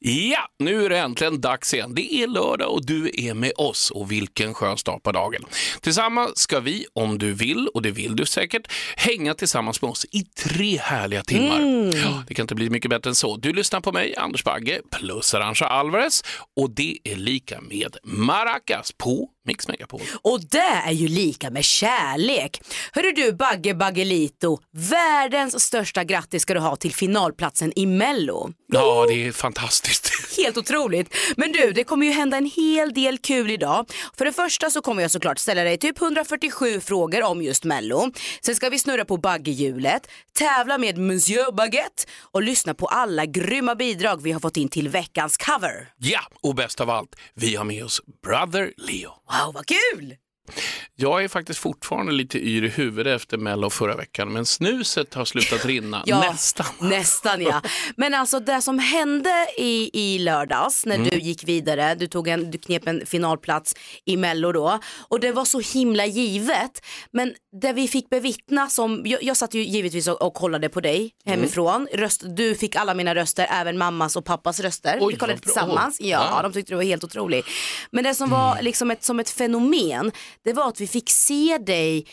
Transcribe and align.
Ja, 0.00 0.48
nu 0.58 0.84
är 0.84 0.88
det 0.88 0.98
äntligen 0.98 1.40
dags 1.40 1.74
igen. 1.74 1.94
Det 1.94 2.14
är 2.14 2.26
lördag 2.26 2.72
och 2.72 2.86
du 2.86 3.10
är 3.14 3.34
med 3.34 3.52
oss 3.56 3.90
och 3.90 4.12
vilken 4.12 4.54
skön 4.54 4.78
start 4.78 5.02
på 5.02 5.12
dagen. 5.12 5.44
Tillsammans 5.80 6.38
ska 6.38 6.60
vi, 6.60 6.86
om 6.92 7.18
du 7.18 7.32
vill, 7.32 7.68
och 7.74 7.82
det 7.82 7.90
vill 7.90 8.16
du 8.16 8.26
säkert, 8.26 8.72
hänga 8.96 9.34
tillsammans 9.34 9.82
med 9.82 9.90
oss 9.90 10.06
i 10.10 10.22
tre 10.22 10.78
härliga 10.78 11.22
timmar. 11.22 11.60
Ja, 12.04 12.22
det 12.28 12.34
kan 12.34 12.44
inte 12.44 12.54
bli 12.54 12.70
mycket 12.70 12.90
bättre 12.90 13.10
än 13.10 13.14
så. 13.14 13.36
Du 13.36 13.52
lyssnar 13.52 13.80
på 13.80 13.92
mig, 13.92 14.16
Anders 14.16 14.44
Bagge, 14.44 14.80
plus 14.90 15.34
Arantxa 15.34 15.66
Alvarez 15.66 16.22
och 16.56 16.70
det 16.70 16.98
är 17.04 17.16
lika 17.16 17.60
med 17.60 17.96
Maracas 18.02 18.92
på 18.92 19.28
Mix 19.48 19.68
Megapol. 19.68 20.00
Och 20.22 20.40
det 20.40 20.82
är 20.86 20.92
ju 20.92 21.08
lika 21.08 21.50
med 21.50 21.64
kärlek. 21.64 22.60
Hörru 22.92 23.12
du 23.12 23.32
Bagge 23.32 23.74
Baggelito, 23.74 24.58
världens 24.72 25.60
största 25.64 26.04
grattis 26.04 26.42
ska 26.42 26.54
du 26.54 26.60
ha 26.60 26.76
till 26.76 26.94
finalplatsen 26.94 27.72
i 27.76 27.86
Mello. 27.86 28.52
Ja, 28.72 29.06
det 29.08 29.26
är 29.26 29.32
fantastiskt. 29.32 30.10
Helt 30.36 30.56
otroligt. 30.56 31.14
Men 31.36 31.52
du, 31.52 31.72
det 31.72 31.84
kommer 31.84 32.06
ju 32.06 32.12
hända 32.12 32.36
en 32.36 32.50
hel 32.56 32.92
del 32.92 33.18
kul 33.18 33.50
idag. 33.50 33.90
För 34.18 34.24
det 34.24 34.32
första 34.32 34.70
så 34.70 34.80
kommer 34.80 35.02
jag 35.02 35.10
såklart 35.10 35.38
ställa 35.38 35.64
dig 35.64 35.78
typ 35.78 36.00
147 36.02 36.80
frågor 36.80 37.22
om 37.22 37.42
just 37.42 37.64
Mello. 37.64 38.12
Sen 38.42 38.54
ska 38.54 38.68
vi 38.70 38.78
snurra 38.78 39.04
på 39.04 39.16
baggehjulet, 39.16 40.10
tävla 40.38 40.78
med 40.78 40.98
Monsieur 40.98 41.52
Baguette 41.52 42.04
och 42.32 42.42
lyssna 42.42 42.74
på 42.74 42.86
alla 42.86 43.26
grymma 43.26 43.74
bidrag 43.74 44.22
vi 44.22 44.32
har 44.32 44.40
fått 44.40 44.56
in 44.56 44.68
till 44.68 44.88
veckans 44.88 45.36
cover. 45.36 45.88
Ja, 45.98 46.20
och 46.42 46.54
bäst 46.54 46.80
av 46.80 46.90
allt, 46.90 47.16
vi 47.34 47.56
har 47.56 47.64
med 47.64 47.84
oss 47.84 48.00
Brother 48.22 48.72
Leo. 48.76 49.17
Wow, 49.28 49.52
vad 49.54 49.66
kul! 49.66 50.16
Jag 51.00 51.24
är 51.24 51.28
faktiskt 51.28 51.60
fortfarande 51.60 52.12
lite 52.12 52.38
yr 52.38 52.64
i 52.64 52.68
huvudet 52.68 53.16
efter 53.20 53.36
Mello 53.36 53.70
förra 53.70 53.96
veckan, 53.96 54.32
men 54.32 54.46
snuset 54.46 55.14
har 55.14 55.24
slutat 55.24 55.64
rinna. 55.66 56.02
Ja, 56.06 56.20
Nästan. 56.20 56.66
Nästan 56.88 57.42
ja. 57.42 57.62
Men 57.96 58.14
alltså 58.14 58.40
det 58.40 58.62
som 58.62 58.78
hände 58.78 59.30
i, 59.58 59.90
i 59.92 60.18
lördags 60.18 60.86
när 60.86 60.94
Mm. 60.98 61.08
du 61.08 61.18
gick 61.18 61.44
vidare, 61.48 61.94
du, 61.94 62.06
tog 62.06 62.28
en, 62.28 62.50
du 62.50 62.58
knep 62.58 62.86
en 62.86 63.06
finalplats 63.06 63.74
i 64.04 64.16
Mello 64.16 64.52
då 64.52 64.78
och 65.08 65.20
det 65.20 65.32
var 65.32 65.44
så 65.44 65.60
himla 65.60 66.06
givet. 66.06 66.84
Men 67.10 67.34
det 67.62 67.72
vi 67.72 67.88
fick 67.88 68.10
bevittna 68.10 68.68
som, 68.68 69.02
jag, 69.06 69.22
jag 69.22 69.36
satt 69.36 69.54
ju 69.54 69.62
givetvis 69.64 70.08
och, 70.08 70.22
och 70.22 70.34
kollade 70.34 70.68
på 70.68 70.80
dig 70.80 70.98
Mm. 70.98 71.38
hemifrån. 71.40 71.88
Röst, 71.92 72.22
du 72.36 72.54
fick 72.54 72.76
alla 72.76 72.94
mina 72.94 73.14
röster, 73.14 73.46
även 73.50 73.78
mammas 73.78 74.16
och 74.16 74.24
pappas 74.24 74.60
röster. 74.60 74.98
Oj, 75.00 75.12
vi 75.12 75.18
kollade 75.18 75.38
tillsammans. 75.40 76.00
Ja, 76.00 76.06
Ja. 76.08 76.38
Mm. 76.38 76.42
de 76.42 76.52
tyckte 76.52 76.72
du 76.72 76.76
var 76.76 76.82
helt 76.84 77.04
otrolig. 77.04 77.44
Men 77.90 78.04
det 78.04 78.14
som 78.14 78.30
var 78.30 78.62
liksom 78.62 78.90
ett, 78.90 79.04
som 79.04 79.20
ett 79.20 79.30
fenomen, 79.30 80.12
det 80.44 80.52
var 80.52 80.68
att 80.68 80.80
vi 80.80 80.86
fick 80.88 81.10
se 81.10 81.58
dig 81.58 82.06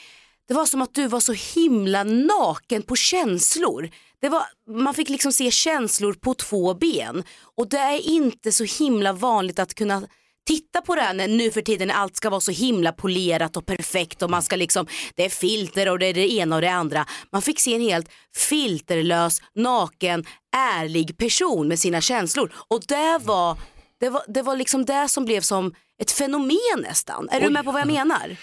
det 0.47 0.53
var 0.53 0.65
som 0.65 0.81
att 0.81 0.93
du 0.93 1.07
var 1.07 1.19
så 1.19 1.33
himla 1.33 2.03
naken 2.03 2.81
på 2.81 2.95
känslor. 2.95 3.89
Det 4.21 4.29
var, 4.29 4.43
man 4.69 4.93
fick 4.93 5.09
liksom 5.09 5.31
se 5.31 5.51
känslor 5.51 6.13
på 6.13 6.33
två 6.33 6.73
ben. 6.73 7.23
Och 7.57 7.69
det 7.69 7.77
är 7.77 8.09
inte 8.09 8.51
så 8.51 8.63
himla 8.63 9.13
vanligt 9.13 9.59
att 9.59 9.73
kunna 9.73 10.07
titta 10.47 10.81
på 10.81 10.95
det 10.95 11.01
här 11.01 11.13
när, 11.13 11.27
nu 11.27 11.51
för 11.51 11.61
tiden 11.61 11.87
när 11.87 11.95
allt 11.95 12.15
ska 12.15 12.29
vara 12.29 12.41
så 12.41 12.51
himla 12.51 12.91
polerat 12.91 13.57
och 13.57 13.65
perfekt 13.65 14.21
och 14.21 14.29
man 14.29 14.41
ska 14.41 14.55
liksom, 14.55 14.87
det 15.15 15.25
är 15.25 15.29
filter 15.29 15.89
och 15.89 15.99
det 15.99 16.05
är 16.05 16.13
det 16.13 16.31
ena 16.31 16.55
och 16.55 16.61
det 16.61 16.71
andra. 16.71 17.05
Man 17.31 17.41
fick 17.41 17.59
se 17.59 17.75
en 17.75 17.81
helt 17.81 18.09
filterlös, 18.35 19.41
naken, 19.55 20.25
ärlig 20.55 21.17
person 21.17 21.67
med 21.67 21.79
sina 21.79 22.01
känslor. 22.01 22.53
Och 22.67 22.81
det 22.87 23.19
var, 23.23 23.57
det 23.99 24.09
var, 24.09 24.23
det 24.27 24.41
var 24.41 24.55
liksom 24.55 24.85
det 24.85 25.09
som 25.09 25.25
blev 25.25 25.41
som 25.41 25.73
ett 25.97 26.11
fenomen 26.11 26.57
nästan. 26.77 27.29
Är 27.29 27.39
du 27.39 27.47
Oj. 27.47 27.53
med 27.53 27.65
på 27.65 27.71
vad 27.71 27.81
jag 27.81 27.87
menar? 27.87 28.37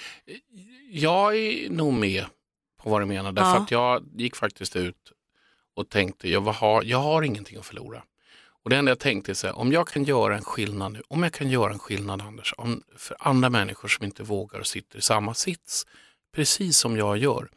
Jag 0.91 1.37
är 1.37 1.71
nog 1.71 1.93
med 1.93 2.25
på 2.83 2.91
vad 2.91 3.01
du 3.01 3.07
menar, 3.07 3.33
därför 3.33 3.51
Ja. 3.51 3.63
att 3.63 3.71
jag 3.71 4.05
gick 4.15 4.37
faktiskt 4.37 4.77
ut 4.77 5.13
och 5.75 5.89
tänkte, 5.89 6.29
jag 6.29 6.41
har, 6.41 6.83
jag 6.83 6.99
har 6.99 7.23
ingenting 7.23 7.59
att 7.59 7.67
förlora. 7.67 8.03
Och 8.65 8.71
det 8.71 8.77
enda 8.77 8.91
jag 8.91 8.99
tänkte 8.99 9.33
är 9.33 9.35
så 9.35 9.47
här, 9.47 9.59
om 9.59 9.73
jag 9.73 9.89
kan 9.89 10.05
göra 10.05 10.37
en 10.37 10.45
skillnad 10.45 10.93
nu, 10.93 11.03
om 11.09 11.23
jag 11.23 11.33
kan 11.33 11.51
göra 11.51 11.73
en 11.73 11.79
skillnad 11.79 12.23
Anders, 12.23 12.55
om, 12.57 12.83
för 12.97 13.17
andra 13.21 13.51
människor 13.51 13.89
som 13.89 14.05
inte 14.05 14.23
vågar 14.23 14.59
och 14.61 14.67
sitter 14.67 14.99
i 14.99 15.03
samma 15.03 15.35
sits, 15.35 15.87
precis 16.35 16.79
som 16.79 16.97
jag 16.97 17.17
gör. 17.19 17.49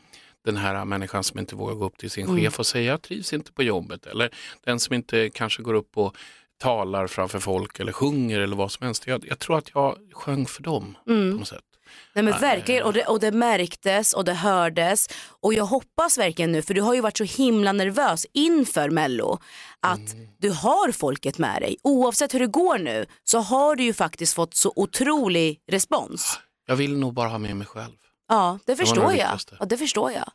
Den 0.46 0.58
här 0.58 0.86
människan 0.86 1.24
som 1.24 1.40
inte 1.40 1.56
vågar 1.56 1.76
gå 1.76 1.86
upp 1.86 1.98
till 1.98 2.12
sin 2.12 2.38
chef 2.38 2.60
och 2.60 2.66
säga 2.66 2.92
jag 2.92 3.02
trivs 3.02 3.34
inte 3.34 3.52
på 3.54 3.64
jobbet. 3.64 4.06
Eller 4.06 4.30
den 4.64 4.80
som 4.80 4.94
inte 4.96 5.30
kanske 5.30 5.62
går 5.64 5.74
upp 5.74 5.98
och 5.98 6.16
talar 6.58 7.08
framför 7.08 7.40
folk 7.40 7.80
eller 7.80 7.92
sjunger 7.92 8.40
eller 8.40 8.56
vad 8.56 8.72
som 8.72 8.86
helst. 8.86 9.08
Jag, 9.08 9.26
jag 9.28 9.40
tror 9.40 9.58
att 9.58 9.70
jag 9.74 9.98
sjöng 10.14 10.46
för 10.46 10.64
dem 10.64 10.98
på 11.06 11.12
något 11.12 11.48
sätt. 11.48 11.64
Nej 12.14 12.24
men 12.24 12.40
verkligen 12.40 12.84
och 12.84 12.94
det, 12.94 13.06
och 13.06 13.20
det 13.20 13.32
märktes 13.32 14.14
och 14.14 14.26
det 14.26 14.34
hördes 14.34 15.10
och 15.42 15.54
jag 15.54 15.66
hoppas 15.66 16.18
verkligen 16.18 16.52
nu 16.52 16.62
för 16.62 16.74
du 16.74 16.82
har 16.82 16.94
ju 16.94 17.02
varit 17.02 17.18
så 17.18 17.24
himla 17.24 17.72
nervös 17.72 18.26
inför 18.34 18.90
mello 18.90 19.40
att 19.80 20.16
du 20.38 20.50
har 20.50 20.92
folket 20.92 21.38
med 21.38 21.62
dig. 21.62 21.78
Oavsett 21.84 22.34
hur 22.34 22.40
det 22.40 22.48
går 22.48 22.78
nu 22.78 23.06
så 23.24 23.40
har 23.40 23.76
du 23.76 23.84
ju 23.84 23.94
faktiskt 23.94 24.34
fått 24.34 24.54
så 24.54 24.74
otrolig 24.76 25.60
respons. 25.72 26.40
Jag 26.68 26.76
vill 26.76 26.98
nog 26.98 27.14
bara 27.14 27.30
ha 27.30 27.38
med 27.38 27.58
mig 27.58 27.68
själv. 27.68 27.94
Ja 28.28 28.60
det 28.66 28.76
förstår 28.76 29.12
det 29.12 29.18
jag. 29.18 29.40
Ja, 29.60 29.66
det 29.66 29.78
förstår 29.78 30.12
jag. 30.12 30.32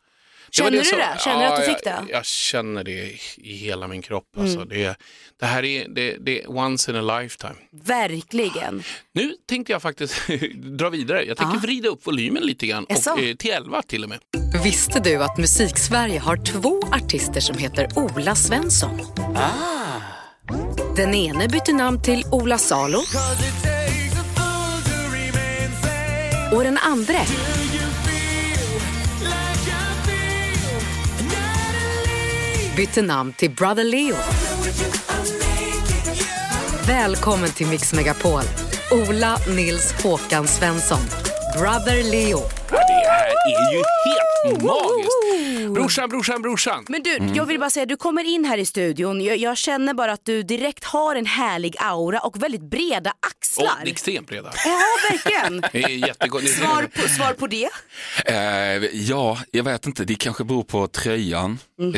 Det 0.51 0.55
Känner 0.57 0.71
du 0.71 0.83
som- 0.85 0.97
det? 0.97 1.19
Känner 1.19 1.39
du 1.39 1.45
att 1.45 1.55
du 1.55 1.61
Ja, 1.71 1.75
fick 1.75 1.83
det? 1.83 1.89
jag, 1.89 2.09
jag 2.17 2.25
känner 2.25 2.83
det 2.83 2.91
i- 3.37 3.53
hela 3.57 3.87
min 3.87 4.01
kropp. 4.01 4.25
Mm. 4.37 4.47
Alltså. 4.47 4.65
Det, 4.65 4.97
det 5.39 5.45
här 5.45 5.63
är, 5.65 5.87
det, 5.87 6.17
det 6.19 6.41
är 6.43 6.49
once 6.57 6.91
in 6.91 6.97
a 6.97 7.19
lifetime. 7.19 7.55
Verkligen. 7.83 8.83
Nu 9.13 9.35
tänkte 9.49 9.71
jag 9.73 9.81
faktiskt 9.81 10.15
dra 10.55 10.89
vidare. 10.89 11.23
Jag 11.23 11.37
tänker 11.37 11.57
vrida 11.59 11.89
upp 11.89 12.07
volymen 12.07 12.43
lite 12.43 12.67
grann 12.67 12.83
och, 12.85 13.19
eh, 13.19 13.35
till 13.35 13.51
11 13.51 13.81
till 13.81 14.03
och 14.03 14.09
med. 14.09 14.19
Visste 14.63 14.99
du 14.99 15.15
att 15.23 15.37
Musiksverige 15.37 16.19
har 16.19 16.37
två 16.37 16.81
artister 16.91 17.41
som 17.41 17.57
heter 17.57 17.87
Ola 17.95 18.35
Svensson? 18.35 18.99
Den 20.95 21.13
ene 21.13 21.47
bytte 21.47 21.73
namn 21.73 22.01
till 22.03 22.23
Ola 22.31 22.57
Salo. 22.57 22.99
Och 26.53 26.63
den 26.63 26.77
andra 26.77 27.13
bytte 32.75 33.01
namn 33.01 33.33
till 33.33 33.51
Brother 33.51 33.83
Leo. 33.83 34.15
Välkommen 36.87 37.49
till 37.49 37.67
Mix 37.67 37.93
Megapol. 37.93 38.41
Ola 38.91 39.37
Nils 39.55 39.93
Håkan 40.03 40.47
Svensson. 40.47 40.99
Brother 41.57 42.03
Leo. 42.11 42.39
Det 42.69 43.07
här 43.09 43.27
är 43.27 43.73
ju 43.73 43.77
helt 43.77 44.20
magiskt. 44.45 45.73
Brorsan, 45.73 46.09
brorsan, 46.09 46.41
brorsan. 46.41 46.85
Men 46.89 47.03
du, 47.03 47.11
Mm. 47.17 47.33
jag 47.35 47.45
vill 47.45 47.59
bara 47.59 47.69
säga, 47.69 47.85
du 47.85 47.95
kommer 47.97 48.23
in 48.23 48.45
här 48.45 48.57
i 48.57 48.65
studion, 48.65 49.21
jag, 49.21 49.37
jag 49.37 49.57
känner 49.57 49.93
bara 49.93 50.11
att 50.11 50.25
du 50.25 50.43
direkt 50.43 50.83
har 50.83 51.15
en 51.15 51.25
härlig 51.25 51.75
aura 51.79 52.19
och 52.19 52.43
väldigt 52.43 52.61
breda 52.69 53.13
axlar. 53.19 53.77
Och 53.81 53.87
extremt 53.87 54.27
breda. 54.27 54.51
Ja, 54.65 54.79
verkligen. 55.11 55.61
Det 55.71 55.83
är 55.83 56.07
jättegott. 56.07 56.49
Svar 56.49 56.83
på, 56.95 57.09
svar 57.09 57.33
på 57.33 57.47
det? 57.47 57.69
Eh, 58.25 58.35
ja, 58.93 59.37
jag 59.51 59.63
vet 59.63 59.85
inte. 59.85 60.03
Det 60.05 60.15
kanske 60.15 60.43
beror 60.43 60.63
på 60.63 60.87
tröjan. 60.87 61.59
Mhm. 61.79 61.95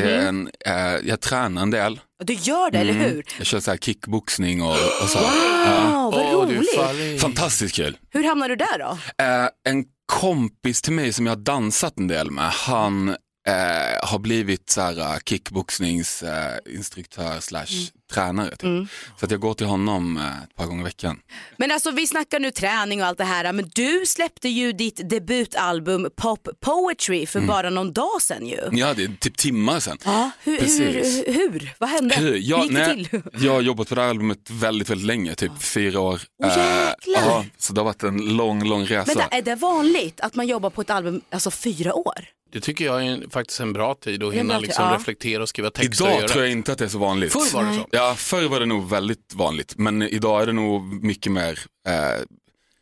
Eh, 0.66 0.74
eh, 0.74 1.00
jag 1.04 1.20
tränar 1.20 1.62
en 1.62 1.70
del. 1.70 2.00
Du 2.24 2.32
gör 2.32 2.70
det, 2.70 2.78
eller 2.78 2.92
hur? 2.92 3.24
Jag 3.38 3.46
kör 3.46 3.60
så 3.60 3.70
här 3.70 3.78
kickboxning 3.78 4.62
och, 4.62 4.70
och 5.02 5.08
så. 5.08 5.18
Wow, 5.18 6.12
vad 6.12 6.34
Åh, 6.34 6.48
du 6.48 6.54
roligt. 6.56 6.74
faller 6.76 7.00
i- 7.14 7.18
Fantastiskt 7.18 7.74
kul. 7.76 7.96
Hur 8.10 8.24
hamnar 8.24 8.48
du 8.48 8.56
där 8.56 8.78
då? 8.78 8.98
Eh, 9.24 9.48
en 9.72 9.84
kompis 10.20 10.82
till 10.82 10.92
mig 10.92 11.12
som 11.12 11.26
jag 11.26 11.30
har 11.32 11.42
dansat 11.42 11.98
en 11.98 12.08
del 12.08 12.30
med, 12.30 12.50
han 12.50 13.16
eh, 13.46 14.08
har 14.08 14.18
blivit 14.18 14.70
så 14.70 14.80
här 14.80 15.18
kickboxningsinstruktör 15.24 16.60
eh, 16.66 16.76
instruktör 16.76 17.40
slash 17.40 17.90
tränare. 18.12 18.50
Typ. 18.50 18.88
Så 19.20 19.24
att 19.24 19.30
jag 19.30 19.40
går 19.40 19.54
till 19.54 19.66
honom 19.66 20.16
eh, 20.16 20.42
ett 20.42 20.56
par 20.56 20.66
gånger 20.66 20.80
i 20.80 20.84
veckan. 20.84 21.20
Men 21.56 21.70
alltså 21.70 21.90
vi 21.90 22.06
snackar 22.06 22.40
nu 22.40 22.50
träning 22.50 23.02
och 23.02 23.06
allt 23.06 23.18
det 23.18 23.24
här, 23.24 23.52
men 23.52 23.70
du 23.74 24.06
släppte 24.06 24.48
ju 24.48 24.72
ditt 24.72 25.08
debutalbum 25.10 26.08
Pop 26.16 26.48
Poetry 26.60 27.26
för 27.26 27.40
bara 27.40 27.70
någon 27.70 27.92
dag 27.92 28.22
sedan 28.22 28.46
ju. 28.46 28.60
Ja, 28.72 28.94
det 28.94 29.04
är 29.04 29.16
typ 29.20 29.36
timmar 29.36 29.80
sedan. 29.80 29.98
Ja, 30.04 30.30
hur, 30.42 30.60
hur, 30.60 31.32
hur, 31.32 31.74
vad 31.78 31.90
hände? 31.90 32.14
Hur? 32.14 32.38
Ja, 32.42 32.62
gick 32.62 32.74
det 32.74 32.94
till? 32.94 33.22
jag 33.32 33.52
har 33.52 33.60
jobbat 33.60 33.88
på 33.88 33.94
det 33.94 34.00
här 34.00 34.08
albumet 34.08 34.50
väldigt, 34.50 34.90
väldigt 34.90 35.06
länge, 35.06 35.34
typ 35.34 35.62
fyra 35.62 36.00
år. 36.00 36.20
Eh, 36.42 36.48
jäklar. 36.48 36.94
ja, 37.06 37.44
så 37.58 37.72
det 37.72 37.80
har 37.80 37.84
varit 37.84 38.02
en 38.02 38.36
lång, 38.36 38.64
lång 38.64 38.86
resa. 38.86 39.04
Men 39.06 39.16
det, 39.16 39.36
är 39.36 39.42
det 39.42 39.54
vanligt 39.54 40.20
att 40.20 40.34
man 40.34 40.46
jobbar 40.46 40.70
på 40.70 40.80
ett 40.80 40.90
album 40.90 41.20
alltså 41.30 41.50
fyra 41.50 41.94
år? 41.94 42.24
Det 42.54 42.60
tycker 42.60 42.84
jag 42.84 43.06
är 43.06 43.10
en, 43.10 43.30
faktiskt 43.30 43.60
en 43.60 43.72
bra 43.72 43.94
tid 43.94 44.22
att 44.22 44.34
hinna 44.34 44.54
tid, 44.54 44.62
liksom 44.62 44.84
ja. 44.84 44.94
reflektera 44.94 45.42
och 45.42 45.48
skriva 45.48 45.70
texter. 45.70 46.06
Idag 46.06 46.28
tror 46.28 46.44
jag 46.44 46.52
inte 46.52 46.72
att 46.72 46.78
det 46.78 46.84
är 46.84 46.88
så 46.88 46.98
vanligt. 46.98 47.32
Förr 47.32 47.54
var 47.54 47.64
det 47.64 47.74
så. 47.74 47.86
Ja, 47.90 48.14
förr 48.16 48.48
var 48.48 48.60
det 48.60 48.66
nog 48.66 48.88
väldigt 48.88 49.34
vanligt, 49.34 49.74
men 49.78 50.02
idag 50.02 50.42
är 50.42 50.46
det 50.46 50.52
nog 50.52 51.04
mycket 51.04 51.32
mer 51.32 51.58
eh, 51.88 52.22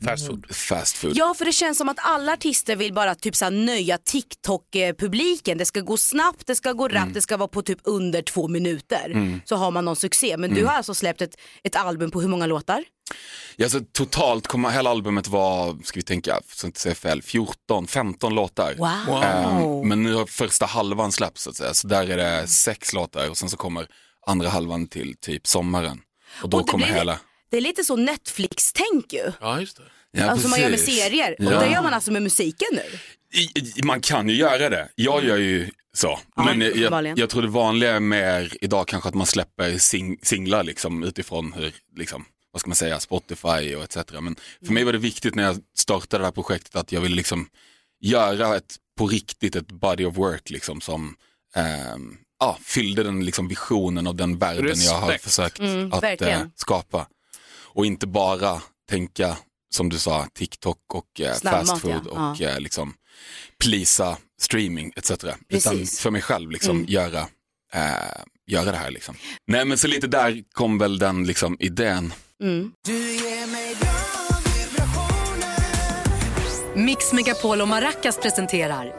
Fast 0.05 0.27
food. 0.27 0.47
Fast 0.55 0.97
food. 0.97 1.13
Ja 1.17 1.35
för 1.39 1.45
det 1.45 1.53
känns 1.53 1.79
som 1.79 1.89
att 1.89 1.97
alla 2.01 2.33
artister 2.33 2.77
vill 2.77 2.93
bara 2.95 3.15
typ 3.15 3.37
så 3.37 3.45
här, 3.45 3.53
nöja 3.53 3.99
TikTok-publiken. 3.99 5.59
Det 5.59 5.65
ska 5.65 5.81
gå 5.81 5.97
snabbt, 5.97 6.47
det 6.47 6.55
ska 6.57 6.73
gå 6.73 6.85
rappt, 6.89 6.97
Mm. 6.97 7.13
det 7.13 7.21
ska 7.21 7.37
vara 7.37 7.49
på 7.49 7.63
typ 7.63 7.79
under 7.85 8.23
två 8.23 8.49
minuter. 8.49 9.41
Så 9.45 9.57
har 9.57 9.71
man 9.71 9.85
någon 9.85 9.97
succé. 9.97 10.37
Men 10.37 10.51
Mm. 10.51 10.61
du 10.63 10.67
har 10.67 10.75
alltså 10.75 10.95
släppt 10.95 11.23
ett, 11.23 11.35
ett 11.65 11.77
album 11.77 12.11
på 12.11 12.21
hur 12.21 12.29
många 12.29 12.47
låtar? 12.47 12.85
Ja, 13.57 13.69
så 13.69 13.81
totalt 13.81 14.47
kommer 14.47 14.71
hela 14.71 14.91
albumet 14.91 15.29
vara, 15.29 15.77
ska 15.85 15.99
vi 15.99 16.03
tänka, 16.03 16.41
så 16.55 16.67
inte 16.67 16.81
säga 16.81 16.95
fel, 16.95 17.23
14, 17.23 17.87
15 17.87 18.35
låtar. 18.35 18.75
Wow. 18.79 19.23
Eh, 19.23 19.85
men 19.89 20.03
nu 20.03 20.15
har 20.15 20.27
första 20.27 20.67
halvan 20.67 21.13
släppts 21.13 21.43
så 21.43 21.51
att 21.51 21.57
säga, 21.57 21.75
så 21.75 21.89
där 21.89 22.09
är 22.11 22.17
det 22.17 22.47
sex 22.49 22.93
låtar 22.93 23.31
och 23.31 23.39
sen 23.39 23.49
så 23.51 23.57
kommer 23.57 23.87
andra 24.27 24.49
halvan 24.49 24.87
till 24.87 25.15
typ 25.21 25.47
sommaren. 25.47 26.01
Och 26.43 26.49
då 26.49 26.59
Och 26.61 26.69
kommer 26.69 26.87
blir- 26.87 26.95
hela. 26.97 27.19
Det 27.53 27.57
är 27.57 27.61
lite 27.61 27.85
så 27.85 27.97
Netflix-tänk 27.97 29.13
ju. 29.13 29.33
Ja, 29.41 29.61
just 29.61 29.77
det. 29.77 29.83
Ja, 30.11 30.31
alltså 30.31 30.49
man 30.49 30.61
gör 30.61 30.71
med 30.71 30.79
precis. 30.79 31.03
serier. 31.03 31.37
Och 31.39 31.53
Ja. 31.53 31.61
det 31.61 31.71
gör 31.71 31.83
man 31.83 31.95
alltså 31.95 32.13
med 32.13 32.23
musiken 32.23 32.69
nu. 32.73 32.83
I, 33.41 33.43
i, 33.59 33.83
man 33.85 34.01
kan 34.01 34.29
ju 34.29 34.35
göra 34.35 34.69
det. 34.69 34.89
Jag 34.95 35.25
gör 35.25 35.37
ju 35.37 35.71
så. 35.95 36.19
Ja, 36.37 36.45
Men 36.45 36.61
jag, 36.61 37.19
jag, 37.19 37.31
tror 37.31 37.43
det 37.43 37.49
vanliga 37.49 37.97
är 37.97 38.01
mer 38.01 38.57
idag 38.61 38.89
kanske 38.89 39.09
att 39.09 39.15
man 39.15 39.27
släpper 39.27 39.79
sing, 39.79 40.19
singlar 40.23 40.65
liksom, 40.65 41.03
utifrån 41.03 41.53
hur, 41.53 41.73
liksom, 41.97 42.25
vad 42.53 42.61
ska 42.61 42.69
man 42.69 42.77
säga, 42.77 43.01
Spotify 43.01 43.75
och 43.75 43.85
etc. 43.85 43.97
Men 44.21 44.37
för 44.67 44.73
mig 44.73 44.85
var 44.85 44.93
det 44.93 44.99
viktigt 44.99 45.35
när 45.35 45.43
jag 45.43 45.57
startade 45.79 46.23
det 46.23 46.27
här 46.27 46.33
projektet 46.33 46.77
att 46.77 46.93
jag 46.93 47.01
ville 47.01 47.17
liksom 47.17 47.49
göra 48.01 48.57
ett, 48.57 48.77
på 48.99 49.07
riktigt 49.07 49.57
ett 49.57 49.69
body 49.73 50.05
of 50.05 50.17
work 50.17 50.51
liksom 50.51 50.81
som 50.81 51.17
ehm, 51.55 52.17
ja, 52.41 52.59
fyllde 52.63 53.03
den 53.03 53.25
liksom 53.25 53.49
visionen 53.49 54.07
av 54.07 54.15
den 54.17 54.39
världen 54.39 54.81
jag 54.81 54.93
har 54.95 55.09
Respekt. 55.09 55.25
försökt 55.25 55.59
Mm, 55.59 55.93
att 55.93 56.21
eh, 56.23 56.43
skapa. 56.57 57.07
Och 57.75 57.87
inte 57.87 58.07
bara 58.07 58.63
tänka, 58.91 59.37
som 59.75 59.89
du 59.89 59.99
sa, 59.99 60.27
TikTok 60.35 60.79
och 60.95 61.21
eh, 61.21 61.35
Snabbmat, 61.35 61.69
fast 61.69 61.83
food 61.83 62.09
ja. 62.13 62.31
och 62.31 62.41
eh, 62.41 62.61
liksom 62.61 62.95
plisa 63.61 64.17
streaming 64.41 64.93
etc. 64.97 65.11
Utan 65.11 65.39
Precis. 65.49 66.01
för 66.01 66.11
mig 66.11 66.23
själv 66.23 66.51
liksom 66.51 66.77
Mm. 66.77 66.85
göra, 66.89 67.21
eh, 67.73 68.23
göra 68.47 68.71
det 68.71 68.77
här 68.77 68.91
liksom. 68.91 69.15
Nej 69.47 69.65
men 69.65 69.79
så 69.79 69.87
lite 69.87 70.07
där 70.07 70.43
kom 70.53 70.79
väl 70.79 70.99
den 70.99 71.25
liksom 71.25 71.57
idén. 71.61 72.15
Mm. 72.43 72.73
Mix 76.75 77.13
Megapol 77.13 77.61
och 77.61 77.69
Maracas 77.69 78.19
presenterar 78.19 78.93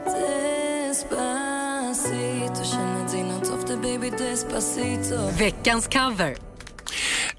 veckans 5.38 5.86
cover. 5.86 6.36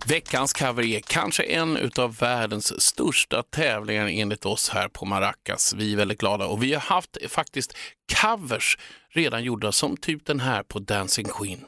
Veckans 0.08 0.54
cover 0.54 0.84
är 0.84 1.00
kanske 1.00 1.44
en 1.44 1.92
av 1.98 2.18
världens 2.18 2.82
största 2.82 3.44
tävlingar 3.44 4.08
enligt 4.08 4.46
oss 4.46 4.70
här 4.70 4.88
på 4.88 5.06
Maracas. 5.06 5.74
Vi 5.74 5.94
är 5.94 5.98
väldigt 5.98 6.20
glada 6.20 6.46
och 6.46 6.64
vi 6.64 6.74
har 6.74 6.82
haft 6.82 7.18
faktiskt 7.30 7.78
covers 8.22 8.78
redan 9.10 9.44
gjorda 9.44 9.72
som 9.72 9.98
typ 9.98 10.26
den 10.26 10.40
här 10.40 10.64
på 10.64 10.80
Dancing 10.80 11.28
Queen. 11.28 11.66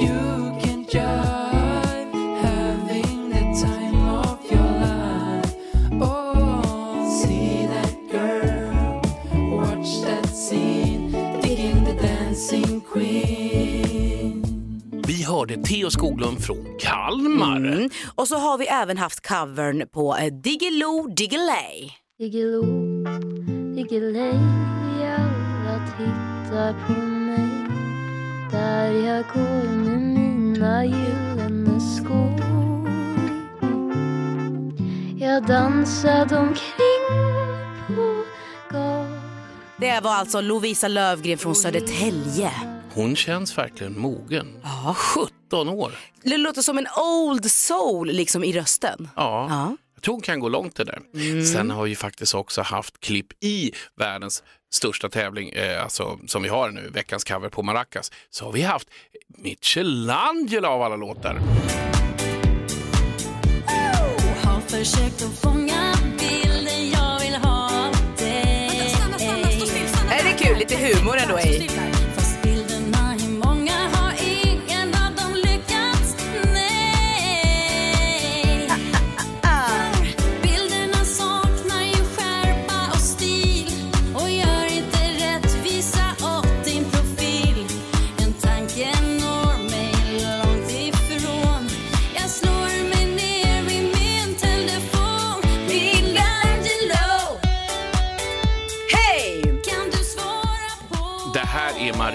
Vi 0.00 0.35
hörde 15.36 15.56
Theo 15.56 15.90
Skoglund 15.90 16.44
från 16.44 16.66
Kalmar. 16.78 17.56
Mm. 17.56 17.90
Och 18.14 18.28
så 18.28 18.36
har 18.36 18.58
vi 18.58 18.66
även 18.66 18.98
haft 18.98 19.28
covern 19.28 19.88
på 19.88 20.16
eh, 20.16 20.32
Diggiloo 20.32 21.08
Diggiley. 21.08 21.90
Diggiloo, 22.18 22.64
Diggiley, 23.74 24.32
alla 25.02 25.86
tittar 25.98 26.74
på 26.86 27.00
mig 27.00 27.48
där 28.50 28.90
jag 28.90 29.24
går 29.34 29.76
med 29.76 29.98
mina 29.98 30.84
gyllene 30.84 31.80
skor. 31.80 32.40
Jag 35.18 35.46
dansade 35.46 36.38
omkring 36.38 37.06
på 37.86 38.24
gatan 38.70 39.20
Det 39.76 40.00
var 40.02 40.14
alltså 40.14 40.40
Lovisa 40.40 40.88
Lövgren 40.88 41.38
från 41.38 41.54
Södertälje. 41.54 42.75
Hon 42.96 43.16
känns 43.16 43.58
verkligen 43.58 43.98
mogen. 43.98 44.46
17 44.94 45.68
år. 45.68 45.92
Det 46.22 46.36
låter 46.36 46.62
som 46.62 46.78
en 46.78 46.86
old 46.96 47.50
soul 47.50 48.08
liksom 48.12 48.44
i 48.44 48.52
rösten. 48.52 49.08
Ja. 49.16 49.46
Ja. 49.50 49.76
Jag 49.94 50.02
tror 50.02 50.14
hon 50.14 50.22
kan 50.22 50.40
gå 50.40 50.48
långt 50.48 50.76
det 50.76 50.84
där. 50.84 51.00
Sen 51.44 51.70
har 51.70 51.84
vi 51.84 51.96
faktiskt 51.96 52.34
också 52.34 52.62
haft 52.62 53.00
klipp 53.00 53.44
i 53.44 53.72
världens 53.96 54.42
största 54.72 55.08
tävling, 55.08 55.48
eh, 55.50 55.82
alltså, 55.82 56.18
som 56.26 56.42
vi 56.42 56.48
har 56.48 56.70
nu, 56.70 56.90
veckans 56.94 57.24
cover 57.24 57.48
på 57.48 57.62
Maracas. 57.62 58.12
Så 58.30 58.44
har 58.44 58.52
vi 58.52 58.62
haft 58.62 58.88
Michelangelo 59.28 60.68
av 60.68 60.82
alla 60.82 60.96
låtar. 60.96 61.40
Har 64.44 64.60
försökt 64.60 65.22
att 65.22 65.38
fånga 65.38 65.94
bilden 66.18 66.90
jag 66.90 67.20
vill 67.20 67.34
ha 67.34 67.86
av 67.86 68.16
dig 68.18 68.94
Är 70.10 70.24
det 70.24 70.44
kul? 70.44 70.58
Lite 70.58 70.76
humor 70.76 71.16
ändå 71.16 71.40
i. 71.40 71.68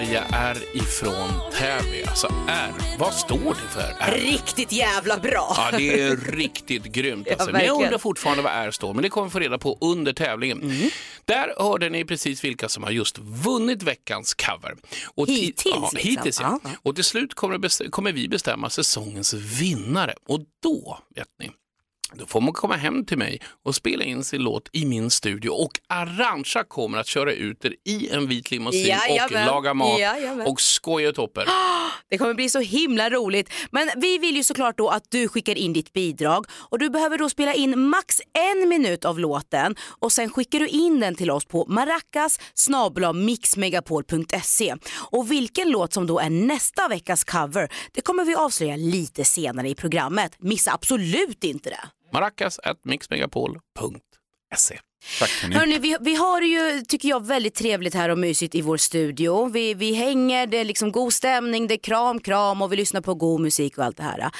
här 0.06 0.54
är 0.54 0.76
ifrån 0.76 1.30
Täby. 1.58 2.02
Alltså 2.06 2.26
R, 2.48 2.72
vad 2.98 3.14
står 3.14 3.38
det 3.54 3.68
för? 3.74 3.96
R? 4.00 4.18
Riktigt 4.20 4.72
jävla 4.72 5.18
bra. 5.18 5.54
Ja, 5.56 5.78
det 5.78 6.00
är 6.00 6.16
riktigt 6.16 6.84
grymt. 6.84 7.26
Ja, 7.30 7.32
Alltså. 7.34 7.50
Men 7.52 7.66
jag 7.66 7.82
undrar 7.82 7.98
fortfarande 7.98 8.42
vad 8.42 8.52
R 8.52 8.70
står, 8.70 8.94
men 8.94 9.02
det 9.02 9.08
kommer 9.08 9.26
vi 9.26 9.30
få 9.30 9.38
reda 9.38 9.58
på 9.58 9.78
under 9.80 10.12
tävlingen. 10.12 10.62
Mm. 10.62 10.90
Där 11.24 11.54
hörde 11.58 11.88
ni 11.90 12.04
precis 12.04 12.44
vilka 12.44 12.68
som 12.68 12.82
har 12.82 12.90
just 12.90 13.18
vunnit 13.18 13.82
veckans 13.82 14.34
cover. 14.34 14.74
Och 15.14 15.26
ti- 15.28 15.30
Hittills, 15.30 15.74
Ja, 15.76 15.90
liksom. 15.92 16.10
hittills 16.10 16.40
ja. 16.40 16.58
Ja. 16.64 16.70
Och 16.82 16.94
till 16.94 17.04
slut 17.04 17.34
kommer, 17.34 17.90
kommer 17.90 18.12
vi 18.12 18.28
bestämma 18.28 18.70
säsongens 18.70 19.34
vinnare. 19.34 20.14
Och 20.28 20.40
då, 20.62 20.98
vet 21.16 21.28
ni, 21.40 21.50
då 22.14 22.26
får 22.26 22.40
man 22.40 22.52
komma 22.52 22.76
hem 22.76 23.04
till 23.04 23.18
mig 23.18 23.40
och 23.64 23.74
spela 23.74 24.04
in 24.04 24.24
sin 24.24 24.42
låt 24.42 24.68
i 24.72 24.84
min 24.84 25.10
studio 25.10 25.50
och 25.50 25.72
Arantxa 25.88 26.64
kommer 26.64 26.98
att 26.98 27.06
köra 27.06 27.32
ut 27.32 27.64
er 27.64 27.74
i 27.84 28.08
en 28.08 28.28
vit 28.28 28.50
limousin 28.50 28.82
och 28.82 29.16
Jajamän. 29.16 29.46
laga 29.46 29.74
mat 29.74 30.00
Jajamän. 30.00 30.46
och 30.46 30.60
skoja 30.60 31.12
topper. 31.12 31.46
Det 32.10 32.18
kommer 32.18 32.34
bli 32.34 32.48
så 32.48 32.60
himla 32.60 33.10
roligt. 33.10 33.52
Men 33.70 33.90
vi 33.96 34.18
vill 34.18 34.36
ju 34.36 34.44
såklart 34.44 34.78
då 34.78 34.88
att 34.88 35.10
du 35.10 35.28
skickar 35.28 35.58
in 35.58 35.72
ditt 35.72 35.92
bidrag 35.92 36.46
och 36.70 36.78
du 36.78 36.90
behöver 36.90 37.18
då 37.18 37.28
spela 37.28 37.54
in 37.54 37.78
max 37.88 38.20
en 38.32 38.68
minut 38.68 39.04
av 39.04 39.18
låten 39.18 39.76
och 40.00 40.12
sen 40.12 40.30
skickar 40.30 40.58
du 40.58 40.68
in 40.68 41.00
den 41.00 41.14
till 41.14 41.30
oss 41.30 41.44
på 41.44 41.66
maracas 41.68 42.38
mixmegapol.se. 43.14 44.76
Och 45.10 45.30
vilken 45.30 45.70
låt 45.70 45.92
som 45.92 46.06
då 46.06 46.18
är 46.18 46.30
nästa 46.30 46.88
veckas 46.88 47.24
cover, 47.24 47.72
det 47.92 48.00
kommer 48.00 48.24
vi 48.24 48.34
avslöja 48.34 48.76
lite 48.76 49.24
senare 49.24 49.68
i 49.68 49.74
programmet. 49.74 50.36
Missa 50.38 50.72
absolut 50.72 51.44
inte 51.44 51.70
det. 51.70 52.01
Maracas 52.12 52.58
at 52.62 52.84
mixmegapol.se. 52.84 54.78
Tack. 55.18 55.30
Hörrni, 55.30 55.78
vi, 55.78 55.96
vi 56.00 56.14
har 56.14 56.42
ju, 56.42 56.82
tycker 56.88 57.08
jag, 57.08 57.26
väldigt 57.26 57.54
trevligt 57.54 57.94
här 57.94 58.08
och 58.08 58.18
mysigt 58.18 58.54
i 58.54 58.62
vår 58.62 58.76
studio. 58.76 59.44
Vi, 59.46 59.74
vi 59.74 59.94
hänger, 59.94 60.46
det 60.46 60.58
är 60.58 60.64
liksom 60.64 60.92
god 60.92 61.12
stämning, 61.12 61.66
det 61.66 61.74
är 61.74 61.78
kram, 61.78 62.20
kram 62.20 62.62
och 62.62 62.72
vi 62.72 62.76
lyssnar 62.76 63.00
på 63.00 63.14
god 63.14 63.40
musik 63.40 63.78
och 63.78 63.84
allt 63.84 63.96
det 63.96 64.02
här. 64.02 64.30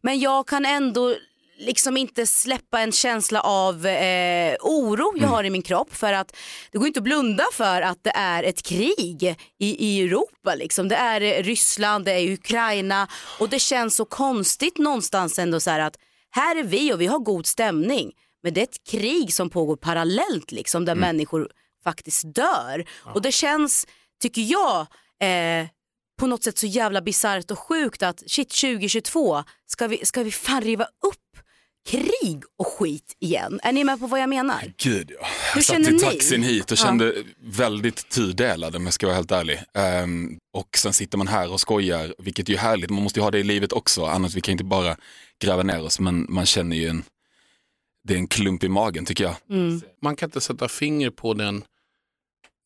Men 0.00 0.20
jag 0.20 0.48
kan 0.48 0.66
ändå 0.66 1.14
liksom 1.58 1.96
inte 1.96 2.26
släppa 2.26 2.80
en 2.80 2.92
känsla 2.92 3.40
av 3.40 3.86
eh, 3.86 4.56
oro 4.60 5.12
jag 5.16 5.28
har 5.28 5.44
i 5.44 5.50
min 5.50 5.62
kropp 5.62 5.94
för 5.94 6.12
att 6.12 6.36
det 6.70 6.78
går 6.78 6.86
inte 6.86 7.00
att 7.00 7.04
blunda 7.04 7.44
för 7.52 7.82
att 7.82 7.98
det 8.04 8.12
är 8.14 8.42
ett 8.42 8.62
krig 8.62 9.36
i, 9.58 9.86
i 9.88 10.02
Europa. 10.02 10.54
Liksom. 10.54 10.88
Det 10.88 10.96
är 10.96 11.20
eh, 11.20 11.42
Ryssland, 11.42 12.04
det 12.04 12.12
är 12.12 12.32
Ukraina 12.32 13.08
och 13.38 13.48
det 13.48 13.58
känns 13.58 13.96
så 13.96 14.04
konstigt 14.04 14.78
någonstans 14.78 15.38
ändå 15.38 15.60
så 15.60 15.70
här 15.70 15.80
att 15.80 15.96
här 16.34 16.56
är 16.56 16.64
vi 16.64 16.92
och 16.92 17.00
vi 17.00 17.06
har 17.06 17.18
god 17.18 17.46
stämning. 17.46 18.12
Men 18.42 18.54
det 18.54 18.60
är 18.60 18.64
ett 18.64 18.84
krig 18.90 19.34
som 19.34 19.50
pågår 19.50 19.76
parallellt 19.76 20.52
liksom, 20.52 20.84
där 20.84 20.94
människor 20.94 21.48
faktiskt 21.84 22.34
dör. 22.34 22.84
Och 23.14 23.22
det 23.22 23.32
känns, 23.32 23.86
tycker 24.22 24.42
jag, 24.42 24.80
eh, 25.20 25.66
på 26.20 26.26
något 26.26 26.44
sätt 26.44 26.58
så 26.58 26.66
jävla 26.66 27.02
bisarrt 27.02 27.50
och 27.50 27.58
sjukt 27.58 28.02
att 28.02 28.22
shit 28.30 28.48
2022 28.48 29.44
ska 29.66 29.86
vi, 29.86 30.06
ska 30.06 30.22
vi 30.22 30.30
fan 30.30 30.60
riva 30.62 30.84
upp 30.84 31.31
krig 31.90 32.42
och 32.58 32.66
skit 32.66 33.16
igen. 33.20 33.60
Är 33.62 33.72
ni 33.72 33.84
med 33.84 34.00
på 34.00 34.06
vad 34.06 34.20
jag 34.20 34.28
menar? 34.28 34.72
Gud 34.82 35.10
ja. 35.20 35.26
Hur 35.54 35.58
Jag 35.58 35.64
satt 35.64 35.78
i 35.78 35.92
ni? 35.92 35.98
taxin 35.98 36.42
hit 36.42 36.64
och 36.72 36.78
Ja. 36.78 36.84
kände 36.84 37.14
väldigt 37.40 38.08
tudelad 38.08 38.76
om 38.76 38.84
jag 38.84 38.94
ska 38.94 39.06
vara 39.06 39.16
helt 39.16 39.30
ärlig. 39.30 39.60
Ehm, 39.74 40.38
och 40.52 40.68
sen 40.76 40.92
sitter 40.92 41.18
man 41.18 41.28
här 41.28 41.52
och 41.52 41.60
skojar, 41.60 42.14
vilket 42.18 42.48
är 42.48 42.52
ju 42.52 42.58
härligt. 42.58 42.90
Man 42.90 43.02
måste 43.02 43.20
ju 43.20 43.24
ha 43.24 43.30
det 43.30 43.38
i 43.38 43.42
livet 43.44 43.72
också, 43.72 44.04
annars 44.04 44.34
vi 44.34 44.40
kan 44.40 44.52
inte 44.52 44.64
bara 44.64 44.96
gräva 45.40 45.62
ner 45.62 45.82
oss. 45.82 46.00
Men 46.00 46.26
man 46.28 46.46
känner 46.46 46.76
ju 46.76 46.88
en, 46.88 47.02
det 48.04 48.14
är 48.14 48.18
en 48.18 48.26
klump 48.28 48.64
i 48.64 48.68
magen 48.68 49.04
tycker 49.04 49.24
jag. 49.24 49.34
Mm. 49.50 49.80
Man 50.02 50.16
kan 50.16 50.26
inte 50.26 50.40
sätta 50.40 50.68
finger 50.68 51.10
på 51.10 51.34
den, 51.34 51.64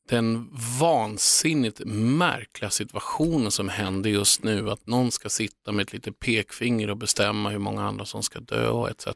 den 0.08 0.48
vansinnigt 0.80 1.80
märkliga 1.84 2.70
situationen 2.70 3.50
som 3.50 3.68
händer 3.68 4.10
just 4.10 4.42
nu. 4.42 4.70
Att 4.70 4.86
någon 4.86 5.12
ska 5.12 5.28
sitta 5.28 5.72
med 5.72 5.82
ett 5.82 5.92
litet 5.92 6.20
pekfinger 6.20 6.90
och 6.90 6.96
bestämma 6.96 7.50
hur 7.50 7.58
många 7.58 7.82
andra 7.82 8.04
som 8.04 8.22
ska 8.22 8.40
dö 8.40 8.68
och 8.68 8.90
etc. 8.90 9.06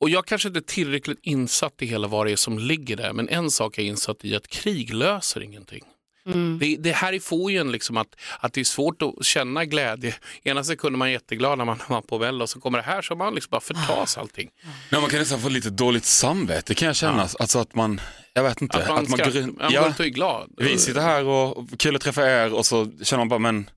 Och 0.00 0.10
jag 0.10 0.26
kanske 0.26 0.48
inte 0.48 0.58
är 0.58 0.74
tillräckligt 0.74 1.18
insatt 1.22 1.82
i 1.82 1.86
hela 1.86 2.08
vad 2.08 2.26
det 2.26 2.32
är 2.32 2.36
som 2.36 2.58
ligger 2.58 2.96
där. 2.96 3.12
Men 3.12 3.28
en 3.28 3.50
sak 3.50 3.78
är 3.78 3.82
insatt 3.82 4.24
i 4.24 4.36
att 4.36 4.48
krig 4.48 4.94
löser 4.94 5.42
ingenting. 5.42 5.84
Mm. 6.26 6.58
Det, 6.58 6.76
det 6.76 6.92
här 6.92 7.18
får 7.18 7.52
ju 7.52 7.58
en 7.58 7.72
liksom 7.72 7.96
att, 7.96 8.16
att 8.40 8.52
det 8.52 8.60
är 8.60 8.64
svårt 8.64 9.02
att 9.02 9.24
känna 9.24 9.64
glädje. 9.64 10.14
Ena 10.42 10.64
sekunden 10.64 10.94
är 10.94 10.98
man 10.98 11.12
jätteglad 11.12 11.58
när 11.58 11.64
man 11.64 11.78
var 11.88 12.00
på 12.00 12.18
väl 12.18 12.42
och 12.42 12.48
så 12.48 12.60
kommer 12.60 12.78
det 12.78 12.84
här 12.84 13.02
så 13.02 13.16
man 13.16 13.34
liksom 13.34 13.50
bara 13.50 13.60
förtas 13.60 14.18
allting. 14.18 14.50
Nej, 14.90 15.00
man 15.00 15.10
kan 15.10 15.18
nästan 15.18 15.40
få 15.40 15.48
lite 15.48 15.70
dåligt 15.70 16.04
samvete 16.04 16.74
kan 16.74 16.86
jag 16.86 16.96
känna. 16.96 17.28
Alltså 17.38 17.58
att 17.58 17.74
man, 17.74 18.00
jag 18.34 18.42
vet 18.42 18.62
inte. 18.62 18.78
Att 18.78 18.88
man, 18.88 19.06
ska, 19.06 19.24
går 19.24 19.30
runt- 19.30 19.58
man 19.58 19.72
ja, 19.72 19.80
går 19.80 19.86
runt 19.86 20.00
och 20.00 20.06
är 20.06 20.10
glad. 20.10 20.50
vi 20.56 20.78
sitter 20.78 21.00
här 21.00 21.24
och 21.24 21.56
och 21.56 21.78
kul 21.78 21.96
att 21.96 22.02
träffa 22.02 22.30
er 22.30 22.52
och 22.52 22.66
så 22.66 22.90
känner 23.02 23.18
man 23.20 23.28
bara, 23.28 23.38
men 23.38 23.70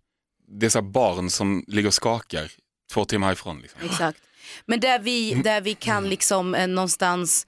det 0.48 0.66
är 0.66 0.70
så 0.70 0.78
här 0.82 0.86
barn 0.86 1.30
som 1.30 1.64
ligger 1.68 1.88
och 1.88 1.94
skakar 1.94 2.52
två 2.94 3.06
timmar 3.06 3.28
härifrån. 3.28 3.60
Liksom. 3.62 3.82
Exakt. 3.86 4.20
Men 4.66 4.80
där 4.80 5.00
vi, 5.00 5.34
där 5.34 5.62
vi 5.62 5.74
kan 5.74 6.10
liksom 6.10 6.56
eh, 6.56 6.68
någonstans 6.68 7.48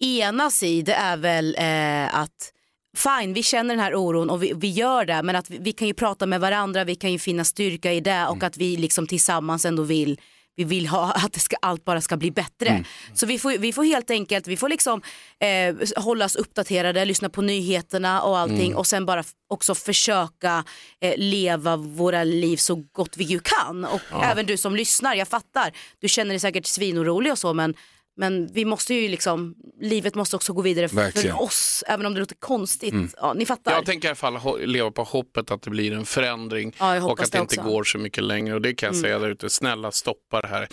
enas 0.00 0.62
i 0.62 0.82
det 0.82 0.94
är 0.94 1.16
väl 1.16 1.56
eh, 1.58 2.18
att 2.18 2.52
fine 2.96 3.32
vi 3.32 3.42
känner 3.42 3.74
den 3.74 3.84
här 3.84 3.94
oron 3.94 4.30
och 4.30 4.42
vi, 4.42 4.52
vi 4.56 4.68
gör 4.68 5.04
det 5.04 5.22
men 5.22 5.36
att 5.36 5.50
vi, 5.50 5.58
vi 5.58 5.72
kan 5.72 5.88
ju 5.88 5.94
prata 5.94 6.26
med 6.26 6.40
varandra, 6.40 6.84
vi 6.84 6.94
kan 6.94 7.12
ju 7.12 7.18
finna 7.18 7.44
styrka 7.44 7.92
i 7.92 8.00
det 8.00 8.26
och 8.26 8.42
att 8.42 8.56
vi 8.56 8.76
liksom 8.76 9.06
tillsammans 9.06 9.64
ändå 9.64 9.82
vill 9.82 10.20
vi 10.56 10.64
vill 10.64 10.86
ha 10.86 11.12
att 11.24 11.32
det 11.32 11.40
ska, 11.40 11.56
allt 11.62 11.84
bara 11.84 12.00
ska 12.00 12.16
bli 12.16 12.30
bättre. 12.30 12.84
Så 13.14 13.26
vi 13.26 13.38
får, 13.38 13.58
vi 13.58 13.72
får 13.72 13.84
helt 13.84 14.10
enkelt, 14.10 14.46
vi 14.46 14.56
får 14.56 14.68
liksom 14.68 15.02
eh, 15.40 16.02
hålla 16.02 16.24
oss 16.24 16.36
uppdaterade, 16.36 17.04
lyssna 17.04 17.28
på 17.28 17.42
nyheterna 17.42 18.22
och 18.22 18.38
allting 18.38 18.74
och 18.76 18.86
sen 18.86 19.06
bara 19.06 19.24
också 19.48 19.74
försöka 19.74 20.64
eh, 21.00 21.14
leva 21.16 21.76
våra 21.76 22.24
liv 22.24 22.56
så 22.56 22.74
gott 22.92 23.16
vi 23.16 23.24
ju 23.24 23.40
kan. 23.40 23.84
Och 23.84 24.00
även 24.22 24.46
du 24.46 24.56
som 24.56 24.76
lyssnar, 24.76 25.14
jag 25.14 25.28
fattar, 25.28 25.72
du 26.00 26.08
känner 26.08 26.30
dig 26.30 26.40
säkert 26.40 26.66
svinorolig 26.66 27.32
och 27.32 27.38
så 27.38 27.54
men 27.54 27.74
men 28.16 28.46
vi 28.52 28.64
måste 28.64 28.94
ju 28.94 29.08
liksom, 29.08 29.54
livet 29.80 30.14
måste 30.14 30.36
också 30.36 30.52
gå 30.52 30.62
vidare 30.62 30.88
för, 30.88 31.10
för 31.10 31.42
oss, 31.42 31.84
även 31.86 32.06
om 32.06 32.14
det 32.14 32.20
låter 32.20 32.34
konstigt. 32.34 32.94
Ja, 33.16 33.32
ni 33.32 33.46
fattar. 33.46 33.72
Jag 33.72 33.86
tänker 33.86 34.08
i 34.08 34.14
alla 34.24 34.40
fall 34.40 34.66
leva 34.66 34.90
på 34.90 35.02
hoppet 35.02 35.50
att 35.50 35.62
det 35.62 35.70
blir 35.70 35.92
en 35.92 36.06
förändring 36.06 36.72
Ja, 36.78 37.04
och 37.04 37.20
att 37.20 37.32
det 37.32 37.38
det 37.38 37.42
inte 37.42 37.54
också. 37.54 37.60
Mm. 37.60 37.72
går 37.72 37.84
så 37.84 37.98
mycket 37.98 38.24
längre. 38.24 38.54
Och 38.54 38.62
det 38.62 38.74
kan 38.74 38.86
jag 38.86 38.96
säga 38.96 39.18
där 39.18 39.30
ute, 39.30 39.50
snälla 39.50 39.92
stoppa 39.92 40.40
det 40.40 40.48
här. 40.48 40.68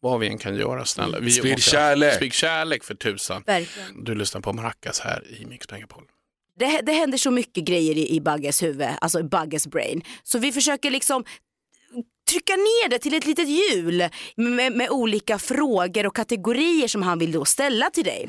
Vad 0.00 0.20
vi 0.20 0.26
än 0.26 0.38
kan 0.38 0.56
göra, 0.56 0.84
snälla. 0.84 1.18
Vi 1.20 1.30
Sprid 1.30 1.62
kärlek. 1.62 2.14
Sprid 2.14 2.32
kärlek 2.32 2.84
för 2.84 2.94
tusan. 2.94 3.42
Verkligen. 3.46 4.04
Du 4.04 4.14
lyssnar 4.14 4.40
på 4.40 4.52
Maracas 4.52 5.00
här 5.00 5.24
i 5.40 5.46
Mix 5.46 5.70
Megapol. 5.70 6.02
det, 6.58 6.80
det 6.82 6.92
händer 6.92 7.18
så 7.18 7.30
mycket 7.30 7.64
grejer 7.64 7.94
i, 7.94 8.16
i 8.16 8.20
Bagges 8.20 8.62
huvud, 8.62 8.88
alltså 9.00 9.20
i 9.20 9.22
Bagges 9.22 9.66
brain. 9.66 10.02
Så 10.22 10.38
vi 10.38 10.52
försöker 10.52 10.90
liksom 10.90 11.24
trycka 12.30 12.52
ner 12.56 12.88
det 12.88 12.98
till 12.98 13.14
ett 13.14 13.26
litet 13.26 13.48
hjul 13.48 14.08
med, 14.36 14.72
med 14.72 14.90
olika 14.90 15.38
frågor 15.38 16.06
och 16.06 16.16
kategorier 16.16 16.88
som 16.88 17.02
han 17.02 17.18
vill 17.18 17.32
då 17.32 17.44
ställa 17.44 17.90
till 17.90 18.04
dig. 18.04 18.28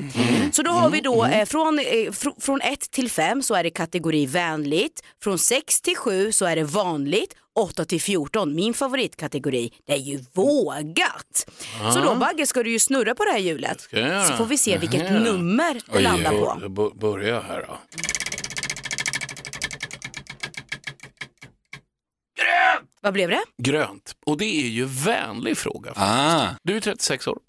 Så 0.51 0.61
då 0.61 0.71
har 0.71 0.89
vi 0.89 1.01
då 1.01 1.25
eh, 1.25 1.45
från, 1.45 1.79
eh, 1.79 2.11
fr, 2.11 2.41
från 2.41 2.61
1 2.61 2.91
till 2.91 3.09
5 3.11 3.43
så 3.43 3.55
är 3.55 3.63
det 3.63 3.69
kategori 3.69 4.25
vänligt, 4.25 5.03
från 5.23 5.39
6 5.39 5.81
till 5.81 5.95
7 5.95 6.31
så 6.31 6.45
är 6.45 6.55
det 6.55 6.63
vanligt, 6.63 7.33
8 7.55 7.85
till 7.85 8.01
14, 8.01 8.55
min 8.55 8.73
favoritkategori, 8.73 9.71
det 9.87 9.93
är 9.93 9.97
ju 9.97 10.19
vågat. 10.33 11.49
Så 11.93 11.99
då 11.99 12.15
Bagge 12.15 12.45
ska 12.47 12.63
du 12.63 12.71
ju 12.71 12.79
snurra 12.79 13.15
på 13.15 13.25
det 13.25 13.31
här 13.31 13.39
hjulet. 13.39 13.81
Så 14.27 14.33
får 14.37 14.45
vi 14.45 14.57
se 14.57 14.77
vilket 14.77 15.09
Jaha. 15.09 15.19
nummer 15.19 15.73
det 15.73 15.97
Oj, 15.97 16.03
landar 16.03 16.31
på. 16.31 16.57
Då 16.61 16.89
börjar 16.95 17.29
jag 17.29 17.41
här 17.41 17.65
då. 17.67 17.77
Vad 23.01 23.13
blev 23.13 23.29
det? 23.29 23.43
Grönt. 23.57 24.15
Och 24.25 24.37
det 24.37 24.45
är 24.45 24.67
ju 24.67 24.85
vänlig 24.85 25.57
fråga. 25.57 25.93
Ah, 25.95 26.49
Du 26.63 26.75
är 26.77 26.81
36 26.81 27.27
år. 27.27 27.39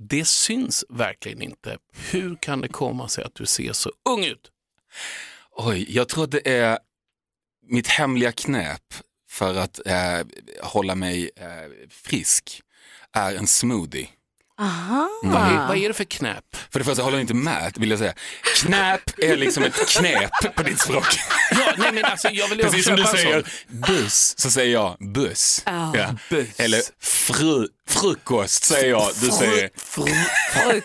Det 0.00 0.24
syns 0.24 0.84
verkligen 0.88 1.42
inte. 1.42 1.78
Hur 2.10 2.36
kan 2.36 2.60
det 2.60 2.68
komma 2.68 3.08
sig 3.08 3.24
att 3.24 3.34
du 3.34 3.46
ser 3.46 3.72
så 3.72 3.92
ung 4.08 4.24
ut? 4.24 4.50
oj, 5.56 5.86
jag 5.88 6.08
tror 6.08 6.26
det 6.26 6.48
är 6.58 6.78
mitt 7.62 7.86
hemliga 7.86 8.32
knep 8.32 8.94
för 9.30 9.54
att 9.54 9.86
eh, 9.86 10.26
hålla 10.62 10.94
mig 10.94 11.30
eh, 11.36 11.86
frisk 11.90 12.62
är 13.12 13.34
en 13.34 13.46
smoothie. 13.46 14.08
Aha. 14.60 15.08
Vad, 15.22 15.42
är, 15.42 15.68
vad 15.68 15.76
är 15.76 15.88
det 15.88 15.94
för 15.94 16.04
knäpp? 16.04 16.44
För 16.70 16.78
det 16.78 16.84
första 16.84 17.02
håller 17.02 17.16
jag 17.16 17.22
inte 17.22 17.34
med, 17.34 17.72
vill 17.76 17.90
jag 17.90 17.98
säga. 17.98 18.14
Knäp 18.56 19.00
är 19.18 19.36
liksom 19.36 19.62
ett 19.64 19.88
knep 19.88 20.54
på 20.54 20.62
ditt 20.62 20.80
språk. 20.80 21.04
Ja, 21.50 21.72
nej, 21.78 21.92
men 21.92 22.04
alltså, 22.04 22.28
jag 22.28 22.48
vill 22.48 22.58
Precis 22.58 22.84
som 22.84 22.96
du 22.96 23.04
säger 23.04 23.48
buss, 23.68 24.34
så 24.38 24.50
säger 24.50 24.72
jag 24.72 24.96
buss. 25.14 25.62
Ja, 25.66 26.14
buss. 26.30 26.46
Eller 26.56 26.80
fru, 27.00 27.68
frukost 27.88 28.64
säger 28.64 28.90
jag, 28.90 29.10
du 29.20 29.30
säger. 29.30 29.70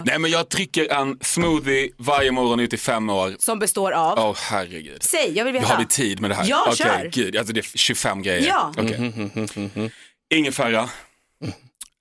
Nej 0.06 0.20
men 0.20 0.32
jag 0.32 0.50
trycker 0.50 0.92
en 0.92 1.18
smoothie 1.22 1.90
varje 1.98 2.32
morgon 2.32 2.60
ut 2.60 2.74
i 2.74 2.78
fem 2.78 3.10
år. 3.10 3.36
Som 3.40 3.60
består 3.60 3.92
av? 3.92 4.20
Åh 4.20 4.36
herregud. 4.40 5.04
Säg, 5.04 5.32
jag 5.38 5.46
vill 5.46 5.54
veta. 5.54 5.68
Har 5.68 5.78
vi 5.78 5.86
tid 5.86 6.20
med 6.20 6.30
det 6.30 6.36
här? 6.36 6.46
Ja, 6.48 6.62
Okej, 6.68 6.76
kör. 6.76 7.10
gud, 7.14 7.38
alltså 7.38 7.54
det 7.54 7.60
är 7.60 7.78
25 7.78 8.22
grejer. 8.22 8.48
Ja. 8.48 8.74
Okej. 8.78 9.92
Ingefära. 10.34 10.90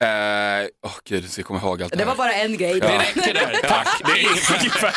Eh, 0.03 0.67
Åh 0.85 0.91
gud, 1.05 1.29
så 1.31 1.39
jag 1.39 1.45
kommer 1.47 1.59
ihåg 1.59 1.83
allt 1.83 1.91
det 1.91 1.97
Det 1.97 2.03
här. 2.03 2.09
var 2.11 2.15
bara 2.15 2.33
en 2.33 2.57
grej. 2.57 2.79
Det 2.79 2.97
räcker 2.97 3.33
där. 3.33 3.59
Tack. 3.67 3.87
Det 4.05 4.11
är 4.11 4.19
ingefära. 4.19 4.91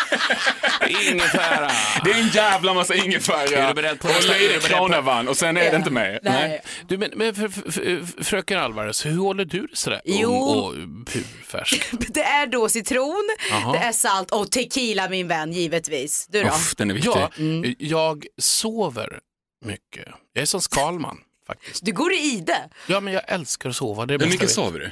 Ingefära. 1.13 1.71
Det 2.05 2.11
är 2.11 2.21
en 2.21 2.29
jävla 2.29 2.75
massa 2.75 2.95
ingefära 2.95 3.43
Är 3.59 3.69
du 3.69 3.75
beredd 3.75 4.01
på 4.01 4.09
och 4.09 4.15
nästa? 4.15 4.35
Är 4.35 4.39
du 4.39 4.49
lite 4.49 4.53
beredd 4.59 4.63
på- 4.63 4.69
kronavann 4.69 5.29
och 5.29 5.37
sen 5.37 5.57
är 5.57 5.71
det 5.71 5.77
inte 5.77 5.91
mer. 5.91 6.21
Nej. 6.23 6.63
Du, 6.89 6.99
men, 6.99 7.11
men 7.15 7.35
för, 7.35 7.49
för, 7.49 7.71
för, 7.73 8.25
fröken 8.25 8.59
Alvarez, 8.59 9.07
hur 9.07 9.17
håller 9.19 9.45
du 9.45 9.67
det 9.67 9.77
sådär 9.77 10.01
Jo. 10.05 10.31
ung 10.31 10.41
och 10.43 10.75
purfärsk? 11.07 11.83
Det 12.09 12.23
är 12.23 12.47
då 12.47 12.69
citron, 12.69 13.29
Jaha. 13.51 13.73
det 13.73 13.79
är 13.79 13.93
salt 13.93 14.31
och 14.31 14.51
tequila 14.51 15.09
min 15.09 15.29
vän 15.29 15.53
givetvis. 15.53 16.27
Du 16.31 16.43
då? 16.43 16.49
Uff, 16.49 16.75
den 16.77 16.91
är 16.91 16.95
viktig. 16.95 17.13
Ja, 17.13 17.31
jag 17.79 18.27
sover 18.41 19.19
mycket. 19.65 20.09
Jag 20.33 20.43
är 20.43 20.47
som 20.47 20.61
Skalman 20.61 21.19
faktiskt. 21.47 21.85
Du 21.85 21.93
går 21.93 22.13
i 22.13 22.43
det. 22.47 22.69
Ja, 22.89 23.01
men 23.01 23.13
jag 23.13 23.23
älskar 23.27 23.71
att 23.71 23.77
sova. 23.77 24.07
Det 24.07 24.15
är 24.15 24.19
det 24.19 24.25
Hur 24.25 24.33
mycket 24.33 24.51
sover 24.51 24.81
du? 24.81 24.91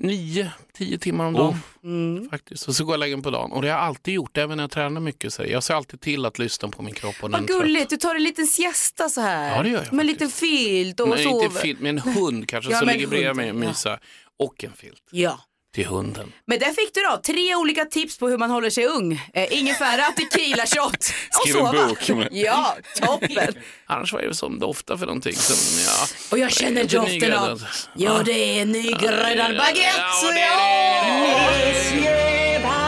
Nio, 0.00 0.52
tio 0.74 0.98
timmar 0.98 1.26
om 1.26 1.34
dagen. 1.34 1.58
Mm. 1.84 2.30
Faktiskt. 2.30 2.68
Och 2.68 2.76
så 2.76 2.84
går 2.84 3.06
jag 3.06 3.10
mig 3.16 3.22
på 3.22 3.30
dagen. 3.30 3.52
Och 3.52 3.62
det 3.62 3.68
har 3.68 3.78
jag 3.78 3.84
alltid 3.86 4.14
gjort, 4.14 4.36
även 4.36 4.56
när 4.56 4.64
jag 4.64 4.70
tränar 4.70 5.00
mycket. 5.00 5.32
Så 5.34 5.44
jag 5.44 5.62
ser 5.62 5.74
alltid 5.74 6.00
till 6.00 6.26
att 6.26 6.38
lyssna 6.38 6.68
på 6.68 6.82
min 6.82 6.94
kropp. 6.94 7.14
Och 7.20 7.30
Vad 7.30 7.46
gulligt, 7.46 7.90
du 7.90 7.96
tar 7.96 8.14
en 8.14 8.22
liten 8.22 8.46
siesta 8.46 9.08
så 9.08 9.20
här. 9.20 9.56
Ja, 9.56 9.62
det 9.62 9.68
gör 9.68 9.84
jag 9.84 9.92
Med 9.92 10.00
en 10.00 10.06
liten 10.06 10.30
filt 10.30 11.00
och 11.00 11.08
Nej, 11.08 11.24
sover. 11.24 11.44
inte 11.44 11.60
filt, 11.60 11.80
med 11.80 11.88
en 11.90 11.98
hund 11.98 12.48
kanske 12.48 12.70
Ja, 12.72 12.78
som 12.78 12.86
men 12.86 12.94
ligger 12.94 13.08
bredvid 13.08 13.26
hund, 13.28 13.36
mig 13.36 13.50
och 13.52 13.64
ja. 13.64 13.68
mysa. 13.68 13.98
Och 14.38 14.64
en 14.64 14.72
filt 14.72 15.02
Ja. 15.10 15.40
Till 15.74 15.86
hunden. 15.86 16.32
Men 16.46 16.58
där 16.58 16.72
fick 16.72 16.94
du 16.94 17.00
då 17.00 17.20
tre 17.24 17.54
olika 17.54 17.84
tips 17.84 18.18
på 18.18 18.28
hur 18.28 18.38
man 18.38 18.50
håller 18.50 18.70
sig 18.70 18.86
ung. 18.86 19.12
Eh, 19.34 19.58
ingefära, 19.58 20.02
tequila 20.12 20.66
shot 20.66 20.94
och 20.94 21.02
Skriv 21.48 21.56
en 21.56 21.72
sova. 21.72 21.86
bok. 21.88 22.28
Ja, 22.32 22.76
toppen. 23.00 23.54
Annars 23.86 24.12
vad 24.12 24.22
är 24.24 24.28
det 24.28 24.34
som 24.34 24.58
doftar 24.58 24.96
för 24.96 25.06
någonting? 25.06 25.34
Som, 25.34 25.56
ja, 25.86 26.06
Och 26.30 26.38
jag 26.38 26.52
känner 26.52 26.84
doften 26.84 27.32
av, 27.32 27.62
ja 27.96 28.22
det 28.24 28.60
är 28.60 28.64
nygräddad 28.66 29.56
baguette. 29.56 30.02
Ja, 30.22 30.30
det 30.32 30.40
är 30.40 32.02
det. 32.02 32.87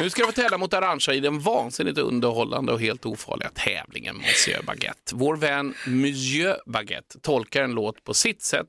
Nu 0.00 0.10
ska 0.10 0.26
vi 0.26 0.32
tävla 0.32 0.58
mot 0.58 0.74
Arantxa 0.74 1.14
i 1.14 1.20
den 1.20 1.40
vansinnigt 1.40 1.98
underhållande 1.98 2.72
och 2.72 2.80
helt 2.80 3.06
ofarliga 3.06 3.50
tävlingen 3.54 4.16
Monsieur 4.16 4.62
Baguette. 4.62 5.14
Vår 5.14 5.36
vän 5.36 5.74
Monsieur 5.86 6.56
Baguette 6.66 7.18
tolkar 7.20 7.62
en 7.62 7.70
låt 7.70 8.04
på 8.04 8.14
sitt 8.14 8.42
sätt 8.42 8.66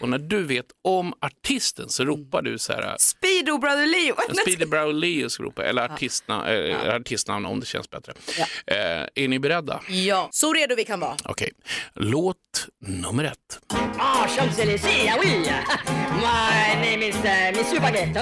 och 0.00 0.08
när 0.08 0.18
du 0.18 0.42
vet 0.42 0.66
om 0.82 1.14
artisten 1.20 1.88
så 1.88 2.04
ropar 2.04 2.42
du 2.42 2.58
så 2.58 2.72
här, 2.72 2.96
Speedo 2.98 3.58
Brother 3.58 3.86
Leo. 3.86 4.16
Speedy 4.42 4.66
Brow 4.66 4.94
Leo 4.94 5.30
ska 5.30 5.42
ropa, 5.42 5.64
eller 5.64 5.82
artistna, 5.84 6.54
eh, 6.54 6.94
artistnamn 6.94 7.46
om 7.46 7.60
det 7.60 7.66
känns 7.66 7.90
bättre. 7.90 8.12
Eh, 8.66 8.76
är 9.14 9.28
ni 9.28 9.38
beredda? 9.38 9.80
Ja, 9.88 10.28
så 10.32 10.52
redo 10.52 10.74
vi 10.74 10.84
kan 10.84 11.00
vara. 11.00 11.16
Okej, 11.24 11.52
låt 11.94 12.36
nummer 12.80 13.24
ett. 13.24 13.60
Ah, 13.98 14.26
Champs-Élysées, 14.28 15.12
ah 15.14 15.18
oui. 15.24 15.28
My 16.14 16.90
name 16.90 17.02
is 17.02 17.16
uh, 17.16 17.52
Monsieur 17.56 17.80
Baguette. 17.80 18.20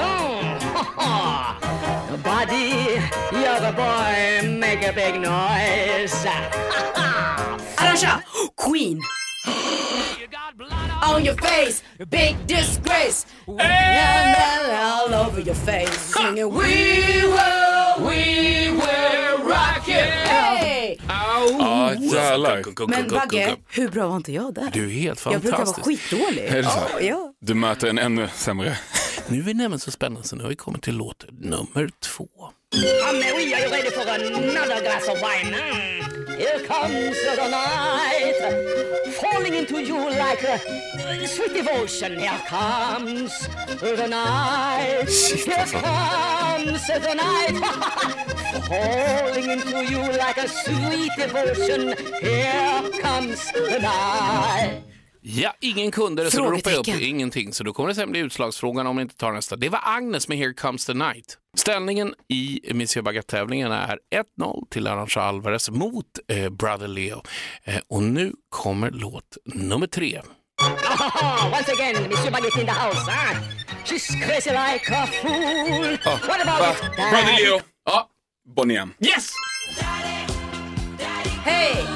Buddy, 2.23 3.01
you're 3.33 3.65
a 3.65 3.73
boy, 3.73 4.49
make 4.49 4.85
a 4.89 4.93
big 4.93 5.21
noise. 5.21 6.27
Arantxa, 7.77 8.23
Queen. 8.57 9.01
On 11.15 11.25
your 11.25 11.35
face, 11.35 11.83
big 12.11 12.37
disgrace. 12.47 13.27
All 13.49 15.15
over 15.15 15.41
your 15.41 15.55
face, 15.55 15.99
singing 15.99 16.55
We 16.55 17.23
will, 17.23 18.09
we 18.09 18.71
will 18.71 19.39
rock 19.49 19.89
you. 19.89 19.95
Hey! 19.95 20.99
Ja, 21.09 21.95
jävlar. 21.95 22.87
Men 22.89 23.09
Bagge, 23.09 23.57
hur 23.69 23.89
bra 23.89 24.07
var 24.07 24.17
inte 24.17 24.33
jag 24.33 24.55
där? 24.55 24.71
Du 24.73 24.85
är 24.85 24.91
helt 24.91 25.25
Jag 25.25 25.41
brukar 25.41 25.59
vara 25.59 25.67
fantastisk. 25.67 26.11
skitdålig. 26.11 26.45
Är 26.45 26.57
det 26.57 26.69
så? 26.69 26.79
Ja, 26.93 27.01
ja. 27.01 27.33
Du 27.41 27.55
möter 27.55 27.89
en 27.89 27.99
ännu 27.99 28.29
sämre. 28.35 28.79
Nu 29.29 29.39
är 29.39 29.43
vi 29.43 29.55
nämligen 29.55 29.81
så 29.81 29.91
spännande 29.91 30.29
så 30.29 30.37
nu 30.37 30.43
har 30.43 30.51
vi 30.51 30.57
kommit 30.57 30.83
till 30.83 30.97
låt 30.97 31.25
nummer 31.31 31.91
två. 32.01 32.29
Mais 32.75 33.33
oui, 33.37 33.55
are 33.55 33.61
you 33.63 33.71
ready 33.71 33.91
for 33.91 34.01
another 34.09 34.81
glass 34.83 35.09
of 35.09 35.19
wine? 35.19 35.57
Here 36.39 36.61
comes 36.67 37.17
the 37.23 37.49
night, 37.49 39.13
falling 39.21 39.55
into 39.55 39.83
you 39.83 39.99
like 40.11 40.43
a 40.43 40.59
sweet 41.27 41.55
devotion. 41.55 42.19
Here 42.19 42.43
comes 42.47 43.49
the 43.81 44.07
night, 44.09 45.09
here 45.09 45.67
comes 45.67 46.87
the 46.87 47.15
night, 47.15 47.57
falling 48.69 49.51
into 49.51 49.85
you 49.85 50.01
like 50.19 50.39
a 50.39 50.49
sweet 50.49 51.13
devotion. 51.17 51.95
Here 52.21 52.91
comes 53.01 53.53
the 53.53 53.79
night. 53.81 54.92
Ja, 55.25 55.55
ingen 55.61 55.91
kunde 55.91 56.25
det 56.25 56.31
så 56.31 56.39
då 56.43 56.51
ropar 56.51 56.71
jag 56.71 56.79
upp 56.89 57.01
ingenting. 57.03 57.53
Så 57.53 57.65
då 57.65 57.73
kommer 57.73 57.89
det 57.89 57.95
sen 57.95 58.11
bli 58.11 58.21
utslagsfrågan 58.21 58.87
om 58.87 58.97
ni 58.97 59.03
inte 59.03 59.17
tar 59.17 59.33
nästa. 59.33 59.57
Det 59.57 59.69
var 59.69 59.81
Agnes 59.83 60.29
med 60.29 60.39
Here 60.39 60.55
comes 60.55 60.87
the 60.87 60.95
night. 60.95 61.39
Ställningen 61.57 62.15
i 62.29 62.61
Monsieur 62.75 63.03
Baguette-tävlingen 63.03 63.73
är 63.73 63.99
1-0 64.41 64.69
till 64.71 64.87
Arantxa 64.87 65.23
Alvarez 65.23 65.71
mot 65.71 66.07
eh, 66.29 66.49
Brother 66.49 66.89
Leo. 66.89 67.23
Eh, 67.65 67.81
och 67.89 68.03
nu 68.03 68.33
kommer 68.49 68.91
låt 68.91 69.37
nummer 69.45 69.87
tre. 69.87 70.21
Oh, 70.63 71.47
once 71.59 71.73
again, 71.73 72.03
Monsieur 72.03 72.31
Baguette 72.31 72.61
in 72.61 72.67
the 72.67 72.73
house, 72.73 73.11
huh? 73.11 73.39
She's 73.85 74.07
crazy 74.27 74.51
like 74.51 74.91
a 74.91 75.07
fool. 75.07 75.99
What 76.29 76.41
about 76.47 76.77
it? 76.77 76.97
Brother 76.97 77.45
Leo. 77.45 77.61
Ja, 77.85 78.09
Bonnie 78.57 78.77
M. 78.77 78.95
yes! 79.01 79.31
Hej! 81.45 81.87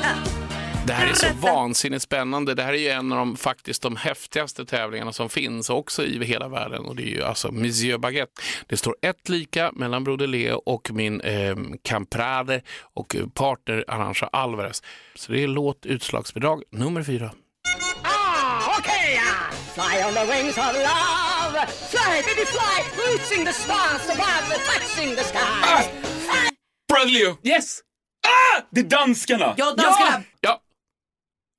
Det 0.86 0.92
här 0.92 1.06
är 1.06 1.14
så 1.14 1.26
vansinnigt 1.40 2.02
spännande. 2.02 2.54
Det 2.54 2.62
här 2.62 2.72
är 2.72 2.78
ju 2.78 2.88
en 2.88 3.12
av 3.12 3.18
de 3.18 3.36
faktiskt 3.36 3.82
de 3.82 3.96
häftigaste 3.96 4.64
tävlingarna 4.64 5.12
som 5.12 5.28
finns 5.28 5.70
också 5.70 6.04
i 6.04 6.24
hela 6.24 6.48
världen 6.48 6.84
och 6.84 6.96
det 6.96 7.02
är 7.02 7.14
ju 7.14 7.22
alltså 7.22 7.52
Monsieur 7.52 7.98
Baguette. 7.98 8.42
Det 8.66 8.76
står 8.76 8.96
ett 9.02 9.28
lika 9.28 9.70
mellan 9.72 10.04
Broder 10.04 10.26
Leo 10.26 10.54
och 10.54 10.90
min 10.90 11.20
eh, 11.20 11.56
Camprade 11.82 12.62
och 12.94 13.16
partner 13.34 13.84
Arantxa 13.88 14.26
Alvarez. 14.26 14.82
Så 15.14 15.32
det 15.32 15.42
är 15.42 15.48
låt 15.48 15.86
utslagsbidrag 15.86 16.62
nummer 16.72 17.02
fyra. 17.02 17.30
Ah, 18.02 18.78
okay. 18.78 19.18
ah. 19.18 19.52
Fly 19.74 20.02
on 20.08 20.14
the 20.14 20.32
wings 20.32 20.58
of 20.58 20.72
love. 20.74 21.66
Fly, 21.66 22.22
baby, 22.26 22.44
fly. 22.46 22.76
Reaching 23.06 23.44
the 23.46 23.52
stars 23.52 24.04
above, 24.10 24.58
touching 24.66 25.16
the 25.16 25.24
sky. 25.24 25.90
Brother 26.88 27.10
Leo. 27.10 27.36
Yes! 27.42 27.80
Ah! 28.26 28.62
Det 28.70 28.80
är 28.80 28.84
danskarna. 28.84 29.54
Ja, 29.56 29.74
danskarna. 29.76 30.22
Ja! 30.40 30.62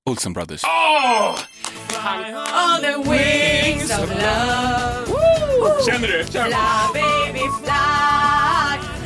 Olsen 0.07 0.33
Brothers. 0.33 0.63
On 0.63 1.35
the 2.81 2.97
wings 3.09 3.91
of 3.91 4.09
love. 4.09 5.07
Woo! 5.07 5.85
Känner 5.85 6.07
du? 6.07 6.23
Fly 6.23 6.41
baby 6.93 7.39
fly. 7.39 7.73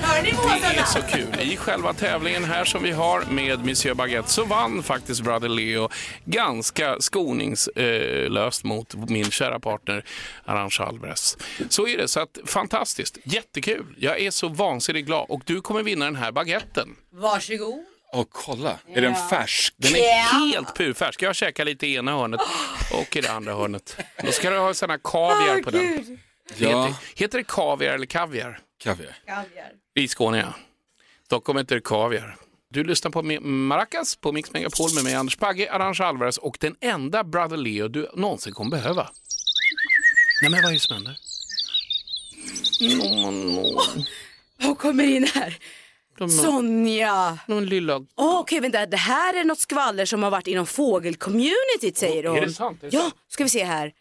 Hör 0.01 0.21
ni 0.23 0.31
Det 0.31 0.79
är 0.79 0.85
så 0.85 1.01
kul. 1.01 1.51
I 1.51 1.57
själva 1.57 1.93
tävlingen 1.93 2.43
här 2.43 2.65
som 2.65 2.83
vi 2.83 2.91
har 2.91 3.21
med 3.31 3.65
Monsieur 3.65 3.95
Baguette 3.95 4.29
så 4.29 4.43
vann 4.45 4.83
faktiskt 4.83 5.21
Brother 5.21 5.49
Leo 5.49 5.89
ganska 6.25 6.95
skoningslöst 6.99 8.63
mot 8.63 8.95
min 9.09 9.31
kära 9.31 9.59
partner 9.59 10.05
Arantxa 10.45 10.85
Alvarez. 10.85 11.37
Så 11.69 11.87
är 11.87 11.97
det, 11.97 12.07
så 12.07 12.19
att 12.19 12.37
fantastiskt. 12.45 13.17
Jättekul. 13.23 13.95
Jag 13.97 14.19
är 14.19 14.31
så 14.31 14.47
vansinnigt 14.47 15.07
glad 15.07 15.25
och 15.29 15.41
du 15.45 15.61
kommer 15.61 15.83
vinna 15.83 16.05
den 16.05 16.15
här 16.15 16.31
baguetten. 16.31 16.95
Varsågod. 17.11 17.90
Åh, 18.13 18.25
kolla. 18.31 18.79
Är 18.93 19.01
den 19.01 19.15
färsk? 19.29 19.73
Den 19.77 19.95
är 19.95 20.49
helt 20.51 20.75
purfärsk. 20.75 21.21
Jag 21.21 21.35
käkar 21.35 21.65
lite 21.65 21.87
i 21.87 21.95
ena 21.95 22.11
hörnet 22.11 22.41
och 22.93 23.15
i 23.15 23.21
det 23.21 23.31
andra 23.31 23.55
hörnet. 23.55 23.97
Då 24.23 24.31
ska 24.31 24.49
du 24.49 24.57
ha 24.57 24.73
såna 24.73 24.97
kaviar 24.97 25.63
på 25.63 25.69
den. 25.71 26.19
Ja, 26.57 26.85
Heter, 26.85 26.95
heter 27.15 27.37
det 27.37 27.43
kaviar 27.43 27.93
eller 27.93 28.05
kaviar? 28.05 28.59
kaviar. 28.83 29.15
I 29.95 30.07
Skåne, 30.07 30.37
ja. 30.37 30.53
Stockholm 31.25 31.57
heter 31.57 31.75
det 31.75 31.81
kaviar. 31.81 32.35
Du 32.69 32.83
lyssnar 32.83 33.11
på 33.11 33.21
Maracas 33.41 34.15
på 34.15 34.31
Mix 34.31 34.51
Megapol 34.51 34.93
med 34.95 35.03
mig 35.03 35.13
Anders 35.15 35.37
Bagge, 35.37 35.71
Arantxa 35.71 36.05
Alvarez 36.05 36.37
och 36.37 36.57
den 36.59 36.75
enda 36.81 37.23
Brother 37.23 37.57
Leo 37.57 37.87
du 37.87 38.09
någonsin 38.15 38.53
kommer 38.53 38.71
behöva. 38.71 39.09
Nej 40.41 40.51
men 40.51 40.61
vad 40.61 40.69
är 40.69 40.73
det 40.73 40.79
som 40.79 40.95
händer? 40.95 41.17
Hon 44.61 44.75
kommer 44.75 45.03
in 45.03 45.27
här. 45.33 45.57
De, 46.17 46.29
Sonja. 46.29 47.39
någon 47.47 47.65
lilla... 47.65 47.95
Åh, 48.15 48.39
Okej, 48.39 48.59
vänta. 48.59 48.85
Det 48.85 48.97
här 48.97 49.33
är 49.33 49.43
något 49.43 49.59
skvaller 49.59 50.05
som 50.05 50.23
har 50.23 50.31
varit 50.31 50.47
inom 50.47 50.65
fågelcommunityt 50.65 51.97
säger 51.97 52.23
hon. 52.27 52.37
Är 52.37 52.41
det 52.41 52.53
sant? 52.53 52.83
Är 52.83 52.89
det 52.89 52.95
Ja, 52.97 53.01
sant? 53.01 53.15
ska 53.27 53.43
vi 53.43 53.49
se 53.49 53.63
här. 53.63 53.91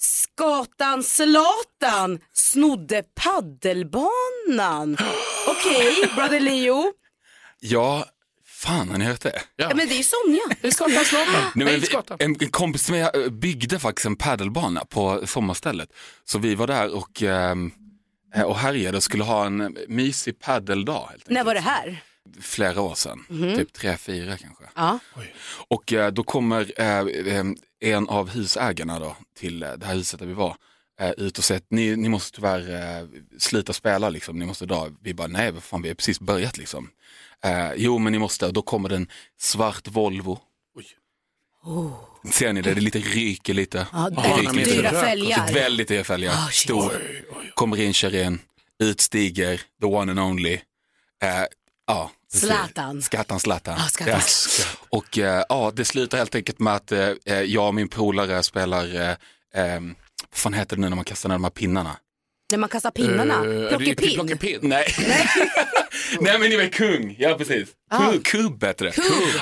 Skatan 0.00 1.02
Zlatan 1.02 2.18
snodde 2.32 3.02
paddelbanan. 3.14 4.96
Okej, 5.48 6.10
Brother 6.16 6.40
Leo. 6.40 6.92
Ja, 7.60 8.04
fan 8.46 8.88
har 8.90 8.98
ni 8.98 9.04
hört 9.04 9.20
det? 9.20 9.42
Ja, 9.56 9.68
men 9.74 9.88
det 9.88 9.94
är 9.94 9.96
ju 9.98 10.02
Sonja. 10.02 10.56
Det 10.60 10.66
är 10.68 10.72
Skatan 10.72 11.04
Zlatan. 11.04 11.34
Nej, 11.54 11.78
vi, 11.78 11.86
en, 12.24 12.36
en 12.40 12.48
kompis 12.50 12.84
till 12.84 12.94
mig 12.94 13.00
eh, 13.02 13.28
byggde 13.30 13.78
faktiskt 13.78 14.06
en 14.06 14.16
padelbana 14.16 14.84
på 14.84 15.26
sommarstället. 15.26 15.88
Så 16.24 16.38
vi 16.38 16.54
var 16.54 16.66
där 16.66 16.94
och, 16.96 17.22
eh, 17.22 17.54
och 18.44 18.56
härjade 18.56 18.96
och 18.96 19.02
skulle 19.02 19.24
ha 19.24 19.46
en 19.46 19.76
mysig 19.88 20.38
paddeldag. 20.38 20.94
Helt 21.00 21.12
enkelt. 21.12 21.30
När 21.30 21.44
var 21.44 21.54
det 21.54 21.60
här? 21.60 22.02
Flera 22.40 22.80
år 22.80 22.94
sedan, 22.94 23.24
typ 23.56 23.72
tre, 23.72 23.96
fyra 23.96 24.36
kanske. 24.36 24.64
Ja. 24.74 24.98
Och 25.68 25.92
eh, 25.92 26.12
då 26.12 26.22
kommer 26.22 26.72
eh, 26.80 26.98
eh, 26.98 27.44
en 27.80 28.08
av 28.08 28.30
husägarna 28.30 28.98
då, 28.98 29.16
till 29.38 29.62
eh, 29.62 29.72
det 29.72 29.86
här 29.86 29.94
huset 29.94 30.20
där 30.20 30.26
vi 30.26 30.32
var 30.34 30.56
eh, 31.00 31.10
ut 31.10 31.38
och 31.38 31.44
säger 31.44 31.60
att 31.60 31.70
ni, 31.70 31.96
ni 31.96 32.08
måste 32.08 32.36
tyvärr 32.36 32.98
eh, 33.00 33.06
sluta 33.38 33.72
spela, 33.72 34.10
liksom. 34.10 34.38
ni 34.38 34.46
måste 34.46 34.66
dra. 34.66 34.88
Vi 35.02 35.14
bara, 35.14 35.26
nej 35.28 35.50
vad 35.52 35.62
fan 35.62 35.82
vi 35.82 35.88
har 35.88 35.94
precis 35.94 36.20
börjat 36.20 36.58
liksom. 36.58 36.90
Eh, 37.44 37.72
jo 37.76 37.98
men 37.98 38.12
ni 38.12 38.18
måste, 38.18 38.46
och 38.46 38.52
då 38.52 38.62
kommer 38.62 38.88
det 38.88 38.96
en 38.96 39.08
svart 39.38 39.88
Volvo. 39.88 40.38
Ser 42.32 42.52
ni 42.52 42.62
det? 42.62 42.74
Det 42.74 42.80
är 42.80 42.82
lite 42.82 42.98
ryker 42.98 43.54
lite. 43.54 43.86
Ja, 43.92 44.10
Det 44.10 44.40
ryker 44.40 44.52
lite. 44.52 44.70
dyra 44.70 44.90
fälgar. 44.90 45.52
Väldigt 45.52 45.88
dyra 45.88 46.04
fälgar. 46.04 46.32
Ah, 46.32 46.46
shit. 46.50 46.54
Stor. 46.70 46.92
Kommer 47.54 47.80
in, 47.80 47.92
kör 47.94 48.14
in, 48.14 48.38
utstiger, 48.82 49.60
the 49.80 49.86
one 49.86 50.12
and 50.12 50.20
only. 50.20 50.52
Eh, 51.22 51.30
ja. 51.86 52.10
Zlatan. 52.32 53.02
Skattan 53.02 53.40
Zlatan. 53.40 53.78
Ah, 53.78 53.88
Zlatan. 53.88 54.20
Ja. 54.58 54.64
Och 54.88 55.18
eh, 55.18 55.44
ja, 55.48 55.72
det 55.76 55.84
slutar 55.84 56.18
helt 56.18 56.34
enkelt 56.34 56.58
med 56.58 56.74
att 56.74 56.92
eh, 56.92 57.08
eh, 57.26 57.40
jag 57.40 57.66
och 57.66 57.74
min 57.74 57.88
polare 57.88 58.42
spelar, 58.42 58.94
eh, 58.94 59.10
eh, 59.64 59.80
vad 59.80 59.94
fan 60.32 60.54
heter 60.54 60.76
det 60.76 60.82
nu 60.82 60.88
när 60.88 60.96
man 60.96 61.04
kastar 61.04 61.28
ner 61.28 61.34
de 61.36 61.44
här 61.44 61.50
pinnarna? 61.50 61.96
När 62.50 62.58
man 62.58 62.68
kastar 62.68 62.90
pinnarna. 62.90 63.34
Är 63.34 63.68
Plockepinn. 63.68 64.14
Plockepinn. 64.14 64.58
Nej. 64.62 64.94
Nej 64.98 65.28
men 66.20 66.40
ni 66.40 66.56
var 66.56 66.66
kung, 66.68 67.16
ja 67.18 67.34
precis. 67.38 67.68
Kubb, 68.12 68.24
kubb 68.24 68.64
heter 68.64 68.84
det. 68.84 68.92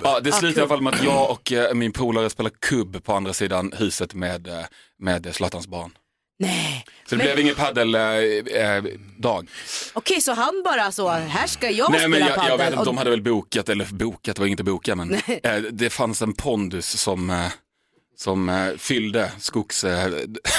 Ja, 0.02 0.20
det 0.20 0.32
slutar 0.32 0.58
i 0.58 0.62
alla 0.62 0.68
fall 0.68 0.82
med 0.82 0.94
att 0.94 1.04
jag 1.04 1.30
och 1.30 1.52
eh, 1.52 1.74
min 1.74 1.92
polare 1.92 2.30
spelar 2.30 2.50
kubb 2.60 3.04
på 3.04 3.12
andra 3.12 3.32
sidan 3.32 3.72
huset 3.76 4.14
med, 4.14 4.46
eh, 4.48 4.64
med 4.98 5.34
Zlatans 5.34 5.66
barn. 5.68 5.90
Nej. 6.38 6.84
Så 7.08 7.14
det 7.14 7.16
Men- 7.16 7.26
blev 7.26 7.38
ingen 7.38 7.54
paddeldag. 7.54 8.36
Eh, 8.38 8.84
dag. 9.18 9.48
Okej, 9.92 10.20
så 10.20 10.32
han 10.32 10.62
bara 10.64 10.92
så, 10.92 11.08
här 11.08 11.46
ska 11.46 11.70
jag 11.70 11.90
Nej 11.90 12.00
men 12.08 12.12
spela 12.20 12.26
jag, 12.26 12.34
padel. 12.36 12.50
jag 12.50 12.58
vet 12.58 12.66
inte, 12.66 12.78
och- 12.78 12.86
de 12.86 12.96
hade 12.98 13.10
väl 13.10 13.22
bokat, 13.22 13.68
eller 13.68 13.84
bokat, 13.84 14.36
det 14.36 14.40
var 14.42 14.46
inget 14.46 14.60
att 14.60 14.66
boka 14.66 14.94
men 14.94 15.14
eh, 15.14 15.56
det 15.72 15.90
fanns 15.90 16.22
en 16.22 16.32
pondus 16.32 16.86
som, 17.00 17.30
eh, 17.30 17.46
som 18.16 18.48
eh, 18.48 18.76
fyllde 18.76 19.32
skogs... 19.38 19.84
Eh, 19.84 20.12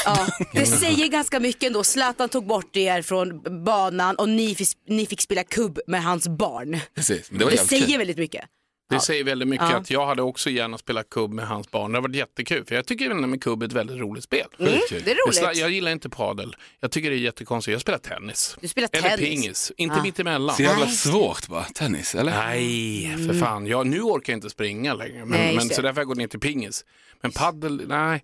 Ja, 0.06 0.28
det 0.54 0.66
säger 0.66 1.08
ganska 1.08 1.40
mycket 1.40 1.64
ändå. 1.64 1.84
Zlatan 1.84 2.30
tog 2.30 2.48
bort 2.48 2.76
er 2.78 3.02
från 3.02 3.42
banan 3.66 4.16
och 4.16 4.30
ni 4.30 4.56
fick, 4.56 4.68
ni 4.88 5.06
fick 5.06 5.22
spela 5.22 5.44
kubb 5.44 5.80
med 5.88 6.04
hans 6.04 6.28
barn. 6.28 6.80
precis, 6.96 7.30
det 7.30 7.46
Det 7.50 7.58
säger 7.58 7.88
kul. 7.88 7.98
väldigt 7.98 8.18
mycket. 8.18 8.46
Det 8.90 9.00
säger 9.00 9.24
väldigt 9.24 9.48
mycket 9.48 9.70
Ja. 9.70 9.76
att 9.78 9.90
jag 9.92 10.06
hade 10.06 10.22
också 10.22 10.50
gärna 10.50 10.78
spelat 10.78 11.10
kubb 11.10 11.32
med 11.34 11.48
hans 11.48 11.72
barn. 11.72 11.92
Det 11.92 11.98
har 11.98 12.02
varit 12.02 12.16
jättekul, 12.16 12.66
för 12.66 12.76
jag 12.76 12.86
tycker 12.86 13.06
även 13.06 13.30
med 13.30 13.44
kubb 13.44 13.62
är 13.64 13.68
ett 13.68 13.74
väldigt 13.74 13.98
roligt 13.98 14.24
spel. 14.24 14.48
Mm, 14.60 14.74
det 14.90 15.12
är 15.12 15.28
roligt. 15.28 15.58
Jag 15.60 15.70
gillar 15.72 15.92
inte 15.92 16.10
padel. 16.10 16.56
Jag 16.80 16.92
tycker 16.92 17.10
det 17.10 17.16
är 17.16 17.20
jättekonstigt. 17.20 17.72
Jag 17.74 17.82
spelar 17.82 18.00
tennis. 18.00 18.58
Du 18.62 18.68
spelar 18.68 18.90
Eller 18.92 19.10
tennis. 19.10 19.30
pingis. 19.30 19.72
Inte 19.78 19.96
Ah. 19.96 20.04
mittemellan. 20.04 20.56
Så 20.56 20.62
jävla 20.62 20.88
svårt 20.88 21.50
va, 21.50 21.66
tennis 21.76 22.16
eller? 22.16 22.32
Nej, 22.32 23.18
för 23.28 23.34
fan. 23.34 23.68
Jag, 23.68 23.88
nu 23.88 24.02
orkar 24.02 24.34
jag 24.34 24.38
inte 24.38 24.50
springa 24.50 24.94
längre. 24.94 25.26
Men, 25.26 25.30
Nej, 25.40 25.56
men, 25.56 25.70
så 25.70 25.82
därför 25.82 25.96
har 25.96 26.02
jag 26.02 26.08
gått 26.08 26.18
ner 26.18 26.28
till 26.28 26.40
pingis. 26.40 26.86
Men 27.22 27.32
paddel, 27.32 27.82
nej. 27.88 28.24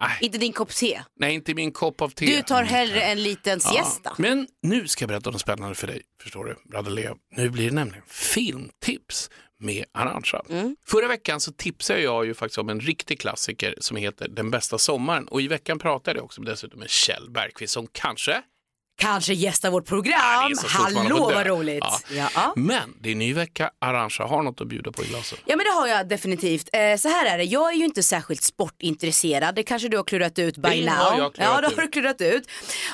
nej. 0.00 0.18
Inte 0.20 0.38
din 0.38 0.52
kopp 0.52 0.70
te. 0.70 1.00
Nej, 1.20 1.34
inte 1.34 1.54
min 1.54 1.72
kopp 1.72 2.00
av 2.00 2.08
te. 2.08 2.26
Du 2.26 2.42
tar 2.42 2.62
hellre 2.62 3.02
en 3.02 3.22
liten 3.22 3.60
Ja. 3.64 3.70
siesta. 3.70 4.12
Men 4.18 4.46
nu 4.62 4.88
ska 4.88 5.02
jag 5.02 5.08
berätta 5.08 5.30
något 5.30 5.40
spännande 5.40 5.74
för 5.74 5.86
dig, 5.86 6.02
förstår 6.22 6.44
du, 6.82 6.90
Leo. 6.90 7.16
Nu 7.36 7.50
blir 7.50 7.64
det 7.68 7.74
nämligen 7.74 8.02
filmtips 8.08 9.30
med 9.62 9.84
Arantxa. 9.92 10.42
Mm. 10.48 10.76
Förra 10.86 11.08
veckan 11.08 11.40
så 11.40 11.52
tipsade 11.52 12.00
jag 12.00 12.26
ju 12.26 12.34
faktiskt 12.34 12.58
om 12.58 12.68
en 12.68 12.80
riktig 12.80 13.20
klassiker 13.20 13.74
som 13.78 13.96
heter 13.96 14.28
Den 14.28 14.50
bästa 14.50 14.78
sommaren 14.78 15.28
och 15.28 15.42
i 15.42 15.48
veckan 15.48 15.78
pratade 15.78 16.18
jag 16.18 16.24
också 16.24 16.42
dessutom 16.42 16.78
med 16.80 16.90
Kjell 16.90 17.30
Bergqvist 17.30 17.72
som 17.72 17.86
kanske 17.92 18.42
Kanske 18.96 19.34
gästa 19.34 19.70
vårt 19.70 19.86
program. 19.86 20.16
Ja, 20.52 20.68
Hallå 20.68 21.30
vad 21.34 21.46
roligt. 21.46 21.84
Ja. 22.10 22.28
Ja. 22.34 22.52
Men 22.56 22.94
det 23.00 23.10
är 23.10 23.14
ny 23.14 23.34
vecka, 23.34 23.70
Arantxa 23.80 24.24
har 24.24 24.42
något 24.42 24.60
att 24.60 24.66
bjuda 24.68 24.92
på 24.92 25.04
i 25.04 25.06
glaset. 25.06 25.38
Ja 25.44 25.56
men 25.56 25.64
det 25.66 25.70
har 25.72 25.86
jag 25.86 26.08
definitivt. 26.08 26.68
Eh, 26.72 26.96
så 26.96 27.08
här 27.08 27.26
är 27.26 27.38
det, 27.38 27.44
jag 27.44 27.72
är 27.72 27.76
ju 27.76 27.84
inte 27.84 28.02
särskilt 28.02 28.42
sportintresserad. 28.42 29.54
Det 29.54 29.62
kanske 29.62 29.88
du 29.88 29.96
har 29.96 30.04
klurat 30.04 30.38
ut 30.38 30.56
by 30.56 30.68
Det 30.80 30.86
now. 30.86 30.94
har 30.94 31.18
jag 31.18 31.32
ja 31.38 31.60
det 31.60 31.66
har 31.66 31.82
du 31.82 31.88
klurat 31.88 32.20
ut. 32.20 32.42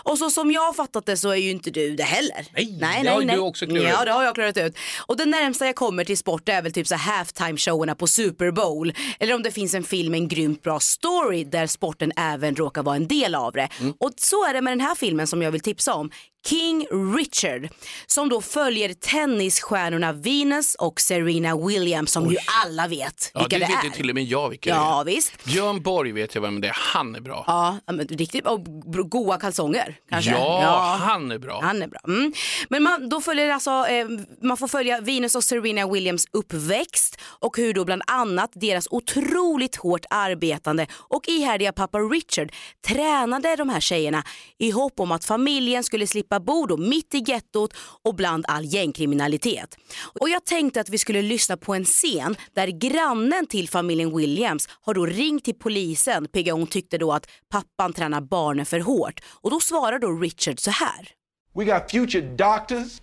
Och 0.02 0.18
så 0.18 0.30
som 0.30 0.50
jag 0.52 0.60
har 0.60 0.72
fattat 0.72 1.06
det 1.06 1.16
så 1.16 1.28
är 1.30 1.36
ju 1.36 1.50
inte 1.50 1.70
du 1.70 1.96
det 1.96 2.02
heller. 2.02 2.46
Nej, 2.80 3.00
det 3.02 3.10
har 3.10 3.20
ju 3.20 3.26
du 3.28 3.38
också 3.38 3.66
klurat 3.66 3.88
Ja 3.92 4.00
ut. 4.00 4.06
det 4.06 4.12
har 4.12 4.24
jag 4.24 4.34
klurat 4.34 4.56
ut. 4.56 4.78
Och 5.06 5.16
det 5.16 5.24
närmsta 5.26 5.66
jag 5.66 5.74
kommer 5.76 6.04
till 6.04 6.18
sport 6.18 6.48
är 6.48 6.62
väl 6.62 6.72
typ 6.72 6.86
så 6.86 6.94
här 6.94 7.18
halftime-showerna 7.24 7.94
på 7.94 8.06
Super 8.06 8.50
Bowl. 8.50 8.92
Eller 9.20 9.34
om 9.34 9.42
det 9.42 9.50
finns 9.50 9.74
en 9.74 9.84
film 9.84 10.10
med 10.10 10.18
en 10.18 10.28
grymt 10.28 10.62
bra 10.62 10.80
story 10.80 11.44
där 11.44 11.66
sporten 11.66 12.12
även 12.16 12.56
råkar 12.56 12.82
vara 12.82 12.96
en 12.96 13.08
del 13.08 13.34
av 13.34 13.52
det. 13.52 13.68
Mm. 13.80 13.94
Och 14.00 14.12
så 14.16 14.44
är 14.48 14.54
det 14.54 14.60
med 14.60 14.72
den 14.72 14.80
här 14.80 14.94
filmen 14.94 15.26
som 15.26 15.42
jag 15.42 15.50
vill 15.50 15.60
tipsa 15.60 15.94
om. 15.94 15.97
film 15.98 16.10
King 16.48 16.86
Richard 17.16 17.68
som 18.06 18.28
då 18.28 18.40
följer 18.40 18.94
tennisstjärnorna 18.94 20.12
Venus 20.12 20.74
och 20.78 21.00
Serena 21.00 21.56
Williams 21.66 22.12
som 22.12 22.30
ju 22.30 22.36
alla 22.64 22.88
vet 22.88 23.30
Ja, 23.34 23.40
vilka 23.40 23.58
det 23.58 23.64
det, 23.66 23.72
vet 23.82 23.84
är. 23.92 23.96
till 23.96 24.08
och 24.08 24.14
med 24.14 24.24
jag 24.24 24.48
vilka 24.48 24.70
det 24.70 24.76
Ja 24.76 25.00
är. 25.00 25.04
visst. 25.04 25.44
Björn 25.44 25.82
Borg 25.82 26.12
vet 26.12 26.34
jag 26.34 26.42
vem 26.42 26.60
det 26.60 26.68
är, 26.68 26.76
han 26.92 27.14
är 27.14 27.20
bra. 27.20 27.44
Ja, 27.46 27.92
men 27.92 28.06
riktigt 28.08 28.46
och 28.46 28.64
goa 29.10 29.36
kalsonger 29.40 29.96
kanske. 30.10 30.30
Ja, 30.30 30.96
han 31.00 31.30
är 31.30 31.38
bra. 31.38 31.60
Han 31.62 31.82
är 31.82 31.86
bra. 31.88 32.00
Mm. 32.06 32.32
Men 32.70 32.82
man, 32.82 33.08
då 33.08 33.20
följer 33.20 33.48
alltså, 33.50 33.70
eh, 33.70 34.06
man 34.42 34.56
får 34.56 34.68
följa 34.68 35.00
Venus 35.00 35.34
och 35.34 35.44
Serena 35.44 35.88
Williams 35.92 36.26
uppväxt 36.32 37.16
och 37.24 37.56
hur 37.56 37.74
då 37.74 37.84
bland 37.84 38.02
annat 38.06 38.50
deras 38.54 38.88
otroligt 38.90 39.76
hårt 39.76 40.04
arbetande 40.10 40.86
och 40.92 41.28
ihärdiga 41.28 41.72
pappa 41.72 41.98
Richard 41.98 42.52
tränade 42.86 43.56
de 43.56 43.68
här 43.68 43.80
tjejerna 43.80 44.22
i 44.58 44.70
hopp 44.70 45.00
om 45.00 45.12
att 45.12 45.24
familjen 45.24 45.84
skulle 45.84 46.06
slippa 46.06 46.37
bor 46.40 46.66
då 46.66 46.76
mitt 46.76 47.14
i 47.14 47.18
gettot 47.26 47.74
och 48.04 48.14
bland 48.14 48.44
all 48.48 48.64
gängkriminalitet. 48.64 49.76
Och 50.20 50.28
jag 50.28 50.44
tänkte 50.44 50.80
att 50.80 50.88
vi 50.88 50.98
skulle 50.98 51.22
lyssna 51.22 51.56
på 51.56 51.74
en 51.74 51.84
scen 51.84 52.36
där 52.54 52.66
grannen 52.66 53.46
till 53.46 53.68
familjen 53.68 54.16
Williams 54.16 54.68
har 54.80 54.94
då 54.94 55.06
ringt 55.06 55.44
till 55.44 55.54
polisen 55.54 56.26
pigga 56.26 56.52
hon 56.52 56.66
tyckte 56.66 56.98
då 56.98 57.12
att 57.12 57.26
pappan 57.48 57.92
tränar 57.92 58.20
barnen 58.20 58.66
för 58.66 58.80
hårt 58.80 59.20
och 59.40 59.50
då 59.50 59.60
svarar 59.60 59.98
då 59.98 60.12
Richard 60.12 60.60
så 60.60 60.70
här. 60.70 61.08
We 61.54 61.64
got 61.64 61.90
future 61.90 62.36
doctors 62.36 63.00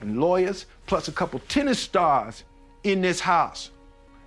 and 0.00 0.20
lawyers, 0.20 0.66
plus 0.86 1.08
a 1.08 1.12
couple 1.12 1.40
tennis 1.48 1.78
stars 1.78 2.44
in 2.82 3.02
this 3.02 3.20
house. 3.20 3.70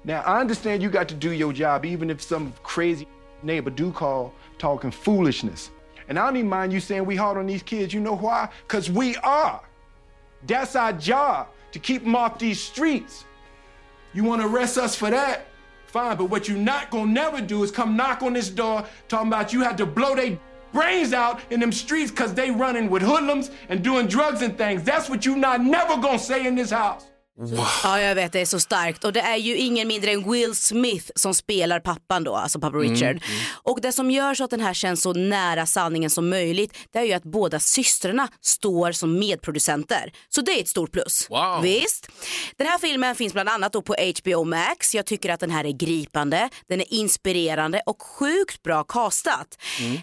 Now, 0.03 0.21
I 0.25 0.41
understand 0.41 0.83
you 0.83 0.91
got 0.91 1.07
to 1.09 1.15
do 1.15 1.33
your 1.33 1.53
job, 1.53 1.85
even 1.85 2.09
if 2.09 2.21
some 2.21 2.53
crazy 2.63 3.07
neighbor 3.43 3.69
do 3.69 3.91
call 3.91 4.31
talking 4.57 4.91
foolishness. 4.91 5.71
And 6.11 6.19
I 6.19 6.25
don't 6.25 6.35
even 6.35 6.49
mind 6.49 6.73
you 6.73 6.81
saying 6.81 7.05
we 7.05 7.15
hard 7.15 7.37
on 7.37 7.47
these 7.47 7.63
kids. 7.63 7.93
You 7.93 8.01
know 8.01 8.17
why? 8.17 8.49
Because 8.67 8.91
we 8.91 9.15
are. 9.15 9.61
That's 10.45 10.75
our 10.75 10.91
job, 10.91 11.47
to 11.71 11.79
keep 11.79 12.03
them 12.03 12.17
off 12.17 12.37
these 12.37 12.59
streets. 12.59 13.23
You 14.11 14.25
want 14.25 14.41
to 14.41 14.47
arrest 14.49 14.77
us 14.77 14.93
for 14.93 15.09
that? 15.09 15.45
Fine, 15.85 16.17
but 16.17 16.25
what 16.25 16.49
you're 16.49 16.57
not 16.57 16.91
gonna 16.91 17.09
never 17.09 17.39
do 17.39 17.63
is 17.63 17.71
come 17.71 17.95
knock 17.95 18.23
on 18.23 18.33
this 18.33 18.49
door 18.49 18.85
talking 19.07 19.29
about 19.29 19.53
you 19.53 19.61
had 19.61 19.77
to 19.77 19.85
blow 19.85 20.13
their 20.13 20.37
brains 20.73 21.13
out 21.13 21.39
in 21.49 21.61
them 21.61 21.71
streets 21.71 22.11
because 22.11 22.33
they 22.33 22.51
running 22.51 22.89
with 22.89 23.03
hoodlums 23.03 23.49
and 23.69 23.81
doing 23.81 24.05
drugs 24.07 24.41
and 24.41 24.57
things. 24.57 24.83
That's 24.83 25.09
what 25.09 25.25
you 25.25 25.37
not 25.37 25.63
never 25.63 25.95
gonna 25.95 26.19
say 26.19 26.45
in 26.45 26.55
this 26.55 26.71
house. 26.71 27.05
Ja, 27.83 28.01
jag 28.01 28.15
vet, 28.15 28.31
det 28.31 28.39
är 28.41 28.45
så 28.45 28.59
starkt. 28.59 29.03
Och 29.03 29.13
det 29.13 29.19
är 29.21 29.35
ju 29.37 29.57
ingen 29.57 29.87
mindre 29.87 30.11
än 30.11 30.31
Will 30.31 30.55
Smith 30.55 31.11
som 31.15 31.33
spelar 31.33 31.79
pappan 31.79 32.23
då, 32.23 32.35
alltså 32.35 32.59
pappa 32.59 32.77
Richard. 32.77 33.23
Och 33.63 33.81
det 33.81 33.91
som 33.91 34.11
gör 34.11 34.33
så 34.33 34.43
att 34.43 34.49
den 34.49 34.59
här 34.59 34.73
känns 34.73 35.01
så 35.01 35.13
nära 35.13 35.65
sanningen 35.65 36.09
som 36.09 36.29
möjligt, 36.29 36.77
det 36.93 36.99
är 36.99 37.03
ju 37.03 37.13
att 37.13 37.23
båda 37.23 37.59
systrarna 37.59 38.27
står 38.41 38.91
som 38.91 39.19
medproducenter. 39.19 40.11
Så 40.29 40.41
det 40.41 40.51
är 40.51 40.61
ett 40.61 40.67
stort 40.67 40.91
plus. 40.91 41.27
Wow. 41.29 41.61
Visst. 41.61 42.07
Den 42.57 42.67
här 42.67 42.77
filmen 42.77 43.15
finns 43.15 43.33
bland 43.33 43.49
annat 43.49 43.73
då 43.73 43.81
på 43.81 43.95
HBO 44.21 44.43
Max. 44.43 44.95
Jag 44.95 45.05
tycker 45.05 45.29
att 45.29 45.39
den 45.39 45.51
här 45.51 45.65
är 45.65 45.71
gripande, 45.71 46.49
den 46.69 46.81
är 46.81 46.93
inspirerande 46.93 47.81
och 47.85 48.01
sjukt 48.01 48.63
bra 48.63 48.83
castat. 48.83 49.57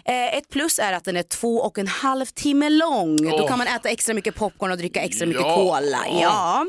Eh, 0.05 0.37
ett 0.37 0.49
plus 0.49 0.79
är 0.79 0.93
att 0.93 1.03
den 1.03 1.17
är 1.17 1.23
två 1.23 1.55
och 1.57 1.77
en 1.77 1.87
halv 1.87 2.25
timme 2.25 2.69
lång. 2.69 3.17
Då 3.29 3.35
Åh. 3.35 3.47
kan 3.47 3.57
man 3.57 3.67
äta 3.67 3.89
extra 3.89 4.13
mycket 4.13 4.35
popcorn 4.35 4.71
och 4.71 4.77
dricka 4.77 5.01
extra 5.01 5.25
mycket 5.25 5.41
Ja. 5.41 5.55
cola. 5.55 6.05
Ja. 6.21 6.65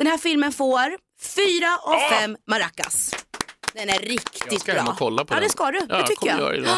Den 0.00 0.06
här 0.06 0.18
filmen 0.18 0.52
får 0.52 0.96
fyra 1.22 1.76
av 1.82 1.98
fem 2.10 2.36
maracas. 2.50 3.14
Den 3.72 3.88
är 3.88 3.98
riktigt 3.98 4.46
Jag 4.52 4.60
ska 4.60 4.72
bra. 4.72 4.80
hem 4.82 4.90
och 4.90 4.98
kolla 4.98 5.24
på 5.24 5.34
ja, 5.34 5.36
den. 5.36 5.44
det 5.44 5.50
ska 5.52 5.70
du. 5.70 5.80
Ja, 5.88 5.96
det 5.96 6.06
tycker 6.06 6.26
jag. 6.26 6.38
göra 6.38 6.56
idag. 6.56 6.76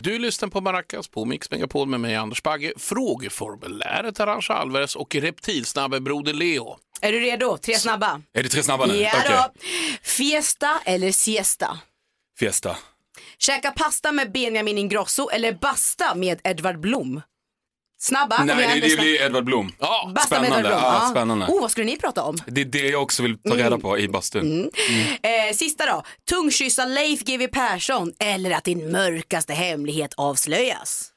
Du 0.00 0.18
lyssnar 0.18 0.48
på 0.48 0.60
Maracas 0.60 1.08
på 1.08 1.24
Mix 1.24 1.50
Megapol 1.50 1.88
med 1.88 2.00
mig 2.00 2.16
Anders 2.16 2.42
Bagge, 2.42 2.72
frågeformuläret 2.76 4.20
Arantxa 4.20 4.54
Alvarez 4.54 4.96
och 4.96 5.14
reptilsnabbe 5.14 6.00
Broder 6.00 6.32
Leo. 6.32 6.76
Är 7.00 7.12
du 7.12 7.20
redo? 7.20 7.56
Tre 7.56 7.74
snabba. 7.78 8.20
Är 8.32 8.42
det 8.42 8.48
tre 8.48 8.62
snabba 8.62 8.86
nu? 8.86 8.96
Ja 8.96 9.12
Okej. 9.24 9.30
då. 9.36 9.60
Fiesta 10.02 10.80
eller 10.84 11.12
siesta? 11.12 11.78
Fiesta. 12.38 12.76
Käka 13.38 13.70
pasta 13.70 14.12
med 14.12 14.32
Benjamin 14.32 14.78
Ingrosso 14.78 15.28
eller 15.30 15.52
basta 15.52 16.14
med 16.14 16.40
Edvard 16.44 16.80
Blom? 16.80 17.22
Snabba, 17.98 18.44
Nej, 18.44 18.64
igen, 18.64 18.80
det, 18.80 18.88
det 18.88 18.96
blir 18.96 19.22
Edvard 19.22 19.44
Blom. 19.44 19.72
Ja, 19.78 20.14
Spännande. 20.26 20.60
Blom. 20.60 20.72
Ja, 20.72 21.08
spännande. 21.10 21.46
Oh, 21.46 21.60
vad 21.60 21.70
skulle 21.70 21.86
ni 21.86 21.96
prata 21.96 22.22
om? 22.22 22.36
Det 22.46 22.60
är 22.60 22.64
det 22.64 22.88
jag 22.88 23.02
också 23.02 23.22
vill 23.22 23.38
ta 23.38 23.56
reda 23.56 23.78
på 23.78 23.98
i 23.98 24.08
bastun. 24.08 24.70
Eh, 25.22 25.54
sista 25.54 25.86
då. 25.86 26.02
Tungkyssa 26.30 26.84
Leif 26.84 27.20
GW 27.24 27.48
Persson 27.48 28.12
eller 28.18 28.50
att 28.50 28.64
din 28.64 28.92
mörkaste 28.92 29.52
hemlighet 29.54 30.14
avslöjas? 30.16 31.12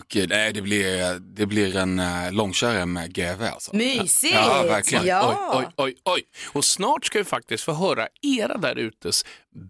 Okej, 0.00 0.26
nej, 0.26 0.52
det 0.52 0.62
blir, 0.62 1.18
det 1.20 1.46
blir 1.46 1.76
en 1.76 2.00
uh, 2.00 2.32
långkörare 2.32 2.86
med 2.86 3.14
GV 3.14 3.42
alltså. 3.42 3.76
Mysigt! 3.76 4.34
Ja, 4.34 4.62
verkligen. 4.62 5.06
Ja. 5.06 5.52
Oj, 5.54 5.66
oj, 5.76 5.94
oj, 6.04 6.14
oj. 6.14 6.22
Och 6.52 6.64
snart 6.64 7.04
ska 7.04 7.18
vi 7.18 7.24
faktiskt 7.24 7.64
få 7.64 7.72
höra 7.72 8.08
era 8.22 8.56
där 8.56 8.78
utes 8.78 9.24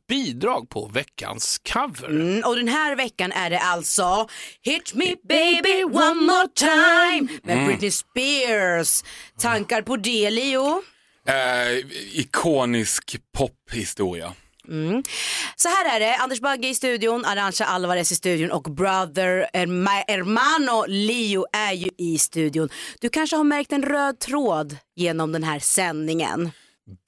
bidrag 0.08 0.68
på 0.68 0.86
veckans 0.86 1.60
cover. 1.72 2.08
Mm, 2.08 2.42
och 2.44 2.56
den 2.56 2.68
här 2.68 2.96
veckan 2.96 3.32
är 3.32 3.50
det 3.50 3.58
alltså 3.58 4.28
Hit 4.62 4.94
me 4.94 5.14
baby 5.28 5.84
one 5.84 6.14
more 6.14 6.48
time 6.54 7.28
med 7.42 7.56
Mm. 7.56 7.66
Britney 7.66 7.90
Spears. 7.90 9.02
Tankar 9.40 9.82
på 9.82 9.96
det 9.96 10.30
Leo? 10.30 10.82
Eh, 11.28 11.86
ikonisk 12.12 13.16
pophistoria. 13.38 14.32
Så 15.58 15.68
här 15.68 15.96
är 15.96 16.00
det, 16.00 16.16
Anders 16.16 16.40
Bagge 16.40 16.68
i 16.68 16.74
studion, 16.74 17.24
Arantxa 17.24 17.64
Alvarez 17.64 18.12
i 18.12 18.14
studion 18.14 18.50
och 18.50 18.62
brother 18.62 19.48
herma- 19.54 20.04
hermano 20.08 20.84
Leo 20.88 21.46
är 21.52 21.72
ju 21.72 21.88
i 21.98 22.18
studion. 22.18 22.68
Du 23.00 23.08
kanske 23.08 23.36
har 23.36 23.44
märkt 23.44 23.72
en 23.72 23.82
röd 23.82 24.18
tråd 24.18 24.76
genom 24.96 25.32
den 25.32 25.42
här 25.44 25.58
sändningen. 25.58 26.50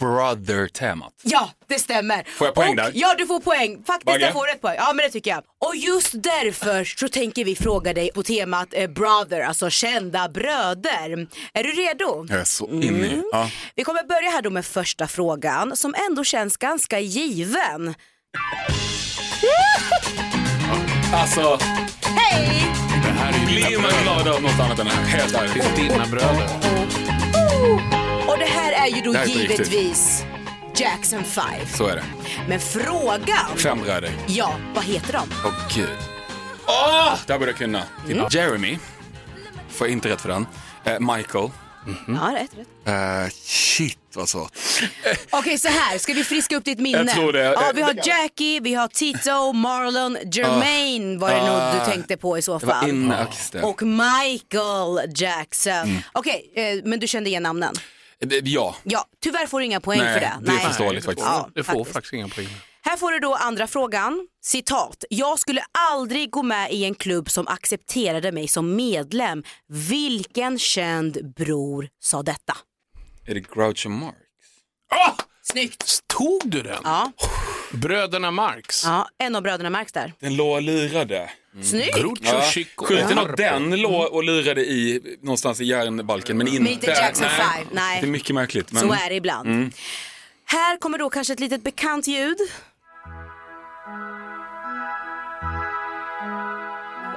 Brother-temat. 0.01 1.13
Ja, 1.23 1.51
det 1.67 1.79
stämmer. 1.79 2.23
Får 2.39 2.47
jag 2.47 2.55
poäng 2.55 2.71
och, 2.71 2.77
där? 2.77 2.91
Ja, 2.95 3.15
du 3.19 3.27
får 3.27 3.41
poäng. 3.41 3.85
Faktiskt, 3.87 4.07
Bagge? 4.07 4.25
jag 4.25 4.33
får 4.33 4.49
ett 4.51 4.61
poäng. 4.61 4.75
Ja, 4.79 4.93
men 4.93 5.05
det 5.05 5.11
tycker 5.11 5.31
jag. 5.31 5.43
Och 5.69 5.77
just 5.77 6.11
därför 6.13 6.85
så 6.85 7.09
tänker 7.09 7.45
vi 7.45 7.57
fråga 7.57 7.93
dig 7.95 8.11
på 8.15 8.23
temat 8.23 8.69
eh, 8.73 8.91
brother, 8.91 9.41
alltså 9.41 9.71
kända 9.71 10.29
bröder. 10.29 11.29
Är 11.53 11.63
du 11.63 11.73
redo? 11.73 12.27
Jag 12.29 12.41
är 12.41 12.45
så 12.45 12.69
inne 12.69 13.07
i. 13.07 13.23
Ja. 13.33 13.51
Vi 13.75 13.85
kommer 13.85 14.03
börja 14.03 14.31
här 14.31 14.43
då 14.43 14.51
med 14.51 14.67
första 14.67 15.07
frågan 15.07 15.77
som 15.77 15.95
ändå 16.09 16.25
känns 16.25 16.57
ganska 16.57 17.01
given. 17.01 17.95
Alltså, 21.13 21.59
Hej! 22.03 22.67
Det 23.05 23.11
här 23.11 23.33
är 23.33 23.39
ju 23.39 23.47
blir 23.47 23.79
man 23.79 23.83
bröder. 23.91 24.03
glad 24.03 24.29
av 24.29 24.43
något 24.43 24.61
annat 24.61 24.79
än 24.79 24.87
det 24.87 24.93
här? 24.93 25.05
Helt 25.05 25.35
ärligt. 25.35 25.77
dina 25.77 26.07
bröder. 26.07 26.49
Och 28.29 28.39
det 28.39 28.45
här 28.45 28.73
är 28.73 28.97
ju 28.97 29.03
då 29.03 29.13
Det 29.13 29.19
här 29.19 29.25
är 29.25 29.33
på 29.33 29.39
riktigt. 29.39 29.59
givetvis 29.73 30.25
Jackson 30.77 31.25
5. 31.25 31.45
Så 31.75 31.87
är 31.87 31.95
det. 31.97 32.05
Men 32.49 32.61
frågan, 32.61 33.57
Fem 33.57 33.81
bröder. 33.83 34.11
ja, 34.27 34.53
vad 34.75 34.85
heter 34.85 35.13
de? 35.13 35.23
Åh 35.45 35.53
gud. 35.75 35.89
Åh! 36.67 37.15
Det 37.27 37.33
här 37.33 37.39
borde 37.39 37.51
jag 37.51 37.59
kunna. 37.59 37.83
Jeremy. 38.31 38.79
Får 39.69 39.87
jag 39.87 39.93
inte 39.93 40.09
rätt 40.09 40.21
för 40.21 40.29
den. 40.29 40.47
Eh, 40.85 41.01
Michael. 41.17 41.51
Ja, 42.09 42.35
rätt, 42.35 42.51
rätt. 42.59 42.69
Eh, 43.25 43.31
shit 43.35 43.99
vad 44.15 44.29
svårt. 44.29 44.53
Okej, 45.31 45.59
så 45.59 45.69
här, 45.69 45.99
ska 45.99 46.13
vi 46.13 46.25
friska 46.25 46.57
upp 46.57 46.65
ditt 46.65 46.79
minne? 46.79 46.99
Jag 46.99 47.11
tror 47.11 47.33
det. 47.33 47.43
Ja, 47.43 47.73
vi 47.75 47.83
har 47.83 47.95
Jackie, 48.05 48.61
vi 48.61 48.75
har 48.75 48.89
Tito, 48.89 49.53
Marlon, 49.53 50.19
Jermaine 50.33 51.19
var 51.19 51.31
det 51.31 51.47
nog 51.47 51.81
du 51.87 51.93
tänkte 51.93 52.17
på 52.17 52.39
i 52.39 52.43
så 52.43 52.61
fall. 52.61 52.89
inne. 52.89 53.27
Och 53.63 53.83
Michael 53.83 55.13
Jackson. 55.17 55.99
Okej, 56.13 56.53
eh, 56.55 56.85
men 56.85 57.01
du 57.01 57.07
kände 57.07 57.31
igen 57.31 57.43
namnen? 57.43 57.75
Eh, 58.31 58.39
Ja, 58.45 58.77
Ja, 58.83 59.05
tyvärr 59.23 59.47
får 59.47 59.61
du 59.61 59.67
inga 59.67 59.81
poäng 59.81 59.99
Nej, 60.01 60.15
för 60.15 60.21
det. 60.21 60.33
det 60.41 60.53
är 60.63 60.69
förståeligt 60.69 61.05
faktiskt. 61.05 61.27
Ja, 61.29 61.49
det 61.55 61.63
får 61.65 61.73
faktiskt. 61.73 61.93
faktiskt 61.93 62.13
inga 62.15 62.29
poäng. 62.29 62.49
Får 62.99 63.13
du 63.13 63.19
då 63.19 63.35
andra 63.35 63.67
frågan. 63.67 64.29
Citat. 64.43 65.05
Jag 65.11 65.39
skulle 65.39 65.63
aldrig 65.93 66.31
gå 66.31 66.43
med 66.43 66.73
i 66.73 66.85
en 66.85 66.95
klubb 66.95 67.31
som 67.31 67.49
accepterade 67.49 68.33
mig 68.33 68.49
som 68.49 68.77
medlem. 68.77 69.43
Vilken 69.69 70.59
känd 70.59 71.35
bror 71.37 71.89
sa 72.01 72.23
detta? 72.23 72.57
är 73.27 73.35
det 73.35 73.41
Groucho 73.55 73.89
Marx? 73.89 74.17
Snyggt. 75.43 76.01
Tog 76.07 76.41
du 76.45 76.63
den? 76.63 76.81
Ja, 76.85 77.13
Bröderna 77.73 78.31
Marx. 78.31 78.85
ja 78.85 79.09
en 79.19 79.37
av 79.37 79.43
bröderna 79.43 79.71
märks 79.71 79.93
där. 79.93 80.13
Den 80.21 80.37
låg 80.37 80.55
och 80.57 80.63
lirade. 80.63 81.31
Snyggt. 81.63 81.97
Groucho 81.97 82.21
Ja. 82.23 82.43
Chico 82.43 82.95
nog 82.95 83.19
Arpo. 83.19 83.37
den 83.37 83.81
låg 83.81 84.13
och 84.13 84.25
lirade 84.25 84.61
i 84.67 85.01
någonstans 85.23 85.61
i 85.61 85.65
järnbalken 85.65 86.39
men 86.39 86.49
inte, 86.49 86.63
Men 86.63 86.73
inte 86.73 86.87
Jackson 86.87 87.27
nej. 87.39 87.59
Five, 87.59 87.71
nej. 87.73 88.01
Det 88.01 88.07
är 88.07 88.11
mycket 88.11 88.35
märkligt. 88.35 88.73
Men... 88.73 88.83
Så 88.83 88.93
är 88.93 89.09
det 89.09 89.15
ibland. 89.15 89.49
Mm. 89.49 89.73
Här 90.45 90.77
kommer 90.77 90.99
då 90.99 91.11
kanske 91.11 91.33
ett 91.33 91.41
litet 91.41 91.63
bekant 91.65 92.07
ljud. 92.07 92.37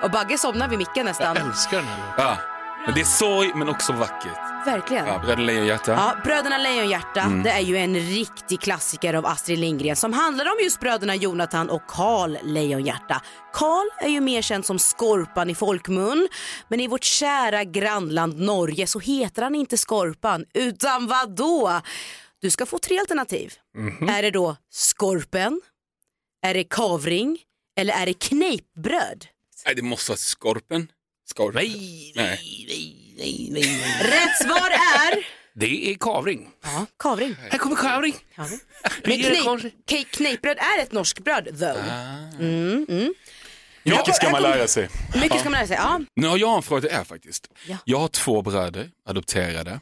Och 0.04 0.12
Bagge 0.12 0.38
somnar 0.38 0.68
vid 0.70 0.78
micken 0.80 1.06
nästan. 1.06 1.36
Jag 1.36 1.46
älskar 1.48 1.78
den 1.78 1.86
här 1.86 1.98
låten. 2.00 2.26
Ja. 2.26 2.38
Men 2.86 2.96
det 2.96 3.02
är 3.02 3.06
sorg 3.06 3.52
men 3.56 3.70
också 3.70 3.94
vackert. 3.94 4.66
Verkligen. 4.66 5.08
Ja, 5.08 5.20
Bröder 5.20 5.44
Lejonhjärta. 5.44 5.92
Ja, 5.92 6.16
Bröderna 6.24 6.58
Lejonhjärta, 6.58 7.22
Mm. 7.22 7.44
det 7.44 7.50
är 7.50 7.60
ju 7.60 7.78
en 7.78 7.96
riktig 7.96 8.60
klassiker 8.62 9.14
av 9.14 9.26
Astrid 9.26 9.60
Lindgren 9.60 9.96
som 9.96 10.14
handlar 10.14 10.46
om 10.46 10.54
just 10.64 10.80
bröderna 10.80 11.16
Jonathan 11.16 11.70
och 11.70 11.82
Karl 11.88 12.38
Lejonhjärta. 12.44 13.22
Karl 13.54 13.88
är 14.06 14.10
ju 14.10 14.22
mer 14.22 14.42
känd 14.42 14.66
som 14.66 14.80
Skorpan 14.80 15.50
i 15.50 15.56
folkmun, 15.56 16.28
men 16.68 16.80
i 16.80 16.88
vårt 16.88 17.04
kära 17.04 17.64
grannland 17.64 18.40
Norge 18.40 18.88
så 18.88 19.00
heter 19.00 19.42
han 19.42 19.56
inte 19.56 19.78
Skorpan, 19.78 20.46
utan 20.54 21.08
vad 21.08 21.36
då? 21.36 21.82
Du 22.42 22.50
ska 22.50 22.66
få 22.66 22.78
tre 22.78 23.00
alternativ. 23.00 23.54
Mhm. 23.78 24.10
Är 24.10 24.22
det 24.22 24.32
då 24.32 24.56
Skorpen, 24.72 25.62
är 26.42 26.54
det 26.54 26.64
Kavring 26.64 27.40
eller 27.78 27.94
är 27.94 28.06
det 28.06 28.14
Kneippbröd? 28.14 29.26
Nej, 29.66 29.76
det 29.76 29.82
måste 29.82 30.12
vara 30.12 30.18
Skorpen. 30.18 30.92
Skorpen. 31.26 31.62
Nej, 31.64 32.14
Nej. 32.16 32.66
nej, 32.70 33.08
nej, 33.18 33.50
nej. 33.52 33.64
Rätt 34.04 34.38
svar 34.48 34.70
är 34.70 35.26
Det 35.54 35.92
är 35.92 35.96
kavring. 35.96 36.50
ja, 36.64 36.86
Kavring. 37.00 37.36
Här 37.52 37.58
kommer 37.58 37.76
kavring. 37.76 38.16
Kavring. 38.36 38.60
Det 39.04 39.08
Men 39.08 40.58
är 40.58 40.80
ett 40.82 40.92
norskt 40.92 41.20
bröd 41.20 41.46
though. 41.60 41.90
Mm, 42.40 42.86
mm. 42.90 43.14
Mycket 43.84 44.16
ska 44.16 44.30
man 44.30 44.42
lära 44.42 44.68
sig. 44.68 44.90
Mycket 45.22 45.40
ska 45.40 45.50
man 45.50 45.60
lära 45.60 45.68
sig. 45.68 45.76
Ja. 45.76 46.02
Nu 46.16 46.28
har 46.28 46.38
jag 46.38 46.56
en 46.58 46.64
fråga 46.64 46.82
till 46.82 46.90
er 46.92 47.04
faktiskt. 47.04 47.48
Ja. 47.68 47.78
Jag 47.86 47.98
har 48.00 48.08
två 48.08 48.42
bröder, 48.42 48.92
adopterade. 49.06 49.80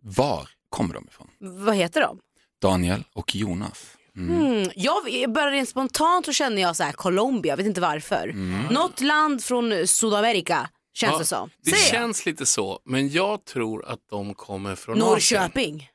Var 0.00 0.48
kommer 0.68 0.94
de 0.94 1.08
ifrån? 1.08 1.28
Vad 1.38 1.76
heter 1.76 2.00
de? 2.00 2.20
Daniel 2.62 3.04
och 3.12 3.36
Jonas. 3.36 3.84
Mm. 4.18 4.70
Jag 4.76 5.32
bara 5.32 5.50
rent 5.50 5.68
spontant 5.68 6.26
så 6.26 6.32
känner 6.32 6.62
jag 6.62 6.76
så 6.76 6.82
här 6.82 6.92
Colombia, 6.92 7.52
jag 7.52 7.56
vet 7.56 7.66
inte 7.66 7.80
varför. 7.80 8.32
Något 8.72 9.00
land 9.00 9.44
från 9.44 9.86
Sydamerika 9.86 10.68
känns 10.94 11.12
Ja, 11.12 11.18
det 11.18 11.24
som. 11.24 11.50
Det 11.64 11.70
Säger 11.70 11.82
jag. 11.84 11.90
känns 11.92 12.26
lite 12.26 12.46
så, 12.46 12.80
men 12.84 13.08
jag 13.08 13.44
tror 13.44 13.84
att 13.88 14.00
de 14.10 14.34
kommer 14.34 14.74
från 14.76 15.02
Asien. 15.02 15.40
Norrköping. 15.40 15.88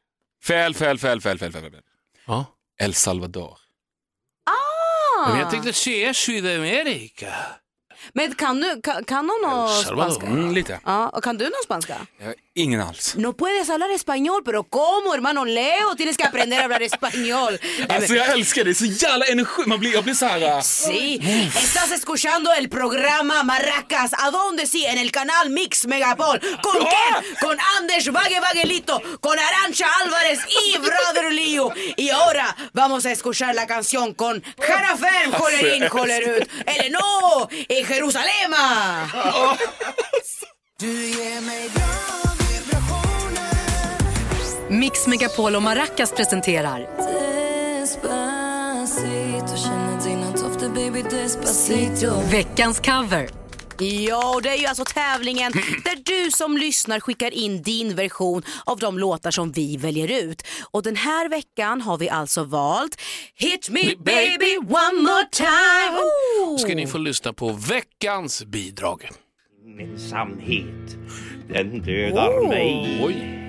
Fel, 0.43 0.73
fel, 0.75 0.99
fel, 0.99 1.21
fel, 1.21 1.37
fel, 1.39 1.51
fel. 1.51 1.61
fel. 1.71 1.81
Ja. 2.27 2.45
El 2.81 2.93
Salvador. 2.93 3.57
Ah. 4.45 5.29
Men 5.29 5.39
jag 5.39 5.51
tänkte 5.51 5.73
se 5.73 6.13
Sydamerika. 6.13 7.33
Men 8.13 8.35
kan 8.35 8.59
du, 8.59 8.81
kan, 8.81 9.03
kan 9.03 9.27
någon 9.27 9.41
någon 9.41 9.83
spanska? 9.83 10.25
Mm, 10.25 10.53
lite. 10.53 10.79
Ja, 10.85 11.09
och 11.09 11.23
kan 11.23 11.37
du 11.37 11.43
någon 11.43 11.63
spanska? 11.63 11.95
Har 12.23 12.35
ingen 12.55 12.81
alls. 12.81 13.15
No 13.15 13.33
puedes 13.33 13.69
hablar 13.69 13.89
español, 13.89 14.41
pero 14.45 14.63
¿cómo 14.63 15.13
hermano 15.13 15.45
Leo? 15.45 15.95
Tienes 15.95 16.17
que 16.17 16.23
aprender 16.23 16.59
a 16.59 16.63
hablar 16.63 16.81
español. 16.81 17.59
Alltså 17.89 18.15
jag 18.15 18.29
älskar 18.29 18.63
det, 18.63 18.75
så 18.75 18.85
jävla 18.85 19.25
energi. 19.25 19.63
Man 19.65 19.79
blir, 19.79 19.93
jag 19.93 20.03
blir 20.03 20.13
Sí, 20.61 21.19
estás 21.63 21.91
escuchando 21.91 22.51
el 22.53 22.69
programa 22.69 23.43
Maracas. 23.43 24.11
¿A 24.17 24.31
dónde 24.31 24.65
sí? 24.67 24.85
En 24.85 24.97
el 24.97 25.11
canal 25.11 25.49
Mix 25.49 25.85
Megapol. 25.87 26.39
¿Con 26.39 26.77
quién? 26.77 27.35
Con 27.41 27.57
Anders 27.77 28.11
Bagge 28.11 28.39
Baggelito, 28.39 29.01
con 29.19 29.37
Arancha 29.39 29.87
Álvarez 30.03 30.39
y 30.65 30.77
Brother 30.77 31.33
Leo. 31.33 31.73
Y 31.97 32.09
ahora 32.09 32.42
vamos 32.73 33.05
a 33.05 33.11
escuchar 33.11 33.55
la 33.55 33.67
canción 33.67 34.13
con 34.13 34.43
Fern, 34.57 35.33
Håller 35.33 35.75
in, 35.75 35.87
håller 35.87 36.23
ut. 36.23 36.49
Eller 36.65 36.91
no, 36.91 37.49
i 37.69 37.83
Jerusalema. 37.83 39.09
Mix 44.69 45.07
Megapol 45.07 45.55
och 45.55 45.63
Maracas 45.63 46.11
presenterar 46.11 46.87
veckans 52.29 52.79
cover. 52.79 53.42
Ja, 53.79 54.35
och 54.35 54.41
det 54.41 54.49
är 54.49 54.57
ju 54.57 54.65
alltså 54.65 54.83
tävlingen 54.85 55.51
där 55.83 56.23
du 56.25 56.31
som 56.31 56.57
lyssnar 56.57 56.99
skickar 56.99 57.31
in 57.33 57.61
din 57.61 57.95
version 57.95 58.43
av 58.65 58.79
de 58.79 58.97
låtar 58.99 59.31
som 59.31 59.51
vi 59.51 59.77
väljer 59.77 60.23
ut. 60.23 60.43
Och 60.71 60.83
den 60.83 60.95
här 60.95 61.29
veckan 61.29 61.81
har 61.81 61.97
vi 61.97 62.09
alltså 62.09 62.43
valt 62.43 63.01
Hit 63.35 63.69
me 63.69 63.95
baby 63.95 64.57
one 64.57 65.01
more 65.01 65.25
time. 65.31 65.97
Oh! 66.47 66.57
Ska 66.57 66.75
ni 66.75 66.87
få 66.87 66.97
lyssna 66.97 67.33
på 67.33 67.51
veckans 67.51 68.45
bidrag. 68.45 69.09
Ensamhet, 69.79 70.97
den 71.49 71.81
dödar 71.81 72.29
Oh. 72.29 72.49
mig. 72.49 72.99
Oj. 73.03 73.39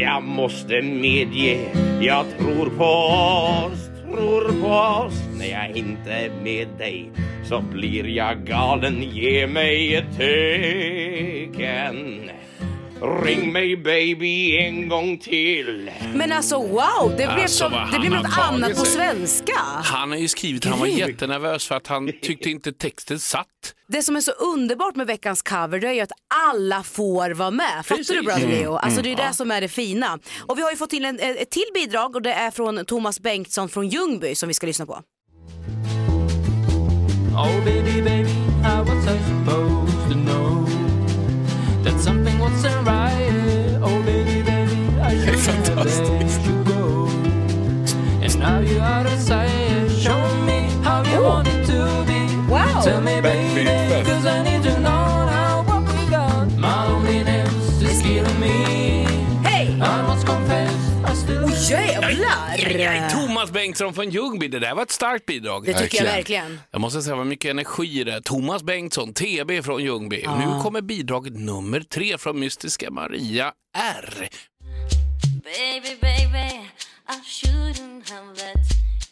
Jag 0.00 0.22
måste 0.22 0.82
medge, 0.82 1.72
jag 2.00 2.26
tror 2.38 2.70
på 2.70 2.84
oss, 2.84 3.91
tror 4.12 4.62
på 4.62 4.68
oss. 5.04 5.22
När 5.38 5.46
jag 5.46 5.76
inte 5.76 6.12
är 6.12 6.30
med 6.42 6.68
dig 6.78 7.10
så 7.44 7.60
blir 7.60 8.08
jag 8.08 8.44
galen. 8.44 9.02
Ge 9.02 9.46
mig 9.46 9.94
ett 9.94 10.16
tecken. 10.16 11.62
Ring 13.24 13.52
mig 13.52 13.76
baby 13.76 14.56
en 14.58 14.88
gång 14.88 15.18
till. 15.18 15.90
Men 16.14 16.32
alltså 16.32 16.58
wow, 16.58 17.10
det 17.10 17.16
blev, 17.16 17.28
Alltså, 17.30 17.48
som, 17.58 17.72
vad 17.72 17.92
det 17.92 17.98
blev 17.98 18.12
något 18.12 18.26
har 18.26 18.42
tagit 18.48 18.64
annat 18.64 18.78
på 18.78 18.84
sig. 18.84 18.94
svenska. 18.94 19.58
Han 19.84 20.10
har 20.10 20.18
ju 20.18 20.28
skrivit, 20.28 20.64
han 20.64 20.78
var 20.78 20.86
Grymt. 20.86 20.98
jättenervös 20.98 21.66
för 21.68 21.74
att 21.74 21.86
han 21.86 22.12
tyckte 22.22 22.50
inte 22.50 22.72
texten 22.72 23.18
satt. 23.20 23.46
Det 23.88 24.02
som 24.02 24.16
är 24.16 24.20
så 24.20 24.30
underbart 24.32 24.96
med 24.96 25.06
veckans 25.06 25.42
cover 25.42 25.78
det 25.80 25.88
är 25.88 25.92
ju 25.92 26.00
att 26.00 26.12
alla 26.50 26.82
får 26.82 27.30
vara 27.30 27.50
med. 27.50 27.86
Fattar 27.86 28.14
du 28.14 28.22
Brother 28.22 28.44
Mm. 28.44 28.50
Leo? 28.58 28.74
Alltså 28.76 29.02
det 29.02 29.12
är 29.12 29.16
det 29.16 29.32
som 29.34 29.50
är 29.50 29.60
det 29.60 29.68
fina. 29.68 30.18
Och 30.46 30.58
vi 30.58 30.62
har 30.62 30.70
ju 30.70 30.76
fått 30.76 30.90
till 30.90 31.04
en, 31.04 31.18
ett 31.20 31.50
till 31.50 31.64
bidrag 31.74 32.16
och 32.16 32.22
det 32.22 32.32
är 32.32 32.50
från 32.50 32.84
Thomas 32.84 33.20
Bengtsson 33.20 33.68
från 33.68 33.88
Ljungby 33.88 34.34
som 34.34 34.48
vi 34.48 34.54
ska 34.54 34.66
lyssna 34.66 34.86
på. 34.86 34.98
Oh 37.34 37.64
baby, 37.64 38.02
baby, 38.02 38.30
how 38.62 38.84
was 38.84 39.06
I 39.06 39.18
supposed 39.28 40.08
to 40.08 40.14
know 40.14 40.31
something 42.02 42.36
wasn't 42.40 42.84
right? 42.84 43.78
Oh 43.80 44.02
baby, 44.02 44.42
baby, 44.42 45.00
I 45.00 45.14
should 45.24 45.68
have 45.78 46.46
you 46.46 46.64
go. 46.64 47.06
And 48.20 48.38
now 48.40 48.58
you're 48.58 48.82
out 48.82 49.06
of 49.06 49.18
sight, 49.20 49.88
showing 49.88 50.44
me 50.44 50.68
how 50.82 51.04
you 51.04 51.22
want 51.22 51.46
it 51.46 51.64
to 51.66 52.04
be. 52.04 52.20
Wow! 52.50 52.82
Tell 52.82 53.00
me, 53.00 53.20
baby, 53.20 53.64
cause 54.04 54.26
I 54.26 54.42
need 54.42 54.62
to 54.64 54.74
know 54.80 55.04
now 55.36 55.62
what 55.62 55.82
we 55.94 56.10
got. 56.10 56.50
My 56.58 56.88
loneliness 56.88 57.80
is 57.80 58.02
killing 58.02 58.40
me. 58.40 59.06
Hej! 59.44 59.80
I 59.80 60.02
must 60.02 60.26
confess, 60.26 60.74
I 61.04 61.14
still 61.14 61.44
Oj 61.44 61.70
jävlar! 61.70 63.21
Thomas 63.42 63.52
Bengtsson 63.52 63.94
från 63.94 64.10
Ljungby, 64.10 64.48
det 64.48 64.58
där 64.58 64.74
var 64.74 64.82
ett 64.82 64.90
starkt 64.90 65.26
bidrag. 65.26 65.64
Det 65.66 65.78
tycker 65.78 66.04
jag 66.04 66.12
Verkligen. 66.12 66.60
Jag 66.70 66.80
måste 66.80 67.02
säga 67.02 67.16
vad 67.16 67.26
mycket 67.26 67.50
energi 67.50 68.00
i 68.00 68.04
det. 68.04 68.22
Thomas 68.22 68.62
Bengtsson, 68.62 69.14
TB 69.14 69.62
från 69.62 69.82
Ljungby. 69.82 70.16
Nu 70.16 70.62
kommer 70.62 70.80
bidrag 70.80 71.36
nummer 71.36 71.80
tre 71.80 72.18
från 72.18 72.40
Mystiska 72.40 72.90
Maria 72.90 73.52
R. 73.78 74.28
Baby, 75.44 75.96
baby, 76.00 76.68
I 77.08 77.20
shouldn't 77.24 78.10
have 78.10 78.36
let 78.36 78.56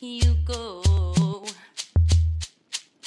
you 0.01 0.35
go. 0.47 0.83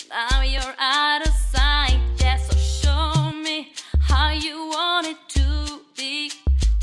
Now 0.10 0.44
you're 0.44 0.76
out 0.80 1.28
of 1.28 1.34
sight, 1.52 2.22
yeah, 2.22 2.38
so 2.38 2.58
show 2.58 3.32
me 3.34 3.68
how 4.10 4.32
you 4.32 4.58
want 4.68 5.08
it 5.08 5.18
to 5.30 5.80
be. 5.98 6.30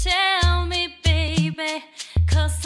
Tell 0.02 0.66
me, 0.66 0.88
baby, 1.04 1.82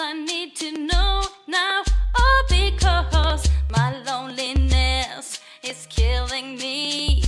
I 0.01 0.13
need 0.15 0.57
to 0.57 0.71
know 0.71 1.23
now. 1.47 1.83
Oh, 2.19 2.47
because 2.49 3.49
my 3.71 3.93
loneliness 4.07 5.41
is 5.63 5.87
killing 5.91 6.57
me. 6.59 7.23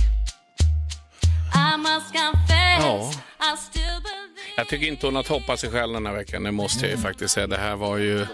I 1.53 1.77
must 1.77 2.13
confess, 2.13 2.83
Ja. 2.83 3.11
I 3.53 3.57
still 3.57 4.01
believe. 4.01 4.53
Jag 4.57 4.67
tycker 4.67 4.87
inte 4.87 5.07
hon 5.07 5.15
har 5.15 5.23
toppat 5.23 5.59
sig 5.59 5.69
själv 5.71 5.93
den 5.93 6.05
här 6.05 6.13
veckan, 6.13 6.43
det 6.43 6.51
måste 6.51 6.85
jag 6.85 6.91
ju 6.91 6.97
faktiskt 6.97 7.33
säga. 7.33 7.47
Det 7.47 7.57
här 7.57 7.75
var 7.75 7.97
ju 7.97 8.27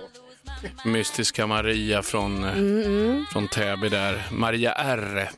mystiska 0.85 1.47
Maria 1.47 2.01
från, 2.03 2.43
Mm, 2.43 2.81
mm. 2.85 3.25
från 3.31 3.47
Täby 3.47 3.89
där. 3.89 4.23
Maria 4.31 4.71
R. 4.71 5.29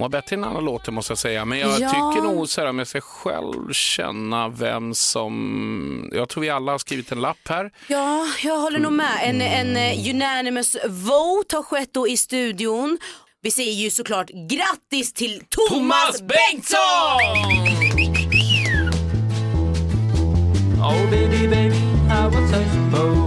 Hon 0.00 0.02
var 0.10 0.20
bättre 0.20 0.36
än 0.36 0.44
andra 0.44 0.60
låten 0.60 0.94
måste 0.94 1.10
jag 1.10 1.18
säga. 1.18 1.44
Men 1.44 1.58
jag 1.58 1.70
Ja. 1.80 1.88
tycker 1.88 2.22
nog 2.22 2.48
så 2.48 2.60
här, 2.60 2.68
om 2.68 2.78
jag 2.78 2.88
ska 2.88 3.00
själv 3.00 3.72
känna 3.72 4.48
vem 4.48 4.94
som... 4.94 6.10
Jag 6.12 6.28
tror 6.28 6.40
vi 6.40 6.50
alla 6.50 6.72
har 6.72 6.78
skrivit 6.78 7.12
en 7.12 7.20
lapp 7.20 7.48
här. 7.48 7.70
Ja, 7.88 8.26
jag 8.44 8.58
håller 8.58 8.78
nog 8.78 8.92
med. 8.92 9.20
En, 9.22 9.40
en 9.40 9.76
eh, 9.76 10.10
unanimous 10.14 10.76
vote 10.88 11.56
har 11.56 11.62
skett 11.62 11.88
då 11.92 12.08
i 12.08 12.16
studion. 12.16 12.98
Vi 13.42 13.50
säger 13.50 13.72
ju 13.72 13.90
såklart 13.90 14.30
grattis 14.30 15.12
till 15.12 15.42
Thomas, 15.48 16.22
Bengtsson! 16.22 16.80
Oh 20.82 21.10
baby, 21.10 21.46
baby, 21.48 21.76
how 22.08 22.30
was 22.30 22.52
I 22.52 22.64
supposed 22.74 23.19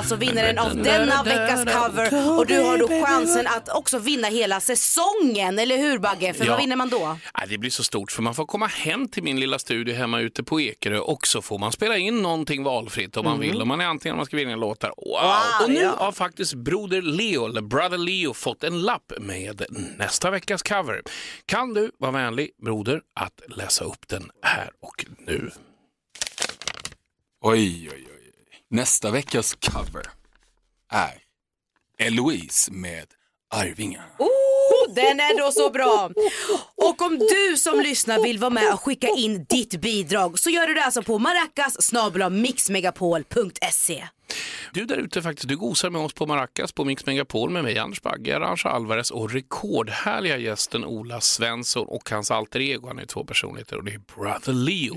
alltså 0.00 0.16
vinnaren 0.16 0.58
av 0.58 0.76
denna 0.76 1.22
veckas 1.22 1.64
cover 1.64 2.38
och 2.38 2.46
du 2.46 2.58
har 2.62 2.78
då 2.78 2.88
chansen 2.88 3.46
att 3.46 3.68
också 3.68 3.98
vinna 3.98 4.28
hela 4.28 4.60
säsongen, 4.60 5.58
eller 5.58 5.76
hur 5.76 5.98
Bagge? 5.98 6.34
För 6.34 6.44
Ja. 6.44 6.50
vad 6.52 6.60
vinner 6.60 6.76
man 6.76 6.88
då? 6.88 7.18
Det 7.48 7.58
blir 7.58 7.70
så 7.70 7.84
stort 7.84 8.12
för 8.12 8.22
man 8.22 8.34
får 8.34 8.46
komma 8.46 8.66
hem 8.66 9.08
till 9.08 9.22
min 9.22 9.40
lilla 9.40 9.58
studio 9.58 9.94
hemma 9.94 10.20
ute 10.20 10.42
på 10.44 10.60
Ekerö 10.60 10.98
och 10.98 11.26
så 11.26 11.42
får 11.42 11.58
man 11.58 11.72
spela 11.72 11.96
in 11.96 12.22
någonting 12.22 12.62
valfritt 12.64 13.16
om 13.16 13.24
man 13.24 13.34
Mm. 13.34 13.48
vill. 13.48 13.62
Om 13.62 13.68
man 13.68 13.80
är 13.80 13.84
antingen 13.86 14.12
om 14.12 14.16
man 14.16 14.26
ska 14.26 14.36
vinna 14.36 14.56
låtar. 14.56 14.92
Wow. 14.96 15.06
Wow, 15.22 15.64
och 15.64 15.70
nu 15.70 15.80
ja. 15.80 15.94
har 15.98 16.12
faktiskt 16.12 16.54
broder 16.54 17.02
Leo, 17.02 17.46
eller 17.46 17.60
brother 17.62 17.98
Leo, 17.98 18.34
fått 18.34 18.64
en 18.64 18.82
lapp 18.82 19.12
med 19.18 19.64
nästa 19.98 20.30
veckas 20.30 20.62
cover. 20.62 21.02
Kan 21.46 21.74
du 21.74 21.90
vara 21.98 22.12
vänlig 22.12 22.50
broder 22.62 23.00
att 23.20 23.40
läsa 23.56 23.84
upp 23.84 24.08
den 24.08 24.30
här 24.42 24.70
och 24.82 25.06
nu? 25.26 25.50
Oj, 27.42 27.88
oj, 27.92 28.06
oj. 28.14 28.19
Nästa 28.72 29.10
veckas 29.10 29.54
cover 29.54 30.10
är 30.92 31.22
Eloise 31.98 32.72
med 32.72 33.06
Arvingarna. 33.54 34.06
Oh, 34.18 34.94
den 34.94 35.20
är 35.20 35.38
då 35.38 35.52
så 35.52 35.70
bra. 35.70 36.10
Och 36.76 37.02
om 37.02 37.18
du 37.18 37.56
som 37.56 37.80
lyssnar 37.80 38.22
vill 38.22 38.38
vara 38.38 38.50
med 38.50 38.72
och 38.72 38.80
skicka 38.80 39.08
in 39.08 39.44
ditt 39.48 39.80
bidrag 39.80 40.38
så 40.38 40.50
gör 40.50 40.66
du 40.66 40.74
det 40.74 40.84
alltså 40.84 41.02
på 41.02 41.18
maracas 41.18 41.92
mixmegapol.se. 42.30 44.08
Du 44.72 44.84
där 44.84 44.96
ute 44.96 45.22
faktiskt, 45.22 45.48
du 45.48 45.56
gosar 45.56 45.90
med 45.90 46.00
oss 46.00 46.12
på 46.12 46.26
Maracas 46.26 46.72
på 46.72 46.84
Mix 46.84 47.06
Megapol 47.06 47.50
med 47.50 47.62
mig 47.64 47.78
Anders 47.78 48.02
Bagge, 48.02 48.36
Arantxa 48.36 48.68
Alvarez 48.68 49.10
och 49.10 49.32
rekordhärliga 49.32 50.38
gästen 50.38 50.84
Ola 50.84 51.20
Svensson 51.20 51.86
och 51.86 52.10
hans 52.10 52.30
alter 52.30 52.60
ego. 52.60 52.86
Han 52.86 52.98
är 52.98 53.06
två 53.06 53.24
personligheter 53.24 53.76
och 53.76 53.84
det 53.84 53.92
är 53.92 54.00
Brother 54.16 54.52
Leo. 54.52 54.94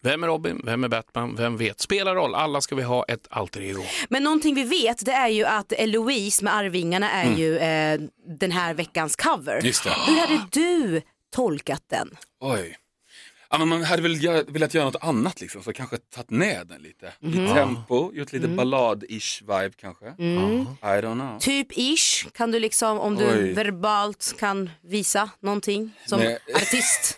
Vem 0.00 0.22
är 0.22 0.26
Robin? 0.26 0.60
Vem 0.64 0.84
är 0.84 0.88
Batman? 0.88 1.36
Vem 1.36 1.56
vet? 1.56 1.80
Spelar 1.80 2.14
roll, 2.14 2.34
alla 2.34 2.60
ska 2.60 2.74
vi 2.74 2.82
ha 2.82 3.04
ett 3.04 3.26
alter 3.30 3.60
ego. 3.60 3.82
Men 4.08 4.22
någonting 4.22 4.54
vi 4.54 4.64
vet 4.64 5.04
det 5.04 5.12
är 5.12 5.28
ju 5.28 5.44
att 5.44 5.72
Eloise 5.72 6.44
med 6.44 6.54
Arvingarna 6.54 7.10
är 7.10 7.36
ju 7.36 7.58
eh, 7.58 8.00
den 8.38 8.52
här 8.52 8.74
veckans 8.74 9.16
cover. 9.16 9.60
Just 9.62 9.84
det. 9.84 9.90
Hur 10.06 10.20
hade 10.20 10.46
du 10.50 11.02
tolkat 11.34 11.82
den? 11.90 12.16
Oj. 12.40 12.76
Ja, 13.52 13.58
men 13.58 13.68
man 13.68 13.84
hade 13.84 14.02
väl 14.02 14.44
velat 14.48 14.74
göra 14.74 14.84
något 14.84 14.96
annat 15.02 15.40
liksom, 15.40 15.62
så 15.62 15.72
kanske 15.72 15.96
tagit 15.98 16.30
ner 16.30 16.64
den 16.64 16.82
lite. 16.82 17.12
Mhm. 17.20 17.44
I 17.46 17.48
tempo, 17.48 18.12
gjort 18.14 18.32
lite 18.32 18.46
ballad-ish 18.48 19.40
vibe 19.40 19.72
kanske. 19.80 20.06
Mm. 20.18 20.60
I 20.60 20.84
don't 20.84 21.14
know. 21.14 21.38
Typ 21.40 21.66
ish, 21.78 22.26
kan 22.34 22.50
du 22.50 22.60
liksom 22.60 22.98
om 22.98 23.16
du 23.16 23.26
Oj. 23.30 23.52
verbalt 23.52 24.34
kan 24.38 24.70
visa 24.82 25.30
någonting 25.40 25.90
som 26.06 26.20
Nej. 26.20 26.38
artist? 26.54 27.16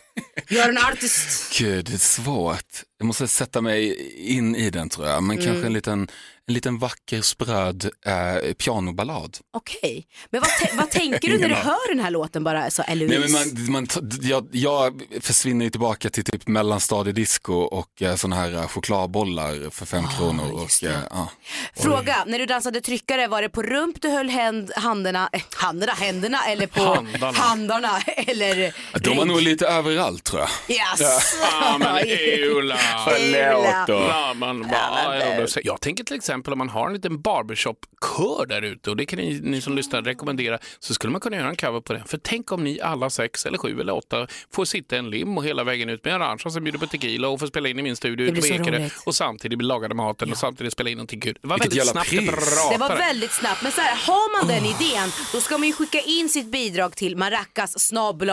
Gör 0.48 0.68
en 0.68 0.78
artist. 0.78 1.58
Gud, 1.58 1.84
det 1.84 1.92
är 1.94 1.98
svårt. 1.98 2.82
Jag 2.98 3.06
måste 3.06 3.28
sätta 3.28 3.60
mig 3.60 3.94
in 4.36 4.56
i 4.56 4.70
den 4.70 4.88
tror 4.88 5.06
jag. 5.08 5.22
Men 5.22 5.36
Mm. 5.38 5.46
kanske 5.50 5.66
en 5.66 5.72
liten, 5.72 6.08
en 6.52 6.54
liten 6.54 6.78
vacker 6.78 7.22
spröd 7.22 7.90
eh, 8.06 8.52
pianoballad. 8.52 9.38
Okej, 9.52 10.06
men 10.30 10.40
vad, 10.40 10.50
vad 10.78 10.90
tänker 10.90 11.28
du 11.28 11.38
när 11.38 11.48
du 11.48 11.54
hör 11.54 11.88
den 11.94 12.04
här 12.04 12.10
låten 12.10 12.44
bara 12.44 12.70
så 12.70 12.82
Eloise? 12.82 13.18
Nej, 13.18 13.28
men 13.28 13.72
man, 13.72 13.72
man, 13.72 14.10
jag, 14.22 14.48
jag 14.52 15.02
försvinner 15.20 15.64
ju 15.64 15.70
tillbaka 15.70 16.10
till 16.10 16.24
typ 16.24 16.48
mellanstadiedisco 16.48 17.54
och 17.54 18.02
eh, 18.02 18.14
såna 18.14 18.36
här 18.36 18.52
eh, 18.52 18.68
chokladbollar 18.68 19.70
för 19.70 19.86
fem 19.86 20.04
kronor. 20.18 20.52
Och, 20.52 20.84
eh, 20.84 20.98
ja. 21.10 21.28
Fråga, 21.76 22.24
när 22.26 22.38
du 22.38 22.46
dansade 22.46 22.80
tryckare 22.80 23.28
var 23.28 23.42
det 23.42 23.48
på 23.48 23.62
rump 23.62 24.02
du 24.02 24.08
höll 24.08 24.28
händ, 24.28 24.72
händerna, 24.76 25.28
äh, 25.32 25.42
händerna, 25.56 25.92
händerna 25.92 26.44
eller 26.44 26.66
på 26.66 26.82
Handarna. 26.82 27.38
handarna 27.38 28.00
eller? 28.16 28.74
De 29.00 29.16
var 29.16 29.24
nog 29.24 29.40
lite 29.42 29.66
överallt 29.66 30.24
tror 30.24 30.40
jag. 30.40 30.76
Yes. 30.76 31.36
Ja, 31.60 31.78
men 31.78 31.96
Eula. 32.06 32.78
Förlåt 33.04 33.86
då. 33.86 34.08
Ja, 34.08 34.34
man 34.34 34.62
bara, 34.62 35.18
jag, 35.18 35.48
jag 35.64 35.80
tänker 35.80 36.04
till 36.04 36.16
exempel 36.16 36.41
om 36.50 36.58
man 36.58 36.68
har 36.68 36.86
en 36.86 36.92
liten 36.92 37.20
barbershop-kör 37.20 38.46
där 38.46 38.62
ute 38.62 38.90
och 38.90 38.96
det 38.96 39.06
kan 39.06 39.18
ni, 39.18 39.40
ni 39.42 39.60
som 39.60 39.76
lyssnar 39.76 40.02
rekommendera 40.02 40.58
så 40.78 40.94
skulle 40.94 41.10
man 41.10 41.20
kunna 41.20 41.36
göra 41.36 41.48
en 41.48 41.56
cover 41.56 41.80
på 41.80 41.92
den. 41.92 42.04
För 42.04 42.18
tänk 42.18 42.52
om 42.52 42.64
ni 42.64 42.80
alla 42.80 43.10
sex 43.10 43.46
eller 43.46 43.58
sju 43.58 43.80
eller 43.80 43.92
åtta 43.94 44.26
får 44.52 44.64
sitta 44.64 44.96
i 44.96 44.98
en 44.98 45.10
lim 45.10 45.38
och 45.38 45.44
hela 45.44 45.64
vägen 45.64 45.88
ut 45.88 46.04
med 46.04 46.14
en 46.14 46.22
Arantxa 46.22 46.50
som 46.50 46.64
bjuder 46.64 46.78
på 46.78 46.86
tequila 46.86 47.28
och 47.28 47.40
får 47.40 47.46
spela 47.46 47.68
in 47.68 47.78
i 47.78 47.82
min 47.82 47.96
studio 47.96 48.26
ute 48.26 48.40
på 48.40 48.46
Ekerö 48.46 48.88
och 49.06 49.14
samtidigt 49.14 49.62
lagade 49.62 49.94
maten 49.94 50.30
och 50.30 50.36
samtidigt 50.38 50.72
spela 50.72 50.90
in 50.90 50.96
någonting 50.96 51.20
kul. 51.20 51.38
Det 51.42 51.48
var 51.48 51.58
Vilket 51.58 51.72
väldigt 51.78 51.90
snabbt 51.92 52.08
pris. 52.10 52.70
Det 52.72 52.78
var 52.78 52.96
väldigt 52.96 53.32
snabbt, 53.32 53.62
men 53.62 53.72
så 53.72 53.80
här, 53.80 53.96
har 53.96 54.38
man 54.40 54.48
den 54.48 54.64
idén 54.64 55.08
då 55.32 55.40
ska 55.40 55.58
man 55.58 55.66
ju 55.66 55.72
skicka 55.74 56.00
in 56.00 56.28
sitt 56.28 56.46
bidrag 56.46 56.96
till 56.96 57.16
maracas 57.16 57.92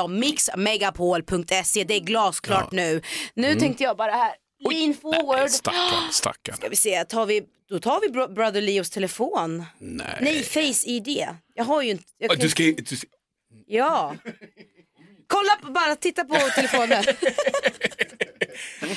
mixmegapol.se. 0.10 1.84
Det 1.84 1.94
är 1.94 2.00
glasklart 2.00 2.72
nu. 2.72 3.02
Nu 3.34 3.48
Mm. 3.48 3.60
tänkte 3.60 3.84
jag 3.84 3.98
bara 3.98 4.12
här, 4.12 4.32
lean 4.70 4.94
forward. 5.02 5.50
Stackarn, 5.50 6.12
stackarn. 6.12 6.56
Ska 6.56 6.70
vi 6.70 6.76
se, 6.76 7.04
tar 7.06 7.26
vi, 7.26 7.44
då 7.70 7.80
tar 7.80 8.02
vi 8.02 8.10
Bro- 8.10 8.34
Brother 8.34 8.62
Leos 8.62 8.90
telefon. 8.90 9.66
Nej. 9.80 10.18
Nej, 10.22 10.44
Face-ID. 10.44 11.28
Jag 11.54 11.64
har 11.66 11.82
ju 11.82 11.90
inte... 11.92 12.04
Jag 12.18 12.30
kan... 12.32 12.40
Du 12.40 12.50
ska, 12.50 12.64
du, 12.64 12.96
ska- 12.96 13.08
Ja. 13.68 14.16
Kolla 15.28 15.56
på, 15.62 15.72
bara 15.72 15.96
titta 15.96 16.24
på 16.26 16.36
telefonen. 16.56 17.04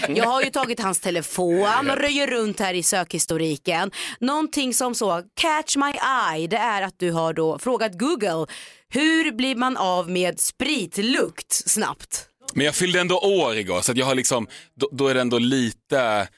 Jag 0.08 0.24
har 0.24 0.42
ju 0.42 0.50
tagit 0.50 0.80
hans 0.80 1.00
telefon 1.00 1.90
och 1.90 1.96
röjer 1.96 2.26
runt 2.26 2.60
här 2.60 2.74
i 2.74 2.82
sökhistoriken. 2.82 3.90
Någonting 4.20 4.74
som 4.74 4.94
så, 4.94 5.22
catch 5.34 5.76
my 5.76 5.92
eye, 6.36 6.46
det 6.46 6.56
är 6.56 6.82
att 6.82 6.98
du 6.98 7.10
har 7.10 7.32
då 7.32 7.58
frågat 7.58 7.98
Google, 7.98 8.46
hur 8.88 9.32
blir 9.32 9.54
man 9.56 9.76
av 9.76 10.10
med 10.10 10.40
spritlukt 10.40 11.52
snabbt? 11.52 12.28
men 12.54 12.66
jag 12.66 12.74
fyllde 12.74 13.00
ändå 13.00 13.18
år 13.18 13.56
igår 13.56 13.80
så 13.80 13.92
jag 13.96 14.06
har 14.06 14.14
liksom, 14.14 14.46
då, 14.74 14.88
då 14.92 15.08
är 15.08 15.14
det 15.14 15.20
ändå 15.20 15.38
lite, 15.38 16.28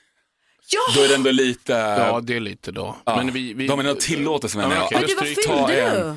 Ja! 0.75 0.81
då 0.95 1.03
är 1.03 1.09
det 1.09 1.15
ändå 1.15 1.31
lite, 1.31 1.73
Ja, 1.73 2.21
det 2.23 2.37
är 2.37 2.41
lite 2.41 2.73
då. 2.73 2.97
ja. 3.07 3.17
Men 3.17 3.33
vi, 3.33 3.55
vi... 3.55 3.67
de 3.67 3.79
är 3.81 3.83
nog 3.83 4.01
tillåtelse 4.01 4.59
menar 4.59 4.77
Ja, 4.77 4.89
jag. 4.91 4.93
Ja, 4.93 5.01
då 5.01 5.07
du, 5.07 5.15
vad 5.15 5.25
stryker- 5.27 5.43
ta 5.49 5.67
fyllde 5.67 5.83
en. 5.83 6.07
du? 6.07 6.17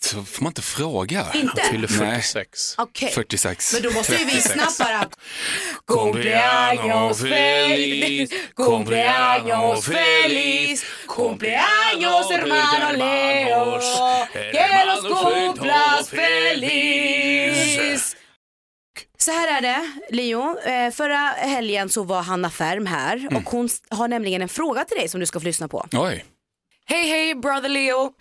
Så 0.00 0.24
får 0.24 0.42
man 0.42 0.50
inte 0.50 0.62
fråga. 0.62 1.26
Inte? 1.34 1.60
Han 1.62 1.70
fyller 1.70 1.88
Nej. 2.00 2.22
46. 2.22 2.74
Okej. 2.78 3.10
46. 3.14 3.72
Men 3.74 3.82
då 3.82 3.90
måste 3.90 4.12
ju 4.12 4.18
vi 4.18 4.24
36. 4.30 4.54
snabbt 4.54 4.78
bara... 4.78 5.08
Cumpleaños 5.86 7.22
feliz, 7.22 8.30
cumpleaños 8.56 9.84
feliz, 9.84 10.84
cumpleaños 11.06 12.30
hermano 12.30 12.92
Leo, 12.98 13.80
que 14.52 14.84
los 14.86 15.22
cumplas 15.22 16.08
feliz. 16.10 18.07
Så 19.28 19.32
här 19.32 19.58
är 19.58 19.62
det, 19.62 19.92
Leo. 20.16 20.58
Eh, 20.58 20.90
förra 20.90 21.16
helgen 21.26 21.88
så 21.88 22.02
var 22.02 22.22
Hanna 22.22 22.50
Färm 22.50 22.86
här 22.86 23.28
och 23.36 23.42
hon 23.42 23.68
har 23.88 24.08
nämligen 24.08 24.42
en 24.42 24.48
fråga 24.48 24.84
till 24.84 24.96
dig 24.96 25.08
som 25.08 25.20
du 25.20 25.26
ska 25.26 25.40
få 25.40 25.44
lyssna 25.44 25.68
på. 25.68 25.86
Oj. 25.92 26.24
Hej 26.84 27.08
hej 27.08 27.34
brother 27.34 27.68
Leo. 27.68 28.12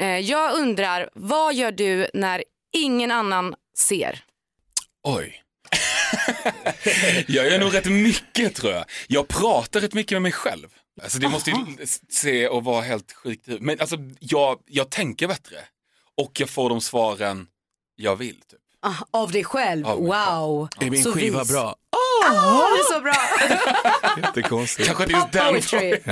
Eh, 0.00 0.18
jag 0.18 0.54
undrar, 0.54 1.10
vad 1.14 1.54
gör 1.54 1.72
du 1.72 2.10
när 2.14 2.44
ingen 2.72 3.10
annan 3.10 3.54
ser? 3.78 4.24
Oj. 5.02 5.42
jag 7.26 7.50
gör 7.50 7.58
nog 7.58 7.74
rätt 7.74 7.86
mycket 7.90 8.54
tror 8.54 8.72
jag. 8.72 8.84
Jag 9.08 9.28
pratar 9.28 9.80
rätt 9.80 9.94
mycket 9.94 10.12
med 10.12 10.22
mig 10.22 10.32
själv. 10.32 10.68
Alltså 11.02 11.18
det 11.18 11.28
måste 11.28 11.50
ju 11.50 11.86
se 12.08 12.48
och 12.48 12.64
vara 12.64 12.82
helt 12.82 13.12
sjukt. 13.12 13.46
Men 13.60 13.80
alltså 13.80 13.96
jag, 14.20 14.58
jag 14.66 14.90
tänker 14.90 15.28
bättre. 15.28 15.56
Och 16.16 16.40
jag 16.40 16.50
får 16.50 16.68
de 16.68 16.80
svaren 16.80 17.46
jag 17.96 18.16
vill. 18.16 18.40
Typ. 18.40 18.60
Ah, 18.88 18.94
av 19.20 19.32
dig 19.32 19.44
själv, 19.44 19.86
Av 19.86 19.98
wow. 19.98 20.68
Är 20.80 20.90
min 20.90 21.02
Så 21.02 21.12
skiva 21.12 21.38
vis. 21.38 21.50
bra? 21.52 21.74
Ah, 22.30 22.68
det 22.68 22.80
är 22.80 22.94
så 22.94 23.00
bra. 23.00 23.14
Jättekonstigt. 24.26 24.86
Kanske 24.86 25.06
det 25.06 25.38
är 25.38 25.52
just 25.54 25.70
Poetry. 25.70 25.90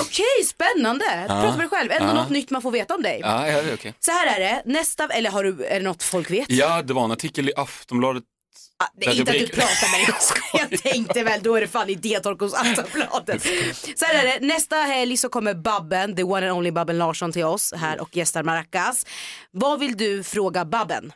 Okej, 0.00 0.44
spännande. 0.46 1.04
Prata 1.26 1.50
med 1.50 1.58
dig 1.58 1.68
själv. 1.68 1.90
Ändå 1.92 2.06
Ja. 2.08 2.14
något 2.14 2.30
nytt 2.30 2.50
man 2.50 2.62
får 2.62 2.70
veta 2.70 2.94
om 2.94 3.02
dig. 3.02 3.20
Ja, 3.22 3.48
ja, 3.48 3.62
det 3.62 3.70
är 3.70 3.74
okej. 3.74 3.94
Så 4.00 4.10
här 4.10 4.26
är 4.36 4.40
det, 4.40 4.62
nästa, 4.64 5.06
eller 5.06 5.30
har 5.30 5.44
du, 5.44 5.64
är 5.64 5.74
det 5.80 5.84
något 5.84 6.02
folk 6.02 6.30
vet? 6.30 6.50
Ja, 6.50 6.82
det 6.82 6.92
var 6.92 7.04
en 7.04 7.12
artikel 7.12 7.48
i 7.48 7.52
Aftonbladet 7.56 8.24
Nej, 9.06 9.18
inte 9.18 9.32
att 9.32 9.38
du 9.38 9.46
pratar 9.46 9.90
med 9.90 10.00
dig 10.00 10.06
själv. 10.06 10.68
Jag 10.70 10.82
tänkte 10.82 11.22
väl, 11.22 11.40
då 11.42 11.54
är 11.56 11.60
det 11.60 11.68
fan 11.68 11.88
idétork 11.88 12.40
hos 12.40 12.54
Aftonbladet. 12.54 13.42
Så 13.98 14.04
här 14.04 14.14
är 14.14 14.24
det, 14.40 14.46
nästa 14.46 14.76
helg 14.76 15.16
så 15.16 15.28
kommer 15.28 15.54
Babben, 15.54 16.16
the 16.16 16.22
one 16.22 16.48
and 16.50 16.58
only 16.58 16.70
Babben 16.70 16.98
Larsson 16.98 17.32
till 17.32 17.44
oss 17.44 17.72
här 17.76 18.00
och 18.00 18.16
gästar 18.16 18.42
Maracas. 18.42 19.06
Vad 19.50 19.80
vill 19.80 19.96
du 19.96 20.22
fråga 20.22 20.64
Babben? 20.64 21.12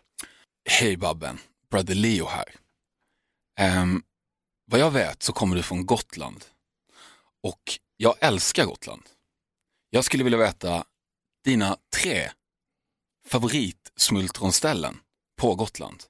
Hej 0.64 0.96
Babben, 0.96 1.38
Brother 1.70 1.94
Leo 1.94 2.26
här. 2.26 2.54
Um, 3.60 4.02
vad 4.64 4.80
jag 4.80 4.90
vet 4.90 5.22
så 5.22 5.32
kommer 5.32 5.56
du 5.56 5.62
från 5.62 5.86
Gotland. 5.86 6.44
Och 7.42 7.62
jag 7.96 8.16
älskar 8.20 8.64
Gotland. 8.64 9.02
Jag 9.90 10.04
skulle 10.04 10.24
vilja 10.24 10.38
veta 10.38 10.84
dina 11.44 11.76
tre 11.96 12.30
favoritsmultronställen 13.26 15.00
på 15.36 15.54
Gotland. 15.54 16.02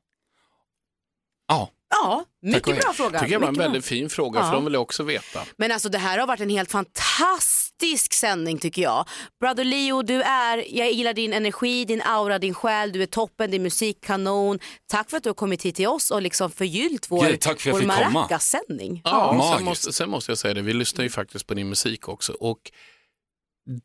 Ja, 1.46 1.70
Ja, 2.03 2.24
mycket 2.43 2.80
bra 2.80 2.93
fråga. 2.93 3.20
tycker 3.20 3.32
jag 3.32 3.40
var 3.40 3.47
en 3.47 3.53
mycket 3.53 3.59
bra. 3.59 3.64
väldigt 3.64 3.84
fin 3.84 4.11
fråga 4.11 4.40
Ja. 4.40 4.47
för 4.47 4.53
de 4.53 4.64
vill 4.64 4.72
jag 4.74 4.82
också 4.82 5.03
veta. 5.03 5.40
Men 5.57 5.72
alltså 5.72 5.88
det 5.88 5.99
här 5.99 6.18
har 6.18 6.26
varit 6.26 6.40
en 6.40 6.51
helt 6.51 6.70
fantastisk 6.70 8.12
sändning 8.12 8.59
tycker 8.59 8.82
jag. 8.82 9.09
Brother 9.40 9.64
Leo, 9.64 10.03
du 10.03 10.22
är, 10.22 10.76
jag 10.76 10.93
gillar 10.93 11.12
din 11.14 11.32
energi, 11.32 11.84
din 11.84 12.03
aura, 12.03 12.38
din 12.38 12.55
själ, 12.55 12.93
du 12.93 13.03
är 13.03 13.07
toppen, 13.07 13.51
din 13.51 13.62
musik 13.62 14.05
kanon. 14.05 14.59
Tack 14.90 15.11
för 15.11 15.16
att 15.16 15.22
du 15.22 15.28
har 15.28 15.34
kommit 15.34 15.62
hit 15.62 15.76
till 15.76 15.86
oss 15.88 16.11
och 16.11 16.22
liksom 16.22 16.51
förgyllt 16.51 17.11
vår, 17.11 17.26
Gud, 17.26 17.40
tack 17.40 17.61
för 17.61 17.72
vår. 17.72 17.82
Maracas-sändning. 17.82 19.01
Ja, 19.05 19.28
sen 19.30 19.36
Magiskt. 19.38 19.64
måste, 19.64 19.93
sen 19.93 20.11
måste 20.11 20.30
jag 20.30 20.38
säga 20.38 20.55
det, 20.55 20.62
vi 20.62 20.72
lyssnar 20.72 21.05
ju 21.05 21.11
faktiskt 21.11 21.47
på 21.47 21.55
din 21.55 21.68
musik 21.68 22.09
också. 22.09 22.32
Och 22.32 22.59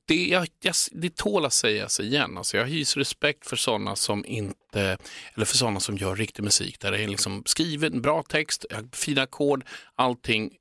det, 0.06 0.28
jag, 0.28 0.48
jag, 0.62 0.76
det 0.92 1.16
tål 1.16 1.46
att 1.46 1.54
sägas 1.54 2.00
igen, 2.00 2.38
alltså 2.38 2.58
jag 2.58 2.66
hyser 2.66 3.00
respekt 3.00 3.48
för 3.48 3.56
sådana 3.56 3.96
som 3.96 4.26
inte, 4.26 4.98
eller 5.34 5.46
för 5.46 5.58
sådana 5.58 5.80
som 5.80 5.98
gör 5.98 6.16
riktig 6.16 6.44
musik 6.44 6.80
där 6.80 6.92
det 6.92 7.04
är 7.04 7.08
liksom 7.08 7.44
skriven, 7.46 8.02
bra 8.02 8.24
text, 8.24 8.66
fina 8.92 9.22
ackord, 9.22 9.66
allting. 9.96 10.52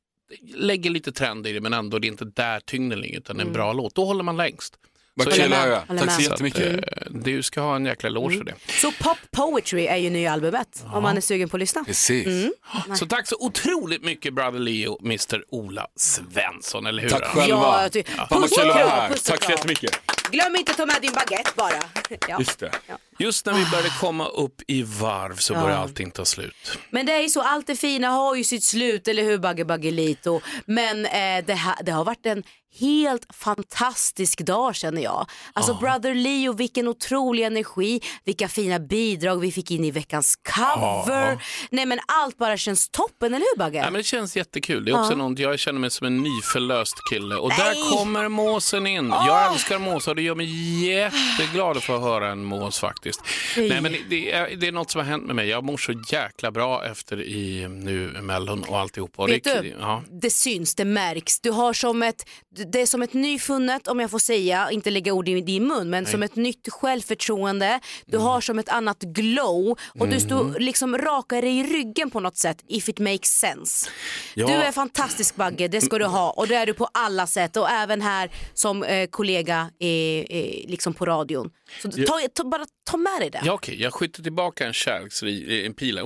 Lägger 0.54 0.90
lite 0.90 1.12
trend 1.12 1.46
i 1.46 1.52
det 1.52 1.60
men 1.60 1.72
ändå 1.72 1.98
det 1.98 2.06
är 2.06 2.10
inte 2.10 2.24
där 2.24 2.60
tyngden 2.60 3.00
ligger 3.00 3.18
utan 3.18 3.40
en 3.40 3.52
bra 3.52 3.72
låt. 3.72 3.94
Då 3.94 4.04
håller 4.04 4.24
man 4.24 4.36
längst. 4.36 4.78
Vad 5.18 5.32
kul 5.32 5.52
att 5.52 5.58
höra. 5.58 5.82
Tack 5.98 6.10
så 6.12 6.20
jättemycket. 6.22 6.72
Eh, 6.76 6.82
Du 7.10 7.42
ska 7.42 7.60
ha 7.60 7.76
en 7.76 7.86
jäkla 7.86 8.06
eloge 8.06 8.36
för 8.36 8.44
det. 8.44 8.54
Så 8.68 8.92
Pop 8.92 9.18
Poetry 9.30 9.86
är 9.86 9.96
ju 9.96 10.10
nya 10.10 10.32
albumet 10.32 10.84
om 10.92 11.02
man 11.02 11.16
är 11.16 11.20
sugen 11.20 11.48
på 11.48 11.56
att 11.56 11.60
lyssna. 11.60 11.84
Precis. 11.84 12.26
Mm. 12.26 12.52
Så 12.96 13.06
tack 13.06 13.28
så 13.28 13.36
otroligt 13.40 14.02
mycket 14.04 14.34
Brother 14.34 14.58
Leo, 14.58 14.98
Mr 15.04 15.44
Ola 15.50 15.86
Svensson, 15.96 16.86
eller 16.86 17.02
hur? 17.02 17.08
Tack 17.10 17.24
själva. 17.24 17.82
Ja, 17.82 17.88
ty- 17.88 18.02
vad 18.30 18.42
Puss 18.42 18.52
och 18.52 18.58
kram, 18.72 19.12
Tack 19.24 19.44
så 19.44 19.50
jättemycket. 19.50 20.00
Glöm 20.30 20.56
inte 20.56 20.70
att 20.70 20.76
ta 20.78 20.86
med 20.86 20.96
din 21.02 21.12
baguette 21.12 21.50
bara. 21.56 21.82
Ja. 22.28 22.38
Just 22.38 22.58
det. 22.58 22.70
Just 23.18 23.46
när 23.46 23.52
vi 23.52 23.64
började 23.70 23.90
komma 24.00 24.28
upp 24.28 24.54
i 24.66 24.82
varv 24.82 25.36
så 25.36 25.52
Ja. 25.54 25.60
börjar 25.62 25.76
allting 25.76 26.10
ta 26.10 26.24
slut. 26.24 26.78
Men 26.90 27.06
det 27.06 27.12
är 27.12 27.20
ju 27.20 27.28
så, 27.28 27.42
allt 27.42 27.66
det 27.66 27.76
fina 27.76 28.08
har 28.08 28.34
ju 28.34 28.44
sitt 28.44 28.64
slut, 28.64 29.08
eller 29.08 29.22
hur 29.22 29.38
Bagge 29.38 29.64
Baggelito? 29.64 30.40
Men 30.66 31.06
eh, 31.06 31.44
det, 31.46 31.54
ha, 31.54 31.76
det 31.82 31.92
har 31.92 32.04
varit 32.04 32.26
en 32.26 32.42
helt 32.78 33.26
fantastisk 33.34 34.40
dag 34.40 34.74
känner 34.74 35.02
jag. 35.02 35.26
Alltså 35.52 35.74
Brother 35.74 36.14
Leo, 36.14 36.52
vilken 36.52 36.88
otrolig 36.88 37.42
energi, 37.44 38.00
vilka 38.24 38.48
fina 38.48 38.78
bidrag 38.78 39.40
vi 39.40 39.52
fick 39.52 39.70
in 39.70 39.84
i 39.84 39.90
veckans 39.90 40.36
cover. 40.36 41.38
Nej 41.70 41.86
men 41.86 41.98
allt 42.06 42.38
bara 42.38 42.56
känns 42.56 42.88
toppen, 42.88 43.34
eller 43.34 43.46
hur 43.54 43.58
Bagge? 43.58 43.78
Ja, 43.78 43.84
men 43.84 43.92
det 43.94 44.02
känns 44.04 44.36
jättekul. 44.36 44.84
Det 44.84 44.90
är 44.90 45.00
också 45.00 45.12
Ja. 45.12 45.16
något, 45.16 45.38
jag 45.38 45.58
känner 45.58 45.80
mig 45.80 45.90
som 45.90 46.06
en 46.06 46.22
nyförlöst 46.22 46.94
kille. 47.10 47.36
Och 47.36 47.48
Nej. 47.48 47.58
där 47.58 47.96
kommer 47.96 48.28
måsen 48.28 48.86
in. 48.86 49.08
Jag 49.08 49.52
älskar 49.52 49.78
måsar 49.78 50.12
och 50.12 50.16
det 50.16 50.22
gör 50.22 50.34
mig 50.34 50.46
jätteglad 50.88 51.76
att 51.76 51.84
få 51.84 51.98
höra 51.98 52.30
en 52.30 52.44
mås 52.44 52.78
faktiskt. 52.78 53.20
Nej, 53.56 53.80
men 53.80 53.96
det, 54.10 54.32
är, 54.32 54.56
det 54.56 54.66
är 54.68 54.72
något 54.72 54.90
som 54.90 54.98
har 54.98 55.06
hänt 55.06 55.26
med 55.26 55.36
mig. 55.36 55.48
Jag 55.48 55.64
mår 55.64 55.76
så 55.76 55.92
jäkla 56.10 56.50
bra 56.50 56.84
efter 56.84 57.22
i 57.22 57.68
nu 57.68 58.08
Mellon 58.22 58.62
och 58.68 58.78
alltihopa. 58.78 59.26
Vet 59.26 59.44
det, 59.44 59.60
du, 59.60 59.74
ja. 59.80 60.02
det 60.22 60.30
syns, 60.30 60.74
det 60.74 60.84
märks. 60.84 61.40
Du 61.40 61.50
har 61.50 61.72
som 61.72 62.02
ett, 62.02 62.24
det 62.72 62.80
är 62.82 62.86
som 62.86 63.02
ett 63.02 63.12
nyfunnet, 63.12 63.88
om 63.88 64.00
jag 64.00 64.10
får 64.10 64.18
säga, 64.18 64.70
inte 64.70 64.90
lägga 64.90 65.12
ord 65.12 65.28
i 65.28 65.40
din 65.40 65.66
mun, 65.68 65.90
men 65.90 66.06
som 66.06 66.22
ett 66.22 66.36
nytt 66.36 66.68
självförtroende. 66.68 67.80
Du 68.06 68.16
Mm. 68.16 68.26
har 68.28 68.40
som 68.40 68.58
ett 68.58 68.68
annat 68.68 69.02
glow 69.02 69.76
och 70.00 70.08
du 70.08 70.20
står 70.20 70.60
liksom 70.60 70.98
rakar 70.98 71.42
dig 71.42 71.58
i 71.58 71.62
ryggen 71.62 72.10
på 72.10 72.20
något 72.20 72.36
sätt, 72.36 72.56
if 72.68 72.88
it 72.88 72.98
makes 72.98 73.38
sense. 73.38 73.90
Ja. 74.34 74.46
Du 74.46 74.52
är 74.52 74.72
fantastisk 74.72 75.36
Bagge, 75.36 75.68
det 75.68 75.80
ska 75.80 75.98
du 75.98 76.04
ha 76.04 76.30
och 76.30 76.46
det 76.48 76.54
är 76.54 76.66
du 76.66 76.74
på 76.74 76.88
alla 76.94 77.26
sätt 77.26 77.56
och 77.56 77.70
även 77.70 78.02
här 78.02 78.30
som 78.54 78.82
eh, 78.82 79.06
kollega 79.10 79.70
eh, 79.80 79.88
eh, 79.88 80.68
liksom 80.68 80.94
på 80.94 81.06
radion. 81.06 81.50
Så 81.82 81.90
ta, 81.90 82.20
ta, 82.34 82.44
bara 82.44 82.66
ta 82.86 82.96
med 82.96 83.20
dig 83.20 83.30
det. 83.30 83.40
Ja, 83.44 83.52
okej. 83.52 83.82
Jag 83.82 83.94
skjuter 83.94 84.22
tillbaka 84.22 84.66
en 84.66 84.72
kärleksri, 84.72 85.66
en 85.66 85.74
pil. 85.74 85.98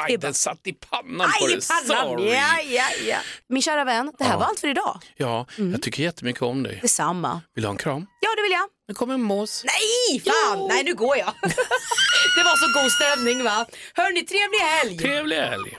Aj, 0.00 0.16
den 0.16 0.34
satt 0.34 0.66
i 0.66 0.72
pannan 0.72 1.30
på 1.40 1.44
Aj, 1.44 1.50
dig. 1.52 1.58
i 1.58 1.60
pannan. 1.88 2.18
Sorry. 2.18 2.30
Ja, 2.32 2.60
ja, 2.62 2.84
ja. 3.06 3.16
Min 3.48 3.62
kära 3.62 3.84
vän, 3.84 4.12
det 4.18 4.24
här 4.24 4.32
Ja. 4.32 4.38
var 4.38 4.46
allt 4.46 4.60
för 4.60 4.68
idag. 4.68 4.98
Ja, 5.16 5.46
jag 5.56 5.82
tycker 5.82 6.02
jättemycket 6.02 6.42
om 6.42 6.62
dig. 6.62 6.78
Detsamma. 6.82 7.40
Vill 7.54 7.62
du 7.62 7.68
ha 7.68 7.72
en 7.72 7.78
kram? 7.78 8.06
Ja, 8.20 8.28
det 8.36 8.42
vill 8.42 8.52
jag. 8.52 8.68
Nu 8.88 8.94
kommer 8.94 9.14
en 9.14 9.22
mås. 9.22 9.64
Nej, 9.64 10.20
fan! 10.20 10.66
Nej, 10.68 10.84
nu 10.84 10.94
går 10.94 11.16
jag. 11.16 11.26
det 12.36 12.42
var 12.44 12.56
så 12.56 12.80
god 12.82 12.92
stämning 12.92 13.44
va? 13.44 13.66
Hörni, 13.94 14.22
trevlig 14.22 14.58
helg! 14.58 14.98
Trevlig 14.98 15.36
helg. 15.36 15.76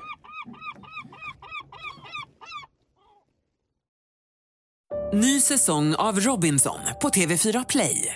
Ny 5.13 5.41
säsong 5.41 5.95
av 5.95 6.19
Robinson 6.19 6.79
på 7.01 7.09
TV4 7.09 7.65
Play. 7.69 8.15